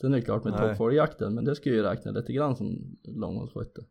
Sen 0.00 0.12
är 0.12 0.16
det 0.16 0.22
klart 0.22 0.44
med 0.44 0.52
toppfågeljakten, 0.68 1.34
men 1.34 1.44
det 1.44 1.54
skulle 1.56 1.74
ju 1.74 1.82
räkna 1.82 2.10
lite 2.10 2.32
grann 2.32 2.56
som 2.56 2.96
långhållsskytte. 3.04 3.84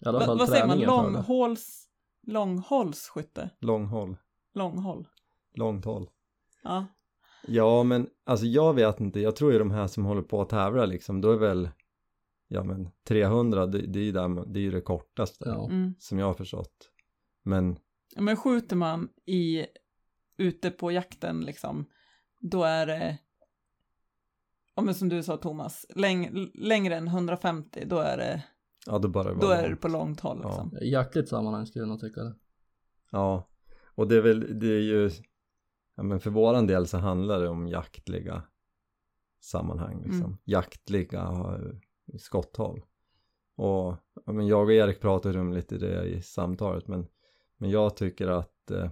I 0.00 0.08
alla 0.08 0.18
Va, 0.18 0.24
fall 0.26 0.38
vad 0.38 0.48
säger 0.48 0.66
man? 0.66 0.78
Långhålls... 0.80 1.88
Långhållsskytte? 2.22 3.50
Långhåll, 3.60 4.16
Långhåll? 4.54 5.08
långt 5.54 5.84
håll. 5.84 6.10
Ja. 6.62 6.86
Ja 7.48 7.82
men 7.82 8.08
alltså 8.24 8.46
jag 8.46 8.74
vet 8.74 9.00
inte, 9.00 9.20
jag 9.20 9.36
tror 9.36 9.52
ju 9.52 9.58
de 9.58 9.70
här 9.70 9.86
som 9.86 10.04
håller 10.04 10.22
på 10.22 10.40
att 10.42 10.48
tävla 10.48 10.86
liksom, 10.86 11.20
då 11.20 11.32
är 11.32 11.36
väl 11.36 11.68
Ja 12.48 12.62
men 12.62 12.90
300 13.08 13.66
det, 13.66 13.78
det 13.86 13.98
är 13.98 14.02
ju 14.04 14.12
där, 14.12 14.46
det 14.46 14.58
är 14.60 14.62
ju 14.62 14.70
det 14.70 14.80
kortaste 14.80 15.44
Ja. 15.48 15.64
Mm. 15.70 15.94
som 15.98 16.18
jag 16.18 16.26
har 16.26 16.34
förstått 16.34 16.90
Men 17.42 17.78
Ja, 18.14 18.20
Men 18.22 18.36
skjuter 18.36 18.76
man 18.76 19.08
i, 19.26 19.66
ute 20.36 20.70
på 20.70 20.92
jakten 20.92 21.40
liksom, 21.40 21.86
då 22.40 22.64
är 22.64 22.86
det, 22.86 23.18
ja 24.74 24.82
men 24.82 24.94
som 24.94 25.08
du 25.08 25.22
sa 25.22 25.36
Thomas, 25.36 25.86
läng, 25.88 26.50
längre 26.54 26.96
än 26.96 27.08
150, 27.08 27.84
då 27.86 27.98
är 27.98 28.16
det, 28.16 28.42
ja 28.86 28.98
då 28.98 29.08
bara 29.08 29.34
då 29.34 29.48
är 29.50 29.68
det 29.70 29.76
på 29.76 29.88
långt 29.88 30.20
håll 30.20 30.40
Ja. 30.42 30.48
liksom. 30.48 30.78
I 30.82 30.90
jaktligt 30.92 31.28
sammanhang 31.28 31.66
skulle 31.66 31.82
jag 31.82 31.88
nog 31.88 32.00
tycka 32.00 32.22
det. 32.22 32.34
Ja 33.10 33.48
och 33.84 34.08
det 34.08 34.16
är 34.16 34.20
väl, 34.20 34.58
det 34.60 34.66
är 34.66 34.80
ju 34.80 35.10
Ja 35.94 36.02
men 36.02 36.20
för 36.20 36.30
våran 36.30 36.66
del 36.66 36.86
så 36.86 36.98
handlar 36.98 37.40
det 37.40 37.48
om 37.48 37.68
jaktliga 37.68 38.42
sammanhang 39.40 40.02
liksom 40.02 40.20
Mm. 40.24 40.36
Jaktliga 40.44 41.32
skotthåll 42.18 42.84
Och 43.56 43.96
ja, 44.26 44.32
men 44.32 44.46
jag 44.46 44.64
och 44.64 44.72
Erik 44.72 45.00
pratade 45.00 45.40
om 45.40 45.52
lite 45.52 45.78
det 45.78 46.04
i 46.04 46.22
samtalet 46.22 46.88
men 46.88 47.06
Men 47.56 47.70
jag 47.70 47.96
tycker 47.96 48.28
att 48.28 48.70
eh, 48.70 48.90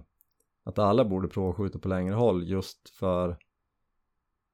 Att 0.63 0.79
alla 0.79 1.05
borde 1.05 1.27
prova 1.27 1.49
att 1.49 1.55
skjuta 1.55 1.79
på 1.79 1.87
längre 1.87 2.15
håll 2.15 2.47
just 2.49 2.89
för 2.89 3.37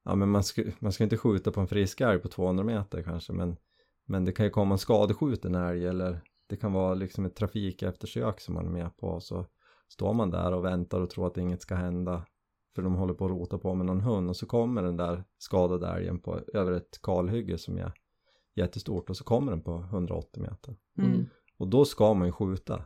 Ja 0.04 0.16
men 0.16 0.30
man 0.30 0.44
ska, 0.44 0.64
man 0.80 0.92
ska 0.92 1.04
inte 1.04 1.18
skjuta 1.18 1.52
på 1.52 1.62
en 1.62 1.68
frisk 1.68 2.02
älg 2.02 2.20
på 2.20 2.28
200 2.28 2.64
meter 2.64 3.04
kanske 3.04 3.34
men 3.34 3.58
Men 4.06 4.26
det 4.26 4.32
kan 4.32 4.46
ju 4.46 4.50
komma 4.50 4.74
en 4.76 4.78
skadeskjuten 4.80 5.56
älg 5.56 5.86
eller 5.88 6.22
Det 6.48 6.56
kan 6.58 6.74
vara 6.74 6.94
liksom 6.94 7.26
ett 7.26 7.36
trafikeftersök 7.36 8.40
som 8.42 8.54
man 8.54 8.66
är 8.66 8.70
med 8.72 8.98
på 8.98 9.20
så 9.20 9.46
Står 9.90 10.14
man 10.14 10.30
där 10.30 10.52
och 10.54 10.66
väntar 10.66 11.02
och 11.02 11.10
tror 11.10 11.28
att 11.28 11.38
inget 11.38 11.62
ska 11.62 11.76
hända 11.76 12.26
För 12.76 12.82
de 12.82 12.96
håller 12.96 13.14
på 13.14 13.26
att 13.26 13.32
rota 13.32 13.58
på 13.58 13.76
med 13.76 13.86
någon 13.86 14.02
hund 14.02 14.30
och 14.30 14.36
så 14.38 14.46
kommer 14.46 14.84
den 14.84 14.98
där 14.98 15.24
skadade 15.38 15.88
älgen 15.88 16.20
på, 16.20 16.40
över 16.54 16.72
ett 16.72 17.00
kalhygge 17.04 17.58
som 17.58 17.78
är 17.78 17.94
jättestort 18.56 19.10
och 19.10 19.18
så 19.18 19.24
kommer 19.24 19.52
den 19.52 19.62
på 19.62 19.76
180 19.80 20.42
meter 20.42 20.76
Mm. 20.98 21.26
och 21.58 21.68
då 21.68 21.86
ska 21.86 22.14
man 22.14 22.28
ju 22.28 22.32
skjuta 22.32 22.84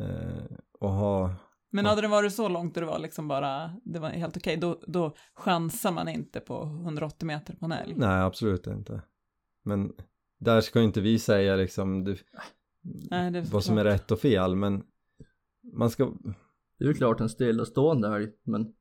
eh, 0.00 0.56
och 0.80 0.92
ha 0.92 1.34
Men 1.70 1.84
Ja. 1.84 1.90
hade 1.90 2.02
det 2.02 2.08
varit 2.08 2.32
så 2.34 2.48
långt 2.48 2.76
och 2.76 2.80
det 2.80 2.86
var 2.86 2.98
liksom 2.98 3.28
bara, 3.28 3.70
det 3.84 3.98
var 3.98 4.08
helt 4.08 4.36
okej, 4.36 4.56
då, 4.56 4.80
då 4.86 5.14
chansar 5.34 5.92
man 5.92 6.08
inte 6.08 6.40
på 6.40 6.62
180 6.62 7.26
meter 7.26 7.54
på 7.56 7.64
en 7.64 7.72
älg. 7.72 7.94
nej 7.96 8.20
absolut 8.22 8.66
inte 8.66 9.02
men 9.64 9.92
där 10.44 10.60
ska 10.60 10.78
ju 10.78 10.84
inte 10.84 11.00
vi 11.00 11.18
säga 11.18 11.56
liksom 11.56 12.04
du, 12.04 12.16
Nej, 13.10 13.42
vad 13.52 13.64
som 13.64 13.78
är 13.78 13.84
rätt 13.84 14.10
och 14.10 14.20
fel 14.20 14.56
men 14.56 14.84
man 15.72 15.90
ska 15.90 16.12
Det 16.78 16.84
är 16.84 16.88
ju 16.88 16.94
klart 16.94 17.20
en 17.20 17.28
stillastående 17.28 18.08
älg, 18.08 18.28
men 18.42 18.74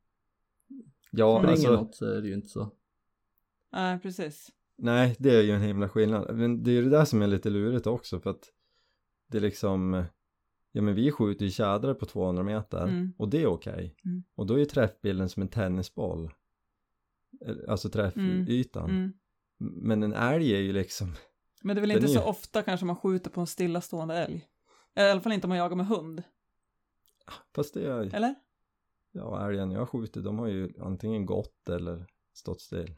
ja 1.12 1.38
springer 1.40 1.52
alltså 1.52 1.72
något 1.72 1.96
så 1.96 2.06
är 2.06 2.22
det 2.22 2.28
ju 2.28 2.34
inte 2.34 2.48
så. 2.50 2.72
Nej, 3.72 4.00
precis. 4.00 4.50
Nej, 4.78 5.16
det 5.20 5.36
är 5.36 5.42
ju 5.42 5.52
en 5.52 5.62
himla 5.62 5.90
skillnad. 5.90 6.36
Men 6.38 6.64
det 6.64 6.72
är 6.72 6.74
ju 6.74 6.82
det 6.84 6.90
där 6.90 7.06
som 7.06 7.22
är 7.22 7.28
lite 7.28 7.50
lurigt 7.50 7.88
också 7.88 8.20
för 8.20 8.30
att 8.30 8.50
det 9.28 9.38
är 9.38 9.42
liksom 9.42 10.04
Ja 10.72 10.82
men 10.82 10.96
vi 10.96 11.12
skjuter 11.12 11.46
ju 11.46 11.52
tjädrar 11.52 11.94
på 11.94 12.06
200 12.06 12.44
meter 12.44 12.84
Mm. 12.84 13.14
och 13.18 13.30
det 13.30 13.42
är 13.42 13.48
okej. 13.48 13.96
Mm. 14.06 14.24
Och 14.36 14.46
då 14.46 14.54
är 14.54 14.60
ju 14.60 14.66
träffbilden 14.66 15.30
som 15.30 15.42
en 15.42 15.48
tennisboll. 15.50 16.30
Eh, 17.46 17.56
Alltså 17.68 17.90
träffytan. 17.90 18.90
Mm. 18.90 19.14
Men 19.58 20.04
en 20.04 20.14
älg 20.14 20.56
är 20.56 20.60
ju 20.60 20.74
liksom 20.74 21.14
Men 21.64 21.76
det 21.76 21.80
är 21.80 21.82
väl 21.82 21.92
inte 21.92 22.06
är 22.06 22.08
så 22.08 22.24
ofta 22.24 22.62
kanske 22.64 22.86
man 22.86 22.96
skjuter 22.96 23.30
på 23.30 23.42
en 23.42 23.48
stillastående 23.48 24.16
älg. 24.18 24.48
I 24.96 25.00
alla 25.02 25.22
fall 25.22 25.32
inte 25.32 25.48
om 25.48 25.50
man 25.50 25.58
jagar 25.58 25.76
med 25.76 25.88
hund, 25.88 26.24
Fast 27.56 27.74
det 27.74 27.88
är 27.92 28.16
eller? 28.16 28.36
Ja 29.12 29.48
älgen 29.50 29.72
jag 29.72 29.90
skjuter 29.90 30.22
de 30.22 30.40
har 30.40 30.48
ju 30.48 30.74
antingen 30.82 31.26
gått 31.26 31.70
eller 31.70 32.06
stått 32.34 32.62
still. 32.62 32.96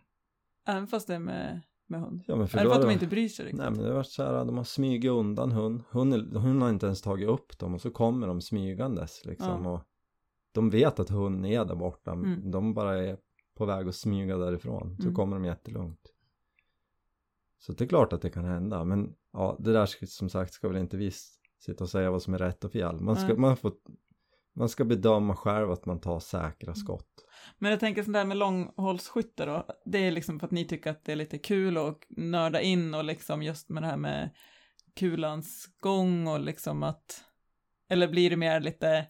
Även 0.68 0.88
fast 0.88 1.08
det 1.08 1.16
är 1.16 1.20
med, 1.20 1.62
med 1.88 2.02
hund. 2.02 2.24
Ja 2.28 2.36
men 2.36 2.48
för 2.48 2.64
då 2.64 2.70
för 2.70 2.76
att 2.76 2.82
de 2.82 2.92
inte 2.92 3.08
bryr 3.08 3.30
sig 3.30 3.46
riktigt? 3.46 3.60
Nej 3.62 3.72
men 3.72 3.80
det 3.80 3.88
har 3.88 3.96
varit 3.96 4.08
så 4.12 4.24
här, 4.24 4.46
de 4.46 4.58
har 4.58 4.64
smugit 4.64 5.12
undan 5.12 5.52
hund. 5.52 5.84
hund. 5.90 6.14
Hund 6.38 6.62
har 6.62 6.70
inte 6.70 6.86
ens 6.86 7.02
tagit 7.02 7.30
upp 7.30 7.60
dem 7.60 7.74
och 7.74 7.82
så 7.82 7.92
kommer 7.92 8.28
de 8.28 8.42
smygandes 8.42 9.26
liksom 9.26 9.64
Ja. 9.66 9.70
och 9.72 9.82
de 10.52 10.70
vet 10.70 11.00
att 11.00 11.10
hunden 11.10 11.46
är 11.46 11.66
där 11.66 11.76
borta. 11.76 12.12
Mm. 12.12 12.52
De 12.52 12.74
bara 12.74 12.98
är 12.98 13.18
på 13.56 13.66
väg 13.66 13.88
att 13.88 13.96
smyga 13.96 14.38
därifrån. 14.38 14.96
Så 14.98 15.04
Mm. 15.04 15.16
kommer 15.16 15.36
de 15.36 15.46
jättelugnt. 15.46 16.14
Så 17.66 17.74
det 17.74 17.84
är 17.84 17.88
klart 17.88 18.14
att 18.14 18.22
det 18.22 18.30
kan 18.30 18.46
hända 18.46 18.84
men 18.84 19.14
ja 19.34 19.58
det 19.60 19.74
där 19.74 19.86
ska, 19.86 20.06
som 20.06 20.30
sagt 20.30 20.54
ska 20.54 20.68
väl 20.68 20.78
inte 20.78 20.98
vi 20.98 21.12
sitta 21.60 21.84
och 21.84 21.90
säga 21.90 22.12
vad 22.12 22.22
som 22.22 22.34
är 22.34 22.38
rätt 22.38 22.64
och 22.64 22.72
fel. 22.72 23.00
Man 23.00 23.16
ska, 23.16 23.36
man 23.36 23.58
får, 23.58 23.74
man 24.56 24.70
ska 24.70 24.86
bedöma 24.86 25.36
själv 25.36 25.72
att 25.72 25.86
man 25.86 26.00
tar 26.00 26.12
Mm. 26.12 26.22
säkra 26.22 26.76
skott. 26.76 27.26
Men 27.58 27.72
jag 27.72 27.80
tänker 27.80 28.04
sånt 28.04 28.14
där 28.14 28.26
med 28.26 28.38
långhållsskytte 28.38 29.46
då, 29.46 29.68
det 29.86 29.98
är 29.98 30.12
liksom 30.12 30.40
för 30.40 30.48
att 30.48 30.52
ni 30.52 30.66
tycker 30.66 30.92
att 30.92 31.06
det 31.06 31.12
är 31.12 31.16
lite 31.16 31.38
kul 31.38 31.78
att 31.78 32.06
nörda 32.10 32.62
in 32.62 32.94
och 32.94 33.04
liksom 33.04 33.44
just 33.44 33.70
med 33.70 33.84
det 33.84 33.88
här 33.88 33.98
med 33.98 34.30
kulans 34.96 35.70
gång 35.80 36.28
och 36.28 36.40
liksom 36.40 36.84
att, 36.84 37.24
eller 37.90 38.08
blir 38.08 38.30
det 38.30 38.38
mer 38.38 38.60
lite 38.60 39.08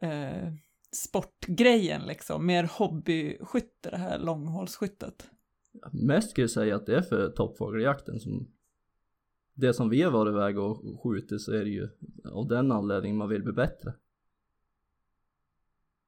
eh, 0.00 0.52
sportgrejen 0.92 2.02
liksom, 2.02 2.46
mer 2.46 2.64
hobbyskytte 2.64 3.90
det 3.90 3.96
här 3.96 4.18
långhållsskyttet? 4.18 5.30
Mest 5.92 6.30
skulle 6.30 6.42
jag 6.42 6.50
säga 6.50 6.76
att 6.76 6.86
det 6.86 6.96
är 6.96 7.02
för 7.02 7.28
toppfågeljakten 7.28 8.20
som 8.20 8.52
det 9.54 9.74
som 9.74 9.88
vi 9.88 10.02
har 10.02 10.10
varit 10.10 10.30
iväg 10.30 10.58
och 10.58 11.02
skjutit 11.02 11.40
så 11.40 11.52
är 11.52 11.64
det 11.64 11.70
ju 11.70 11.88
av 12.24 12.48
den 12.48 12.72
anledningen 12.72 13.16
man 13.16 13.28
vill 13.28 13.42
bli 13.42 13.52
bättre. 13.52 13.94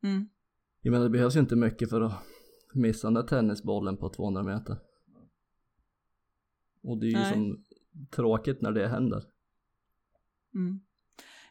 Mm. 0.03 0.29
Jag 0.81 0.93
menar 0.93 1.05
det 1.05 1.11
behövs 1.11 1.37
ju 1.37 1.41
inte 1.41 1.57
mycket 1.57 1.91
för 1.91 2.01
att 2.01 2.13
missa 2.75 3.07
den 3.07 3.15
där 3.15 3.23
tennisbollen 3.23 3.97
på 3.97 4.09
200 4.09 4.43
meter. 4.43 4.77
Och 6.83 6.99
det 6.99 7.07
är 7.07 7.11
ju 7.11 7.17
Nej. 7.17 7.33
som 7.33 7.65
tråkigt 8.11 8.61
när 8.61 8.73
det 8.73 8.89
händer. 8.89 9.25
Mm. 10.55 10.81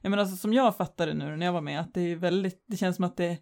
Ja 0.02 0.10
men 0.10 0.20
alltså 0.20 0.36
som 0.36 0.54
jag 0.54 0.78
fattade 0.78 1.14
nu 1.14 1.36
när 1.36 1.46
jag 1.46 1.54
var 1.54 1.62
med 1.62 1.80
att 1.80 1.94
det 1.94 2.02
är 2.02 2.16
väldigt, 2.16 2.64
det 2.68 2.78
känns 2.78 2.96
som 2.96 3.06
att 3.06 3.18
det 3.18 3.38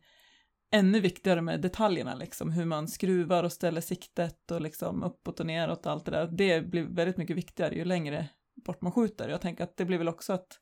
ännu 0.71 0.99
viktigare 0.99 1.41
med 1.41 1.61
detaljerna 1.61 2.15
liksom, 2.15 2.51
hur 2.51 2.65
man 2.65 2.87
skruvar 2.87 3.43
och 3.43 3.51
ställer 3.51 3.81
siktet 3.81 4.51
och 4.51 4.61
liksom 4.61 5.03
uppåt 5.03 5.39
och 5.39 5.45
neråt 5.45 5.85
och 5.85 5.91
allt 5.91 6.05
det 6.05 6.11
där. 6.11 6.27
Det 6.27 6.61
blir 6.61 6.83
väldigt 6.83 7.17
mycket 7.17 7.37
viktigare 7.37 7.75
ju 7.75 7.85
längre 7.85 8.29
bort 8.55 8.81
man 8.81 8.91
skjuter. 8.91 9.29
Jag 9.29 9.41
tänker 9.41 9.63
att 9.63 9.77
det 9.77 9.85
blir 9.85 9.97
väl 9.97 10.07
också 10.07 10.33
att 10.33 10.59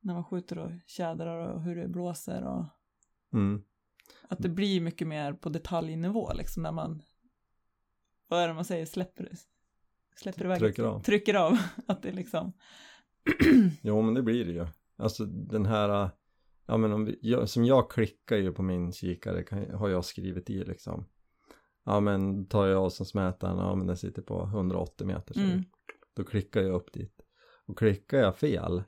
när 0.00 0.14
man 0.14 0.24
skjuter 0.24 0.58
och 0.58 0.70
tjädrar 0.86 1.48
och 1.48 1.62
hur 1.62 1.76
det 1.76 1.88
blåser 1.88 2.44
och 2.44 2.64
Mm. 3.32 3.62
att 4.28 4.38
det 4.38 4.48
blir 4.48 4.80
mycket 4.80 5.08
mer 5.08 5.32
på 5.32 5.48
detaljnivå 5.48 6.32
liksom 6.32 6.62
när 6.62 6.72
man 6.72 7.02
vad 8.28 8.42
är 8.42 8.48
det 8.48 8.54
man 8.54 8.64
säger, 8.64 8.86
släpper 8.86 9.30
släpper 10.16 10.44
iväg 10.44 10.58
Trycker 10.58 10.84
av. 10.84 11.02
trycker 11.02 11.34
av 11.34 11.58
att 11.86 12.02
det 12.02 12.12
liksom 12.12 12.52
Jo 13.82 14.02
men 14.02 14.14
det 14.14 14.22
blir 14.22 14.44
det 14.44 14.52
ju. 14.52 14.66
Alltså 14.96 15.24
den 15.26 15.66
här, 15.66 16.10
ja 16.68 16.76
men 16.76 16.92
om 16.92 17.04
vi, 17.04 17.18
jag, 17.22 17.48
som 17.48 17.64
jag 17.64 17.90
klickar 17.90 18.36
ju 18.36 18.52
på 18.52 18.62
min 18.62 18.92
kikare 18.92 19.42
kan, 19.42 19.70
har 19.74 19.88
jag 19.88 20.04
skrivit 20.04 20.50
i 20.50 20.64
liksom. 20.64 21.04
ja 21.84 22.00
men 22.00 22.46
tar 22.46 22.66
jag 22.66 22.84
avståndsmätaren, 22.84 23.58
ja 23.58 23.74
men 23.74 23.86
den 23.86 23.96
sitter 23.96 24.22
på 24.22 24.42
180 24.42 25.06
meter 25.06 25.34
så 25.34 25.40
Mm. 25.40 25.64
då 26.14 26.24
klickar 26.24 26.60
jag 26.62 26.74
upp 26.74 26.92
dit. 26.92 27.20
Och 27.66 27.78
klickar 27.78 28.18
jag 28.18 28.36
fel, 28.36 28.82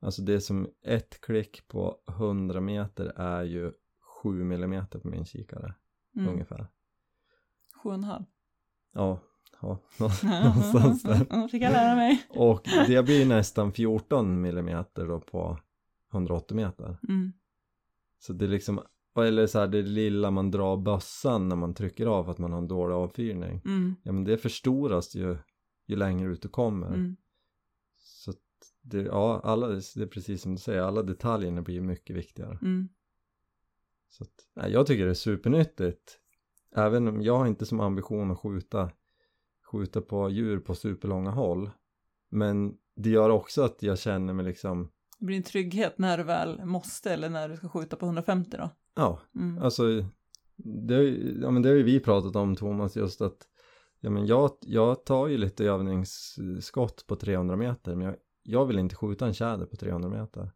alltså 0.00 0.22
det 0.22 0.40
som 0.40 0.68
ett 0.82 1.20
klick 1.20 1.68
på 1.68 1.96
100 2.08 2.60
meter 2.60 3.12
är 3.16 3.42
ju 3.42 3.72
7 4.22 4.44
millimeter 4.44 4.98
på 4.98 5.08
min 5.08 5.24
kikare 5.24 5.74
Mm. 6.16 6.28
ungefär. 6.32 6.66
Sju 7.82 7.88
och 7.88 7.94
en 7.94 8.04
halv. 8.04 8.24
Ja, 8.92 9.20
ja 9.62 9.78
nå- 9.98 10.10
någonstans 10.44 11.02
där. 11.02 11.48
Fick 11.48 11.62
jag 11.62 11.72
lära 11.72 11.94
mig. 11.96 12.22
Och 12.28 12.62
det 12.86 13.04
blir 13.04 13.26
nästan 13.26 13.72
14 13.72 14.40
millimeter 14.40 15.06
då 15.06 15.20
på 15.20 15.58
180 16.16 16.56
meter. 16.56 16.98
Mm. 17.08 17.32
Så 18.18 18.32
det 18.32 18.44
är 18.44 18.48
liksom, 18.48 18.80
eller 19.16 19.46
så 19.46 19.58
här 19.58 19.66
det 19.66 19.82
lilla 19.82 20.30
man 20.30 20.50
drar 20.50 20.76
bössan 20.76 21.48
när 21.48 21.56
man 21.56 21.74
trycker 21.74 22.06
av 22.06 22.30
att 22.30 22.38
man 22.38 22.52
har 22.52 22.58
en 22.58 22.68
dålig 22.68 22.94
avfyrning. 22.94 23.62
Mm. 23.64 23.94
Ja 24.02 24.12
men 24.12 24.24
det 24.24 24.38
förstoras 24.38 25.14
ju, 25.14 25.36
ju 25.86 25.96
längre 25.96 26.32
ut 26.32 26.42
du 26.42 26.48
kommer. 26.48 26.86
Mm. 26.86 27.16
Så 27.96 28.30
att 28.30 28.36
det, 28.82 29.02
ja, 29.02 29.40
alla, 29.44 29.68
det 29.68 30.02
är 30.02 30.06
precis 30.06 30.42
som 30.42 30.52
du 30.52 30.58
säger, 30.58 30.82
alla 30.82 31.02
detaljerna 31.02 31.62
blir 31.62 31.80
mycket 31.80 32.16
viktigare. 32.16 32.58
Mm. 32.62 32.88
Så 34.08 34.24
att, 34.24 34.48
nej, 34.54 34.72
jag 34.72 34.86
tycker 34.86 35.04
det 35.04 35.10
är 35.10 35.14
supernyttigt. 35.14 36.18
Även 36.76 37.08
om 37.08 37.22
jag 37.22 37.38
har 37.38 37.46
inte 37.46 37.66
som 37.66 37.80
ambition 37.80 38.30
att 38.30 38.38
skjuta, 38.38 38.90
skjuta 39.72 40.00
på 40.00 40.30
djur 40.30 40.58
på 40.58 40.74
superlånga 40.74 41.30
håll. 41.30 41.70
Men 42.28 42.76
det 42.96 43.10
gör 43.10 43.30
också 43.30 43.62
att 43.62 43.82
jag 43.82 43.98
känner 43.98 44.32
mig 44.32 44.44
liksom, 44.44 44.90
Det 45.18 45.24
blir 45.26 45.36
en 45.36 45.42
trygghet 45.42 45.98
när 45.98 46.18
du 46.18 46.24
väl 46.24 46.64
måste 46.64 47.12
eller 47.12 47.30
när 47.30 47.48
du 47.48 47.56
ska 47.56 47.68
skjuta 47.68 47.96
på 47.96 48.06
150 48.06 48.56
då. 48.58 48.70
ja, 48.94 49.18
Mm. 49.34 49.62
alltså 49.62 49.82
det, 50.56 50.94
har 50.94 51.02
ju- 51.02 51.38
ja, 51.42 51.50
men 51.50 51.62
det 51.62 51.68
har 51.68 51.76
ju 51.76 51.82
vi 51.82 52.00
pratat 52.00 52.36
om 52.36 52.56
Thomas 52.56 52.96
just 52.96 53.20
att 53.20 53.46
ja, 54.00 54.10
men 54.10 54.26
jag, 54.26 54.50
jag 54.60 55.04
tar 55.04 55.26
ju 55.28 55.38
lite 55.38 55.64
övningsskott 55.64 57.04
på 57.06 57.16
300 57.16 57.56
meter 57.56 57.94
men 57.94 58.06
jag, 58.06 58.16
jag 58.42 58.66
vill 58.66 58.78
inte 58.78 58.96
skjuta 58.96 59.26
en 59.26 59.34
tjäder 59.34 59.66
på 59.66 59.76
300 59.76 60.08
meter. 60.08 60.50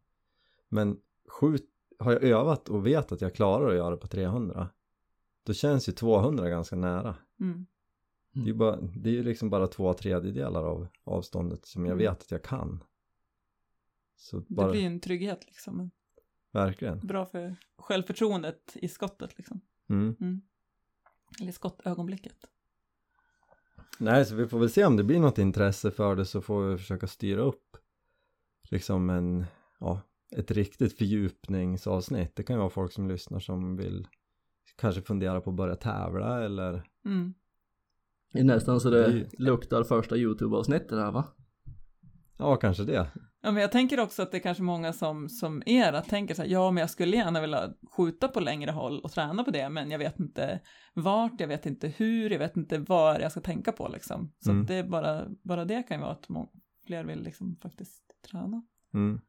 Men 0.69 0.97
skjut, 1.29 1.65
har 1.99 2.11
jag 2.11 2.23
övat 2.23 2.69
och 2.69 2.85
vet 2.87 3.11
att 3.11 3.21
jag 3.21 3.35
klarar 3.35 3.69
att 3.69 3.75
göra 3.75 3.89
det 3.89 3.97
på 3.97 4.07
300 4.07 4.69
då 5.43 5.53
känns 5.53 5.89
ju 5.89 5.93
200 5.93 6.49
ganska 6.49 6.75
nära. 6.75 7.15
Mm. 7.39 7.65
Det 8.33 8.39
är 8.41 8.45
ju 8.45 8.53
bara, 8.53 8.75
det 8.81 9.17
är 9.19 9.23
liksom 9.23 9.49
bara 9.49 9.67
två 9.67 9.93
tredjedelar 9.93 10.63
av 10.63 10.87
avståndet 11.03 11.65
som 11.65 11.85
jag 11.85 11.91
Mm. 11.93 11.97
vet 11.97 12.21
att 12.21 12.31
jag 12.31 12.43
kan. 12.43 12.83
Så 14.21 14.39
Det 14.39 14.45
bara, 14.55 14.71
blir 14.71 14.85
en 14.85 14.99
trygghet 14.99 15.45
liksom. 15.47 15.91
verkligen. 16.51 16.99
Bra 16.99 17.25
för 17.25 17.55
självförtroendet 17.77 18.71
i 18.75 18.87
skottet 18.87 19.37
liksom. 19.37 19.61
Mm. 19.89 20.15
Mm. 20.19 20.41
Eller 21.39 21.49
i 21.49 21.53
skottögonblicket. 21.53 22.37
Nej, 23.99 24.25
så 24.25 24.35
vi 24.35 24.47
får 24.47 24.59
väl 24.59 24.69
se 24.69 24.85
om 24.85 24.97
det 24.97 25.03
blir 25.03 25.19
något 25.19 25.37
intresse 25.37 25.91
för 25.91 26.15
det 26.15 26.25
så 26.25 26.41
får 26.41 26.63
vi 26.65 26.77
försöka 26.77 27.07
styra 27.07 27.41
upp 27.41 27.77
liksom 28.69 29.09
en, 29.09 29.45
ja, 29.79 30.01
ett 30.31 30.51
riktigt 30.51 30.97
fördjupningsavsnitt. 30.97 32.35
Det 32.35 32.43
kan 32.43 32.55
ju 32.55 32.59
vara 32.59 32.69
folk 32.69 32.91
som 32.91 33.07
lyssnar 33.07 33.39
som 33.39 33.77
vill 33.77 34.07
kanske 34.75 35.01
fundera 35.01 35.41
på 35.41 35.49
att 35.49 35.55
börja 35.55 35.75
tävla 35.75 36.43
eller 36.43 36.83
Mm. 37.05 37.33
Det 38.33 38.39
är 38.39 38.43
nästan 38.43 38.79
så 38.81 38.89
det 38.89 39.11
Det- 39.11 39.39
luktar 39.39 39.83
första 39.83 40.17
YouTube-avsnittet 40.17 40.91
här 40.91 41.11
va? 41.11 41.27
Ja, 42.41 42.55
kanske 42.55 42.83
det. 42.83 43.07
Ja, 43.41 43.51
men 43.51 43.61
jag 43.61 43.71
tänker 43.71 43.99
också 43.99 44.21
att 44.21 44.31
det 44.31 44.37
är 44.37 44.41
kanske 44.41 44.63
många 44.63 44.93
som, 44.93 45.29
som 45.29 45.63
er 45.65 45.93
att 45.93 46.09
tänker 46.09 46.35
så 46.35 46.41
här, 46.41 46.49
ja, 46.49 46.71
men 46.71 46.81
jag 46.81 46.89
skulle 46.89 47.17
gärna 47.17 47.41
vilja 47.41 47.73
skjuta 47.97 48.27
på 48.27 48.39
längre 48.39 48.71
håll 48.71 48.99
och 48.99 49.11
träna 49.11 49.43
på 49.43 49.51
det, 49.51 49.69
men 49.69 49.91
jag 49.91 49.99
vet 49.99 50.19
inte 50.19 50.59
vart, 50.93 51.39
jag 51.39 51.47
vet 51.47 51.65
inte 51.65 51.87
hur, 51.87 52.29
jag 52.29 52.39
vet 52.39 52.57
inte 52.57 52.77
vad 52.77 53.21
jag 53.21 53.31
ska 53.31 53.41
tänka 53.41 53.71
på 53.71 53.87
liksom. 53.87 54.33
Så 54.39 54.51
Mm. 54.51 54.65
det 54.65 54.75
är 54.75 54.83
bara, 54.83 55.25
bara 55.43 55.65
det 55.65 55.83
kan 55.83 55.97
ju 55.97 56.01
vara 56.01 56.11
att 56.11 56.29
må- 56.29 56.51
fler 56.85 57.03
vill 57.03 57.23
liksom 57.23 57.55
faktiskt 57.61 58.03
träna. 58.31 58.63
Mm. 58.93 59.21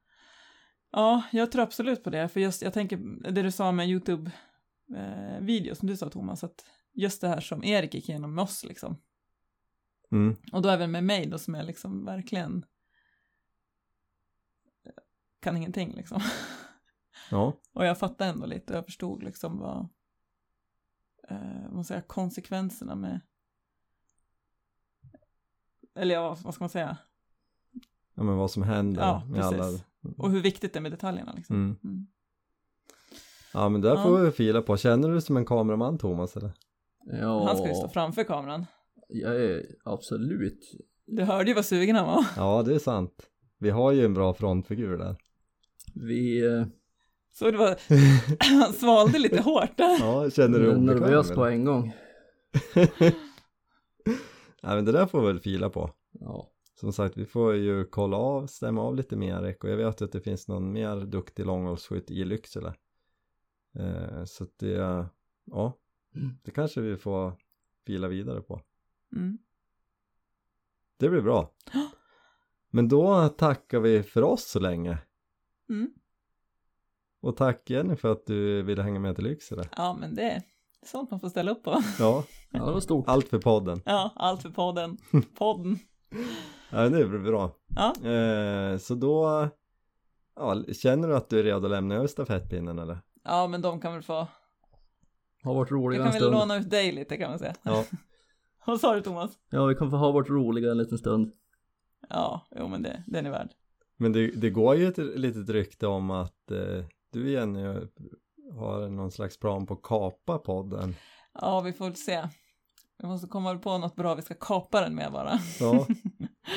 Ja, 0.92 1.22
jag 1.32 1.52
tror 1.52 1.62
absolut 1.62 2.04
på 2.04 2.10
det, 2.10 2.28
för 2.28 2.40
just, 2.40 2.62
jag 2.62 2.72
tänker, 2.72 2.96
det 3.32 3.42
du 3.42 3.50
sa 3.50 3.72
med 3.72 3.88
YouTube-videos, 3.88 5.74
som 5.74 5.88
du 5.88 5.96
sa 5.96 6.08
Thomas, 6.08 6.44
att 6.44 6.64
just 6.94 7.20
det 7.20 7.28
här 7.28 7.40
som 7.40 7.64
Erik 7.64 7.94
gick 7.94 8.08
igenom 8.08 8.34
med 8.34 8.42
oss 8.42 8.64
liksom, 8.64 8.96
Mm. 10.12 10.36
och 10.52 10.62
då 10.62 10.68
även 10.68 10.90
med 10.90 11.04
mig 11.04 11.26
då 11.26 11.38
som 11.38 11.54
är 11.54 11.62
liksom 11.62 12.04
verkligen 12.04 12.64
kan 15.42 15.56
ingenting 15.56 15.92
liksom. 15.94 16.20
Ja, 17.30 17.52
Och 17.72 17.86
jag 17.86 17.98
fattade 17.98 18.30
ändå 18.30 18.46
lite, 18.46 18.74
jag 18.74 18.84
förstod 18.84 19.22
liksom 19.22 19.58
vad, 19.58 19.88
eh, 21.28 21.62
vad 21.64 21.72
man 21.74 21.84
säger, 21.84 22.00
konsekvenserna 22.00 22.94
med, 22.94 23.20
eller 25.94 26.14
ja, 26.14 26.36
vad 26.44 26.54
ska 26.54 26.62
man 26.64 26.68
säga, 26.70 26.96
ja 28.14 28.22
men 28.22 28.36
vad 28.36 28.50
som 28.50 28.62
händer 28.62 29.02
Ja, 29.02 29.24
med 29.30 29.40
alla. 29.44 29.64
och 30.18 30.30
hur 30.30 30.40
viktigt 30.42 30.72
det 30.72 30.78
är 30.78 30.80
med 30.80 30.92
detaljerna 30.92 31.32
liksom. 31.32 31.56
Mm. 31.56 31.76
Mm. 31.84 32.06
Ja, 33.54 33.68
men 33.68 33.80
där 33.80 33.94
Ja. 33.94 34.02
får 34.02 34.18
vi 34.18 34.30
fila 34.30 34.62
på. 34.62 34.76
Känner 34.76 35.08
du 35.08 35.14
dig 35.14 35.22
som 35.22 35.36
en 35.36 35.44
kameraman 35.44 35.98
Thomas 35.98 36.36
eller? 36.36 36.52
Ja, 37.04 37.46
Han 37.46 37.56
ska 37.56 37.68
ju 37.68 37.74
stå 37.74 37.88
framför 37.88 38.24
kameran. 38.24 38.66
jag 39.08 39.36
är 39.44 39.66
absolut. 39.84 40.60
Du 41.06 41.22
hörde 41.24 41.48
ju 41.50 41.54
vad 41.54 41.64
sugen 41.64 41.96
han 41.96 42.06
var. 42.06 42.24
Ja, 42.36 42.62
det 42.62 42.74
är 42.74 42.78
sant. 42.78 43.30
Vi 43.58 43.70
har 43.70 43.92
ju 43.92 44.04
en 44.04 44.14
bra 44.14 44.34
frontfigur 44.34 44.98
där. 44.98 45.16
Vi 45.94 46.46
eh, 46.46 46.64
Så 47.32 47.50
det 47.50 47.58
var, 47.58 47.76
han 48.62 48.72
svalde 48.72 49.18
lite 49.18 49.40
hårt 49.40 49.76
där. 49.76 49.98
Ja, 50.00 50.30
känner 50.30 50.58
du 50.58 50.76
nervös 50.76 51.30
på 51.30 51.44
en 51.46 51.64
gång. 51.64 51.92
Nej, 54.64 54.74
men 54.76 54.84
det 54.84 54.92
där 54.92 55.06
får 55.06 55.20
vi 55.20 55.26
väl 55.26 55.40
fila 55.40 55.70
på. 55.70 55.90
Ja. 56.20 56.48
Som 56.80 56.92
sagt, 56.92 57.16
vi 57.16 57.26
får 57.26 57.54
ju 57.54 57.84
kolla 57.84 58.16
av, 58.16 58.46
stämma 58.46 58.82
av 58.82 58.96
lite 58.96 59.16
mer 59.16 59.56
och 59.62 59.68
jag 59.70 59.76
vet 59.76 60.02
att 60.02 60.12
det 60.12 60.20
finns 60.20 60.48
någon 60.48 60.72
mer 60.72 60.96
duktig 60.96 61.46
långhållsskytt 61.46 62.10
i 62.10 62.24
Lycksele. 62.24 62.74
Eh, 63.74 64.24
så 64.24 64.44
att 64.44 64.58
det, 64.58 65.06
ja, 65.44 65.78
Mm. 66.14 66.38
det 66.42 66.50
kanske 66.50 66.80
vi 66.80 66.96
får 66.96 67.32
fila 67.86 68.08
vidare 68.08 68.40
på. 68.40 68.60
Mm. 69.16 69.38
Det 70.96 71.08
blir 71.08 71.20
bra. 71.20 71.50
Men 72.70 72.88
då 72.88 73.28
tackar 73.28 73.80
vi 73.80 74.02
för 74.02 74.22
oss 74.22 74.44
så 74.44 74.60
länge. 74.60 74.98
Mm. 75.72 75.90
Och 77.20 77.36
tack 77.36 77.70
Jenny 77.70 77.96
för 77.96 78.12
att 78.12 78.26
du 78.26 78.62
ville 78.62 78.82
hänga 78.82 79.00
med 79.00 79.14
till 79.16 79.24
Lycksele. 79.24 79.62
Ja, 79.76 79.96
men 80.00 80.14
det 80.14 80.22
är 80.30 80.42
sånt 80.86 81.10
man 81.10 81.20
får 81.20 81.28
ställa 81.28 81.50
upp 81.50 81.62
på. 81.62 81.82
Ja, 81.98 82.24
ja, 82.50 82.64
det 82.66 82.72
var 82.72 82.80
stort. 82.80 83.08
allt 83.08 83.28
för 83.28 83.38
podden. 83.38 83.80
Ja, 83.84 84.12
allt 84.16 84.42
för 84.42 84.50
podden. 84.50 84.96
Podden. 85.38 85.78
Ja, 86.70 86.88
det 86.88 87.04
blir 87.08 87.18
bra. 87.18 87.56
Ja, 87.76 88.08
Eh, 88.10 88.78
så 88.78 88.94
då, 88.94 89.48
ja, 90.36 90.62
känner 90.72 91.08
du 91.08 91.16
att 91.16 91.28
du 91.28 91.38
är 91.38 91.42
redo 91.42 91.64
att 91.64 91.70
lämna 91.70 91.94
över 91.94 92.06
stafettpinnen 92.06 92.78
eller? 92.78 92.98
ja 93.24 93.46
men 93.46 93.62
de 93.62 93.80
kan 93.80 93.92
väl 93.92 94.02
få, 94.02 94.26
Har 95.42 95.54
varit 95.54 95.70
roliga 95.70 95.98
kan 95.98 96.06
en 96.06 96.12
väl 96.12 96.20
stund. 96.22 96.34
låna 96.34 96.56
ut 96.56 96.70
dig 96.70 96.92
lite 96.92 97.16
kan 97.16 97.30
man 97.30 97.38
säga. 97.38 97.54
Ja, 97.62 97.84
Vad 98.66 98.80
sa 98.80 98.94
du 98.94 99.00
Thomas? 99.00 99.38
Ja, 99.50 99.64
vi 99.66 99.74
kan 99.74 99.90
få 99.90 99.96
ha 99.96 100.12
varit 100.12 100.28
roliga 100.30 100.70
en 100.70 100.78
liten 100.78 100.98
stund. 100.98 101.32
Ja, 102.08 102.46
jo 102.56 102.68
men 102.68 102.82
det, 102.82 103.02
den 103.06 103.26
är 103.26 103.30
värd. 103.30 103.48
Men 103.96 104.12
det, 104.12 104.26
det 104.26 104.50
går 104.50 104.76
ju 104.76 104.88
ett 104.88 104.98
litet 104.98 105.48
rykte 105.48 105.86
om 105.86 106.10
att 106.10 106.50
eh, 106.50 106.84
du 107.12 107.30
Jenny 107.30 107.62
har 108.52 108.88
någon 108.88 109.10
slags 109.10 109.38
plan 109.38 109.66
på 109.66 109.74
att 109.74 109.82
kapa 109.82 110.38
podden. 110.38 110.94
Ja, 111.40 111.60
vi 111.60 111.72
får 111.72 111.84
väl 111.84 111.96
se. 111.96 112.28
Vi 112.98 113.08
måste 113.08 113.26
komma 113.26 113.58
på 113.58 113.78
något 113.78 113.96
bra 113.96 114.14
vi 114.14 114.22
ska 114.22 114.34
kapa 114.34 114.80
den 114.80 114.94
med 114.94 115.12
bara. 115.12 115.38
Ja, 115.60 115.86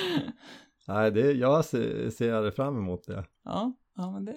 nej 0.88 1.11
det, 1.11 1.31
jag 1.31 1.65
ser, 1.65 2.09
ser 2.09 2.51
fram 2.51 2.77
emot 2.77 3.03
det. 3.07 3.25
Ja, 3.43 3.73
ja 3.97 4.11
men 4.11 4.25
det, 4.25 4.36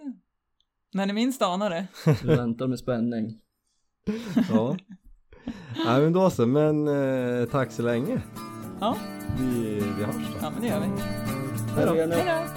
när 0.94 1.06
ni 1.06 1.12
minst 1.12 1.42
anar 1.42 1.70
det. 1.70 1.86
Vi 2.22 2.28
väntar 2.36 2.66
med 2.66 2.78
spänning. 2.78 3.40
Ja, 4.50 4.76
nej 5.86 6.02
men 6.02 6.12
då 6.12 6.30
så, 6.30 6.46
men 6.46 6.88
eh, 6.88 7.46
tack 7.48 7.72
så 7.72 7.82
länge. 7.82 8.22
Ja, 8.80 8.96
Vi, 9.38 9.74
vi 9.74 10.04
hörs 10.04 10.16
då. 10.16 10.38
ja 10.42 10.50
men 10.50 10.60
det 10.62 10.68
gör 10.68 10.80
vi. 10.80 10.86
Hej 11.76 11.86
då. 11.86 11.94
Hej 11.94 12.08
då! 12.26 12.47